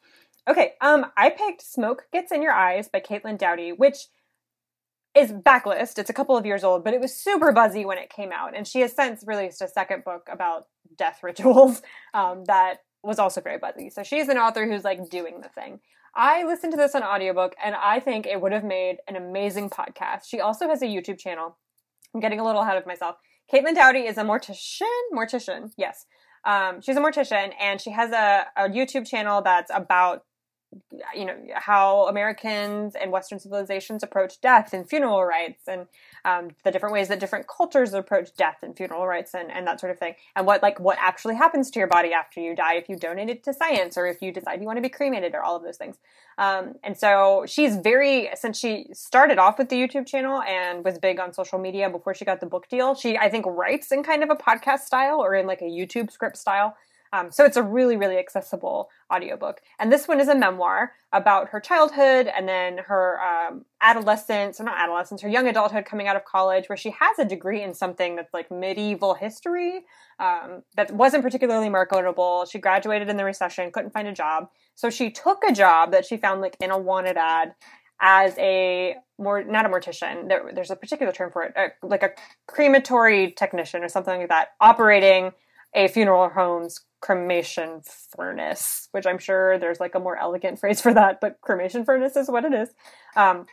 Okay, 0.48 0.74
um, 0.80 1.08
I 1.18 1.30
picked 1.30 1.62
Smoke 1.62 2.06
Gets 2.14 2.32
in 2.32 2.42
Your 2.42 2.54
Eyes 2.54 2.88
by 2.88 3.02
Caitlin 3.02 3.38
Doughty, 3.38 3.74
which 3.74 4.08
is 5.14 5.34
backlist. 5.34 5.98
It's 5.98 6.10
a 6.10 6.14
couple 6.14 6.38
of 6.38 6.46
years 6.46 6.64
old, 6.64 6.86
but 6.86 6.94
it 6.94 7.02
was 7.02 7.14
super 7.14 7.52
buzzy 7.52 7.84
when 7.84 7.98
it 7.98 8.10
came 8.10 8.32
out. 8.32 8.56
And 8.56 8.66
she 8.66 8.80
has 8.82 8.94
since 8.94 9.26
released 9.28 9.62
a 9.62 9.68
second 9.68 10.06
book 10.06 10.30
about 10.32 10.68
death 10.98 11.20
rituals 11.24 11.82
um, 12.14 12.46
that 12.46 12.78
was 13.04 13.20
also 13.20 13.42
very 13.42 13.58
buzzy. 13.58 13.90
So 13.90 14.04
she's 14.04 14.30
an 14.30 14.38
author 14.38 14.66
who's 14.66 14.86
like 14.86 15.10
doing 15.10 15.42
the 15.42 15.50
thing. 15.50 15.82
I 16.16 16.46
listened 16.46 16.72
to 16.72 16.78
this 16.78 16.96
on 16.96 17.04
audiobook 17.04 17.54
and 17.64 17.76
I 17.76 18.00
think 18.00 18.26
it 18.26 18.40
would 18.40 18.54
have 18.54 18.64
made 18.64 18.98
an 19.08 19.18
amazing 19.18 19.70
podcast. 19.70 20.22
She 20.28 20.40
also 20.40 20.68
has 20.70 20.82
a 20.82 20.86
YouTube 20.86 21.20
channel. 21.20 21.58
I'm 22.14 22.22
getting 22.22 22.40
a 22.40 22.46
little 22.46 22.62
ahead 22.62 22.78
of 22.78 22.88
myself. 22.88 23.18
Caitlin 23.54 23.76
Doughty 23.76 24.08
is 24.08 24.18
a 24.18 24.24
mortician. 24.24 24.86
Mortician, 25.14 25.72
yes. 25.78 26.06
Um, 26.46 26.82
she's 26.82 26.96
a 26.96 27.02
mortician 27.02 27.52
and 27.60 27.82
she 27.82 27.92
has 27.92 28.12
a, 28.12 28.46
a 28.56 28.70
YouTube 28.70 29.08
channel 29.08 29.42
that's 29.42 29.70
about 29.74 30.24
you 31.16 31.26
know 31.26 31.36
how 31.54 32.08
Americans 32.08 32.96
and 32.96 33.12
Western 33.12 33.40
civilizations 33.40 34.04
approach 34.04 34.42
death 34.42 34.74
and 34.74 34.88
funeral 34.88 35.24
rites, 35.24 35.68
and 35.68 35.88
um, 36.26 36.50
the 36.64 36.72
different 36.72 36.94
ways 36.94 37.08
that 37.08 37.20
different 37.20 37.48
cultures 37.48 37.94
approach 37.94 38.36
death 38.36 38.58
and 38.62 38.76
funeral 38.76 39.08
rites, 39.08 39.34
and, 39.34 39.52
and 39.52 39.66
that 39.66 39.80
sort 39.80 39.92
of 39.92 40.00
thing, 40.00 40.16
and 40.36 40.46
what 40.46 40.62
like 40.62 40.80
what 40.80 40.98
actually 41.00 41.36
happens 41.36 41.72
to 41.72 41.80
your 41.80 41.88
body 41.88 42.12
after 42.14 42.42
you 42.42 42.56
die 42.56 42.76
if 42.76 42.90
you 42.90 42.98
donate 42.98 43.30
it 43.30 43.44
to 43.44 43.54
science 43.54 43.98
or 43.98 44.08
if 44.08 44.22
you 44.22 44.32
decide 44.32 44.60
you 44.60 44.68
want 44.68 44.78
to 44.78 44.82
be 44.82 44.90
cremated 44.90 45.34
or 45.34 45.44
all 45.44 45.56
of 45.56 45.64
those 45.64 45.78
things. 45.78 45.98
Um, 46.38 46.76
and 46.84 46.98
so 46.98 47.46
she's 47.48 47.78
very 47.78 48.30
since 48.36 48.60
she 48.60 48.88
started 48.94 49.40
off 49.40 49.58
with 49.58 49.70
the 49.70 49.76
YouTube 49.76 50.06
channel 50.06 50.42
and 50.42 50.84
was 50.84 51.00
big 51.00 51.20
on 51.20 51.34
social 51.34 51.60
media 51.60 51.90
before 51.90 52.14
she 52.14 52.26
got 52.26 52.40
the 52.40 52.46
book 52.46 52.68
deal. 52.70 52.94
She 52.94 53.18
I 53.18 53.30
think 53.30 53.46
writes 53.48 53.92
in 53.92 54.04
kind 54.04 54.24
of 54.24 54.30
a 54.30 54.36
podcast 54.36 54.80
style 54.80 55.24
or 55.24 55.34
in 55.34 55.48
like 55.48 55.62
a 55.62 55.66
YouTube 55.66 56.12
script 56.12 56.38
style. 56.38 56.76
Um, 57.14 57.32
so 57.32 57.46
it's 57.46 57.58
a 57.58 57.64
really, 57.64 57.98
really 57.98 58.18
accessible 58.18 58.90
audiobook. 59.14 59.62
And 59.80 59.92
this 59.92 60.08
one 60.08 60.20
is 60.20 60.28
a 60.28 60.36
memoir 60.36 60.94
about 61.14 61.50
her 61.50 61.60
childhood 61.60 62.28
and 62.28 62.48
then 62.48 62.80
her 62.80 63.20
um, 63.22 63.66
adolescence, 63.82 64.60
or 64.60 64.64
not 64.64 64.78
adolescence, 64.78 65.22
her 65.22 65.30
young 65.30 65.48
adulthood 65.48 65.86
coming 65.86 66.08
out 66.08 66.16
of 66.16 66.26
college, 66.26 66.68
where 66.68 66.78
she 66.78 66.92
has 66.92 67.18
a 67.20 67.26
degree 67.26 67.64
in 67.64 67.74
something 67.74 68.16
that's 68.16 68.34
like 68.34 68.52
medieval 68.52 69.14
history 69.14 69.86
um, 70.20 70.64
that 70.76 70.92
wasn't 70.92 71.24
particularly 71.24 71.70
marketable. 71.70 72.46
She 72.46 72.60
graduated 72.60 73.10
in 73.10 73.18
the 73.18 73.24
recession, 73.24 73.72
couldn't 73.72 73.92
find 73.92 74.08
a 74.08 74.14
job. 74.14 74.50
So 74.76 74.90
she 74.90 75.10
took 75.10 75.44
a 75.48 75.54
job 75.54 75.92
that 75.92 76.06
she 76.06 76.18
found 76.18 76.42
like 76.42 76.58
in 76.60 76.72
a 76.72 76.78
wanted 76.78 77.18
ad 77.18 77.56
as 78.00 78.38
a 78.38 78.96
more 79.18 79.44
not 79.44 79.66
a 79.66 79.70
mortician 79.70 80.28
there, 80.28 80.52
there's 80.54 80.70
a 80.70 80.76
particular 80.76 81.12
term 81.12 81.32
for 81.32 81.44
it 81.44 81.74
like 81.82 82.04
a 82.04 82.12
crematory 82.48 83.32
technician 83.32 83.84
or 83.84 83.90
something 83.90 84.20
like 84.20 84.30
that 84.30 84.50
operating 84.62 85.32
a 85.74 85.88
funeral 85.88 86.30
home's 86.30 86.82
cremation 87.02 87.82
furnace, 88.16 88.90
which 88.92 89.06
I'm 89.06 89.20
sure 89.20 89.58
there's 89.58 89.80
like 89.80 89.96
a 89.96 90.00
more 90.00 90.18
elegant 90.18 90.60
phrase 90.60 90.82
for 90.82 90.94
that, 90.94 91.20
but 91.22 91.40
cremation 91.42 91.86
furnace 91.86 92.16
is 92.16 92.30
what 92.30 92.46
it 92.46 92.54
is. 92.54 92.70
Um, 93.16 93.46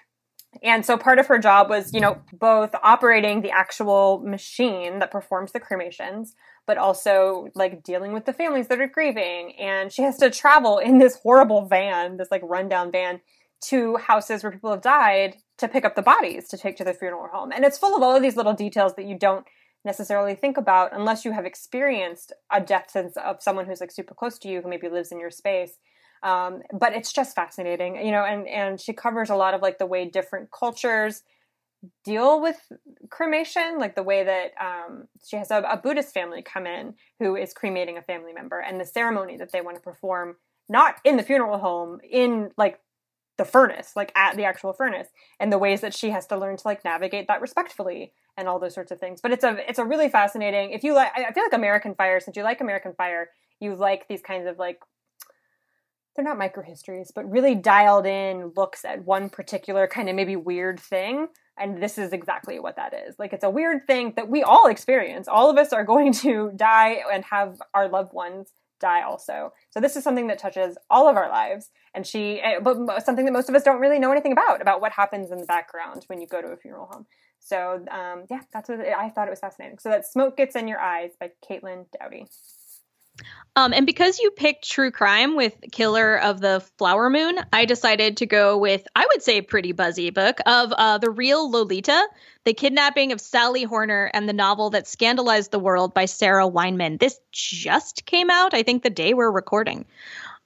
and 0.62 0.86
so 0.86 0.97
part 0.97 1.18
of 1.18 1.26
her 1.26 1.38
job 1.38 1.68
was, 1.68 1.92
you 1.92 2.01
know, 2.01 2.20
both 2.32 2.74
operating 2.82 3.42
the 3.42 3.51
actual 3.51 4.20
machine 4.24 5.01
that 5.01 5.11
performs 5.11 5.53
the 5.53 5.61
cremations, 5.61 6.34
but 6.66 6.78
also 6.78 7.49
like 7.55 7.82
dealing 7.82 8.12
with 8.12 8.24
the 8.24 8.32
families 8.32 8.68
that 8.68 8.80
are 8.80 8.88
grieving. 8.88 9.55
And 9.59 9.92
she 9.92 10.03
has 10.03 10.16
to 10.18 10.30
travel 10.30 10.78
in 10.78 10.99
this 10.99 11.18
horrible 11.22 11.66
van, 11.66 12.18
this 12.18 12.30
like 12.30 12.42
rundown 12.45 12.92
van, 12.92 13.20
to 13.62 13.97
houses 13.97 14.42
where 14.42 14.53
people 14.53 14.70
have 14.70 14.82
died 14.82 15.36
to 15.59 15.68
pick 15.68 15.84
up 15.84 15.97
the 15.97 16.03
bodies 16.03 16.49
to 16.49 16.59
take 16.59 16.76
to 16.76 16.84
the 16.84 16.95
funeral 16.95 17.28
home. 17.32 17.51
And 17.53 17.64
it's 17.64 17.78
full 17.78 17.97
of 17.97 18.03
all 18.03 18.14
of 18.14 18.22
these 18.22 18.36
little 18.36 18.55
details 18.55 18.95
that 18.97 19.07
you 19.07 19.18
don't 19.18 19.47
necessarily 19.85 20.35
think 20.35 20.57
about 20.57 20.91
unless 20.93 21.24
you 21.24 21.32
have 21.32 21.45
experienced 21.45 22.32
a 22.51 22.61
death 22.61 22.91
sense 22.91 23.16
of 23.16 23.43
someone 23.43 23.66
who's 23.66 23.80
like 23.80 23.91
super 23.91 24.14
close 24.14 24.39
to 24.39 24.49
you 24.49 24.62
who 24.62 24.68
maybe 24.68 24.89
lives 24.89 25.12
in 25.12 25.20
your 25.20 25.30
space. 25.30 25.78
Um, 26.22 26.62
but 26.72 26.95
it's 26.95 27.12
just 27.12 27.35
fascinating, 27.35 27.97
you 27.97 28.11
know, 28.11 28.24
and, 28.24 28.49
and 28.49 28.80
she 28.80 28.95
covers 28.95 29.28
a 29.28 29.37
lot 29.37 29.53
of 29.53 29.61
like 29.61 29.78
the 29.78 29.87
way 29.87 30.09
different 30.09 30.51
cultures 30.51 31.22
deal 32.03 32.41
with 32.41 32.57
cremation, 33.11 33.78
like 33.78 33.95
the 33.95 34.03
way 34.03 34.24
that 34.24 34.53
um, 34.59 35.07
she 35.22 35.37
has 35.37 35.51
a, 35.51 35.59
a 35.70 35.76
Buddhist 35.76 36.14
family 36.14 36.41
come 36.41 36.66
in 36.66 36.95
who 37.18 37.37
is 37.37 37.53
cremating 37.53 37.99
a 37.99 38.03
family 38.03 38.32
member 38.32 38.59
and 38.59 38.80
the 38.80 38.87
ceremony 38.87 39.37
that 39.37 39.53
they 39.53 39.61
want 39.61 39.76
to 39.76 39.82
perform, 39.82 40.37
not 40.68 40.97
in 41.05 41.18
the 41.18 41.22
funeral 41.22 41.59
home, 41.59 42.01
in 42.09 42.51
like 42.57 42.80
the 43.37 43.45
furnace, 43.45 43.93
like 43.97 44.12
at 44.14 44.37
the 44.37 44.45
actual 44.45 44.72
furnace, 44.72 45.09
and 45.41 45.53
the 45.53 45.59
ways 45.59 45.80
that 45.80 45.95
she 45.95 46.11
has 46.11 46.26
to 46.28 46.37
learn 46.37 46.57
to 46.57 46.66
like 46.66 46.85
navigate 46.85 47.26
that 47.28 47.41
respectfully 47.41 48.12
and 48.37 48.49
all 48.49 48.59
those 48.59 48.74
sorts 48.74 48.91
of 48.93 49.01
things. 49.01 49.20
But 49.20 49.32
it's 49.32 49.45
a 49.45 49.59
it's 49.68 49.78
a 49.78 49.85
really 49.85 50.09
fascinating. 50.09 50.70
If 50.70 50.85
you 50.85 50.95
like, 50.95 51.11
I 51.16 51.32
feel 51.32 51.45
like 51.45 51.53
American 51.53 51.95
Fire. 51.95 52.20
Since 52.20 52.37
you 52.37 52.43
like 52.43 52.61
American 52.61 52.95
Fire, 52.95 53.30
you 53.61 53.74
like 53.74 54.09
these 54.09 54.22
kinds 54.22 54.47
of 54.47 54.59
like 54.59 54.78
they're 56.14 56.24
not 56.24 56.39
micro 56.39 56.62
histories, 56.62 57.11
but 57.12 57.28
really 57.28 57.57
dialed 57.57 58.07
in 58.07 58.53
looks 58.57 58.85
at 58.85 59.05
one 59.05 59.28
particular 59.28 59.89
kind 59.89 60.09
of 60.09 60.14
maybe 60.14 60.37
weird 60.37 60.78
thing. 60.78 61.28
And 61.59 61.82
this 61.82 61.99
is 61.99 62.12
exactly 62.12 62.59
what 62.59 62.76
that 62.76 62.95
is. 62.95 63.16
Like 63.18 63.32
it's 63.32 63.45
a 63.45 63.51
weird 63.51 63.87
thing 63.87 64.12
that 64.16 64.28
we 64.28 64.43
all 64.43 64.68
experience. 64.68 65.26
All 65.28 65.51
of 65.51 65.59
us 65.59 65.72
are 65.72 65.85
going 65.85 66.12
to 66.14 66.53
die 66.55 67.01
and 67.12 67.24
have 67.24 67.61
our 67.72 67.89
loved 67.89 68.12
ones 68.12 68.51
die 68.80 69.02
also. 69.02 69.52
So 69.70 69.80
this 69.80 69.96
is 69.96 70.04
something 70.04 70.26
that 70.28 70.38
touches 70.38 70.76
all 70.90 71.08
of 71.08 71.16
our 71.16 71.28
lives, 71.28 71.70
and 71.94 72.06
she, 72.06 72.40
eh, 72.40 72.58
but 72.62 73.04
something 73.04 73.24
that 73.24 73.32
most 73.32 73.48
of 73.48 73.54
us 73.54 73.62
don't 73.62 73.80
really 73.80 73.98
know 73.98 74.12
anything 74.12 74.32
about 74.32 74.60
about 74.60 74.80
what 74.80 74.92
happens 74.92 75.30
in 75.30 75.38
the 75.38 75.46
background 75.46 76.04
when 76.08 76.20
you 76.20 76.26
go 76.26 76.40
to 76.40 76.48
a 76.48 76.56
funeral 76.56 76.86
home. 76.86 77.06
So 77.40 77.84
um, 77.90 78.24
yeah, 78.30 78.40
that's 78.52 78.68
what 78.68 78.80
I 78.80 79.10
thought 79.10 79.28
it 79.28 79.30
was 79.30 79.40
fascinating. 79.40 79.78
So 79.78 79.90
that 79.90 80.06
smoke 80.06 80.36
gets 80.36 80.56
in 80.56 80.66
your 80.66 80.80
eyes 80.80 81.12
by 81.20 81.30
Caitlin 81.48 81.86
Doughty. 81.98 82.26
Um, 83.56 83.72
and 83.72 83.86
because 83.86 84.18
you 84.18 84.32
picked 84.32 84.68
true 84.68 84.90
crime 84.90 85.36
with 85.36 85.54
Killer 85.70 86.16
of 86.18 86.40
the 86.40 86.64
Flower 86.76 87.08
Moon, 87.08 87.38
I 87.52 87.66
decided 87.66 88.16
to 88.16 88.26
go 88.26 88.58
with, 88.58 88.84
I 88.96 89.06
would 89.12 89.22
say, 89.22 89.42
pretty 89.42 89.70
buzzy 89.70 90.10
book 90.10 90.38
of 90.44 90.72
uh, 90.72 90.98
The 90.98 91.10
Real 91.10 91.48
Lolita, 91.48 92.08
The 92.42 92.52
Kidnapping 92.52 93.12
of 93.12 93.20
Sally 93.20 93.62
Horner, 93.62 94.10
and 94.12 94.28
the 94.28 94.32
novel 94.32 94.70
that 94.70 94.88
scandalized 94.88 95.52
the 95.52 95.60
world 95.60 95.94
by 95.94 96.06
Sarah 96.06 96.48
Weinman. 96.48 96.98
This 96.98 97.20
just 97.30 98.04
came 98.06 98.28
out, 98.28 98.54
I 98.54 98.64
think, 98.64 98.82
the 98.82 98.90
day 98.90 99.14
we're 99.14 99.30
recording. 99.30 99.84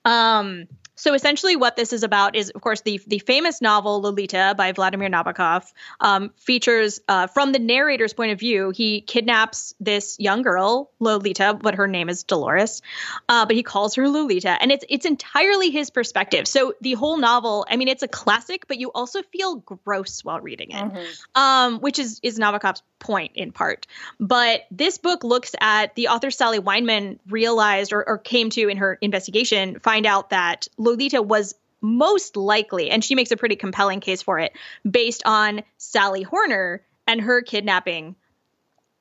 Um, 0.05 0.67
so 0.99 1.15
essentially, 1.15 1.55
what 1.55 1.77
this 1.77 1.93
is 1.93 2.03
about 2.03 2.35
is, 2.35 2.51
of 2.51 2.61
course, 2.61 2.81
the 2.81 3.01
the 3.07 3.21
famous 3.21 3.61
novel 3.61 4.01
Lolita 4.01 4.55
by 4.57 4.73
Vladimir 4.73 5.09
Nabokov 5.09 5.73
um, 6.01 6.31
features, 6.37 7.01
uh, 7.09 7.29
from 7.29 7.53
the 7.53 7.61
narrator's 7.61 8.13
point 8.13 8.33
of 8.33 8.41
view, 8.41 8.71
he 8.71 9.01
kidnaps 9.01 9.75
this 9.79 10.17
young 10.19 10.43
girl, 10.43 10.91
Lolita, 10.99 11.55
but 11.55 11.77
her 11.77 11.87
name 11.87 12.09
is 12.09 12.25
Dolores, 12.25 12.83
uh, 13.29 13.47
but 13.47 13.55
he 13.55 13.63
calls 13.63 13.95
her 13.95 14.09
Lolita, 14.09 14.51
and 14.61 14.73
it's 14.73 14.85
it's 14.89 15.07
entirely 15.07 15.71
his 15.71 15.91
perspective. 15.91 16.49
So 16.49 16.75
the 16.81 16.95
whole 16.95 17.17
novel, 17.17 17.65
I 17.71 17.77
mean, 17.77 17.89
it's 17.89 18.03
a 18.03 18.09
classic, 18.09 18.67
but 18.67 18.79
you 18.79 18.91
also 18.93 19.23
feel 19.23 19.57
gross 19.57 20.25
while 20.25 20.41
reading 20.41 20.73
it, 20.73 20.85
mm-hmm. 20.85 21.41
um, 21.41 21.79
which 21.79 22.01
is 22.01 22.19
is 22.25 22.41
Nabokov's 22.41 22.83
point 22.99 23.33
in 23.37 23.53
part. 23.53 23.87
But 24.19 24.63
this 24.73 24.99
book 24.99 25.23
looks 25.23 25.55
at 25.61 25.95
the 25.95 26.09
author 26.09 26.33
Sally 26.33 26.59
Weinman 26.59 27.19
realized 27.29 27.93
or, 27.93 28.07
or 28.07 28.19
came 28.19 28.51
to 28.51 28.69
in 28.69 28.79
her 28.79 28.99
investigation, 29.01 29.79
find 29.79 30.07
out 30.07 30.31
that 30.31 30.67
Lolita 30.89 31.23
was 31.23 31.55
most 31.81 32.37
likely, 32.37 32.91
and 32.91 33.05
she 33.05 33.15
makes 33.15 33.31
a 33.31 33.37
pretty 33.37 33.57
compelling 33.57 34.01
case 34.01 34.23
for 34.23 34.39
it, 34.39 34.53
based 34.89 35.23
on 35.25 35.63
Sally 35.77 36.23
Horner 36.23 36.85
and 37.07 37.21
her 37.21 37.43
kidnapping 37.43 38.17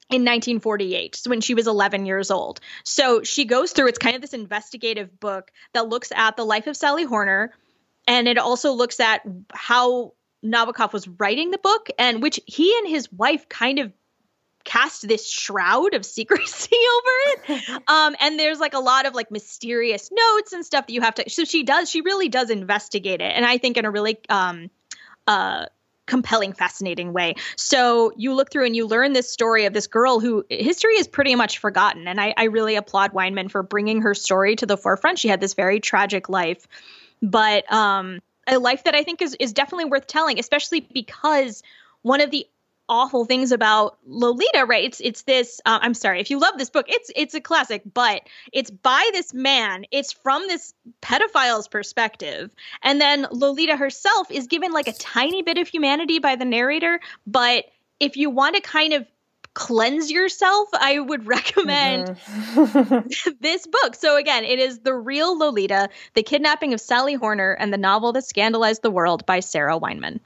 in 0.09 0.21
1948 0.21 1.21
when 1.25 1.41
she 1.41 1.53
was 1.53 1.67
11 1.67 2.05
years 2.05 2.31
old. 2.31 2.61
So 2.83 3.23
she 3.23 3.45
goes 3.45 3.71
through 3.71 3.87
it's 3.87 3.97
kind 3.97 4.15
of 4.15 4.21
this 4.21 4.33
investigative 4.33 5.19
book 5.19 5.51
that 5.73 5.89
looks 5.89 6.11
at 6.15 6.37
the 6.37 6.45
life 6.45 6.67
of 6.67 6.77
Sally 6.77 7.03
Horner 7.03 7.53
and 8.07 8.27
it 8.27 8.37
also 8.37 8.71
looks 8.71 9.01
at 9.01 9.21
how 9.51 10.13
Nabokov 10.45 10.93
was 10.93 11.07
writing 11.07 11.51
the 11.51 11.57
book 11.57 11.89
and 11.99 12.21
which 12.21 12.39
he 12.45 12.73
and 12.77 12.87
his 12.87 13.11
wife 13.11 13.49
kind 13.49 13.79
of 13.79 13.91
cast 14.67 15.07
this 15.07 15.27
shroud 15.27 15.93
of 15.93 16.05
secrecy 16.17 16.75
over 16.75 17.11
it. 17.53 17.63
Um, 17.87 18.15
and 18.19 18.37
there's 18.37 18.59
like 18.59 18.73
a 18.73 18.79
lot 18.79 19.05
of 19.05 19.15
like 19.15 19.31
mysterious 19.31 20.09
notes 20.11 20.51
and 20.51 20.65
stuff 20.65 20.87
that 20.87 20.93
you 20.93 21.01
have 21.01 21.15
to. 21.15 21.29
So 21.29 21.45
she 21.45 21.63
does. 21.63 21.89
She 21.89 22.01
really 22.01 22.27
does 22.27 22.49
investigate 22.49 23.21
it, 23.21 23.31
and 23.33 23.45
I 23.45 23.57
think 23.57 23.77
in 23.77 23.85
a 23.85 23.91
really 23.91 24.17
um, 24.29 24.69
uh, 25.25 25.67
compelling, 26.05 26.53
fascinating 26.53 27.13
way. 27.13 27.35
So 27.55 28.11
you 28.17 28.33
look 28.33 28.51
through 28.51 28.65
and 28.65 28.75
you 28.75 28.87
learn 28.87 29.13
this 29.13 29.31
story 29.31 29.65
of 29.65 29.73
this 29.73 29.87
girl 29.87 30.19
who 30.19 30.43
history 30.49 30.95
is 30.95 31.07
pretty 31.07 31.35
much 31.35 31.59
forgotten, 31.59 32.07
and 32.07 32.19
I, 32.19 32.33
I 32.35 32.45
really 32.45 32.75
applaud 32.75 33.13
Weinman 33.13 33.49
for 33.49 33.63
bringing 33.63 34.01
her 34.01 34.13
story 34.13 34.55
to 34.57 34.65
the 34.65 34.77
forefront. 34.77 35.19
She 35.19 35.29
had 35.29 35.39
this 35.39 35.53
very 35.53 35.79
tragic 35.79 36.27
life, 36.27 36.67
but 37.21 37.71
um, 37.71 38.19
a 38.47 38.57
life 38.57 38.83
that 38.83 38.95
I 38.95 39.03
think 39.03 39.21
is 39.21 39.35
is 39.39 39.53
definitely 39.53 39.85
worth 39.85 40.07
telling, 40.07 40.39
especially 40.39 40.81
because 40.81 41.63
one 42.01 42.21
of 42.21 42.31
the 42.31 42.47
awful 42.89 43.25
things 43.25 43.51
about 43.51 43.97
Lolita, 44.05 44.65
right? 44.65 44.85
It's 44.85 44.99
it's 44.99 45.23
this. 45.23 45.61
Uh, 45.65 45.79
I'm 45.81 45.93
sorry 45.93 46.21
if 46.21 46.29
you 46.29 46.39
love 46.39 46.57
this 46.57 46.69
book. 46.69 46.85
It's 46.89 47.11
it's 47.15 47.33
a 47.33 47.41
classic, 47.41 47.81
but 47.93 48.21
it's 48.53 48.71
by 48.71 49.09
this 49.13 49.33
man. 49.33 49.85
It's 49.91 50.11
from 50.11 50.47
this 50.47 50.73
pedophile's 51.01 51.67
perspective, 51.67 52.49
and 52.81 52.99
then 52.99 53.27
Lolita 53.31 53.75
herself 53.75 54.31
is 54.31 54.47
given 54.47 54.71
like 54.71 54.87
a 54.87 54.93
tiny 54.93 55.41
bit 55.41 55.57
of 55.57 55.67
humanity 55.67 56.19
by 56.19 56.35
the 56.35 56.45
narrator. 56.45 56.99
But 57.25 57.65
if 57.99 58.17
you 58.17 58.29
want 58.29 58.55
to 58.55 58.61
kind 58.61 58.93
of 58.93 59.05
cleanse 59.53 60.11
yourself, 60.11 60.69
I 60.73 60.99
would 60.99 61.25
recommend 61.25 62.09
mm-hmm. 62.09 63.31
this 63.41 63.65
book. 63.65 63.95
So 63.95 64.15
again, 64.15 64.45
it 64.45 64.59
is 64.59 64.79
The 64.79 64.93
Real 64.93 65.37
Lolita: 65.37 65.89
The 66.13 66.23
Kidnapping 66.23 66.73
of 66.73 66.81
Sally 66.81 67.15
Horner 67.15 67.53
and 67.53 67.73
the 67.73 67.77
Novel 67.77 68.13
That 68.13 68.25
Scandalized 68.25 68.81
the 68.81 68.91
World 68.91 69.25
by 69.25 69.39
Sarah 69.39 69.79
Weinman. 69.79 70.19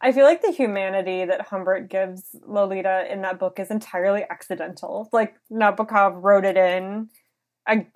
I 0.00 0.12
feel 0.12 0.24
like 0.24 0.42
the 0.42 0.52
humanity 0.52 1.24
that 1.24 1.48
Humbert 1.48 1.88
gives 1.88 2.36
Lolita 2.46 3.10
in 3.10 3.22
that 3.22 3.38
book 3.38 3.58
is 3.58 3.70
entirely 3.70 4.24
accidental. 4.28 5.08
Like 5.12 5.34
Nabokov 5.50 6.22
wrote 6.22 6.44
it 6.44 6.56
in 6.56 7.08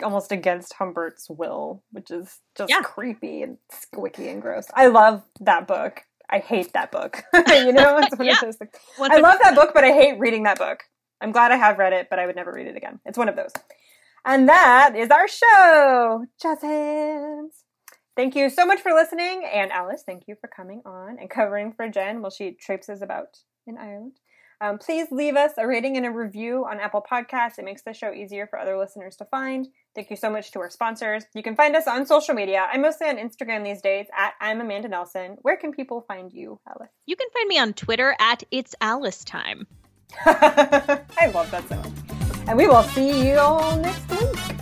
almost 0.02 0.32
against 0.32 0.74
Humbert's 0.74 1.28
will, 1.28 1.82
which 1.92 2.10
is 2.10 2.40
just 2.56 2.70
yeah. 2.70 2.80
creepy 2.82 3.42
and 3.42 3.58
squicky 3.72 4.30
and 4.30 4.42
gross. 4.42 4.66
I 4.74 4.86
love 4.86 5.22
that 5.40 5.66
book. 5.66 6.02
I 6.28 6.38
hate 6.38 6.72
that 6.72 6.90
book. 6.90 7.22
you 7.34 7.72
know, 7.72 7.98
it's 7.98 8.16
one 8.16 8.26
yeah. 8.26 8.34
of 8.34 8.40
those 8.40 8.56
things. 8.56 8.72
I 8.98 9.20
love 9.20 9.38
that 9.42 9.54
book, 9.54 9.72
but 9.74 9.84
I 9.84 9.92
hate 9.92 10.18
reading 10.18 10.44
that 10.44 10.58
book. 10.58 10.84
I'm 11.20 11.32
glad 11.32 11.52
I 11.52 11.56
have 11.56 11.78
read 11.78 11.92
it, 11.92 12.08
but 12.08 12.18
I 12.18 12.26
would 12.26 12.36
never 12.36 12.52
read 12.52 12.66
it 12.66 12.76
again. 12.76 13.00
It's 13.04 13.18
one 13.18 13.28
of 13.28 13.36
those. 13.36 13.52
And 14.24 14.48
that 14.48 14.96
is 14.96 15.10
our 15.10 15.28
show. 15.28 16.26
Jazz 16.40 16.62
hands. 16.62 17.64
Thank 18.16 18.34
you 18.34 18.50
so 18.50 18.66
much 18.66 18.80
for 18.80 18.92
listening. 18.92 19.48
And 19.50 19.70
Alice, 19.70 20.02
thank 20.04 20.24
you 20.26 20.36
for 20.40 20.48
coming 20.48 20.82
on 20.84 21.18
and 21.18 21.30
covering 21.30 21.72
for 21.72 21.88
Jen 21.88 22.20
while 22.20 22.30
she 22.30 22.52
traipses 22.52 23.02
about 23.02 23.38
in 23.66 23.78
Ireland. 23.78 24.18
Um, 24.62 24.76
please 24.76 25.06
leave 25.10 25.36
us 25.36 25.52
a 25.56 25.66
rating 25.66 25.96
and 25.96 26.04
a 26.04 26.10
review 26.10 26.66
on 26.70 26.80
Apple 26.80 27.02
Podcasts. 27.10 27.58
It 27.58 27.64
makes 27.64 27.82
the 27.82 27.94
show 27.94 28.12
easier 28.12 28.46
for 28.46 28.58
other 28.58 28.76
listeners 28.76 29.16
to 29.16 29.24
find. 29.24 29.66
Thank 29.94 30.10
you 30.10 30.16
so 30.16 30.28
much 30.28 30.52
to 30.52 30.60
our 30.60 30.68
sponsors. 30.68 31.24
You 31.34 31.42
can 31.42 31.56
find 31.56 31.74
us 31.74 31.86
on 31.86 32.04
social 32.04 32.34
media. 32.34 32.68
I'm 32.70 32.82
mostly 32.82 33.08
on 33.08 33.16
Instagram 33.16 33.64
these 33.64 33.80
days 33.80 34.06
at 34.16 34.34
I'm 34.38 34.60
Amanda 34.60 34.88
Nelson. 34.88 35.38
Where 35.40 35.56
can 35.56 35.72
people 35.72 36.04
find 36.06 36.30
you, 36.30 36.60
Alice? 36.68 36.90
You 37.06 37.16
can 37.16 37.28
find 37.32 37.48
me 37.48 37.58
on 37.58 37.72
Twitter 37.72 38.14
at 38.20 38.42
It's 38.50 38.74
Alice 38.82 39.24
Time. 39.24 39.66
I 40.26 41.30
love 41.32 41.50
that 41.52 41.66
so 41.68 41.76
much. 41.76 41.92
And 42.46 42.58
we 42.58 42.66
will 42.66 42.82
see 42.82 43.28
you 43.28 43.38
all 43.38 43.76
next 43.78 44.10
week. 44.10 44.59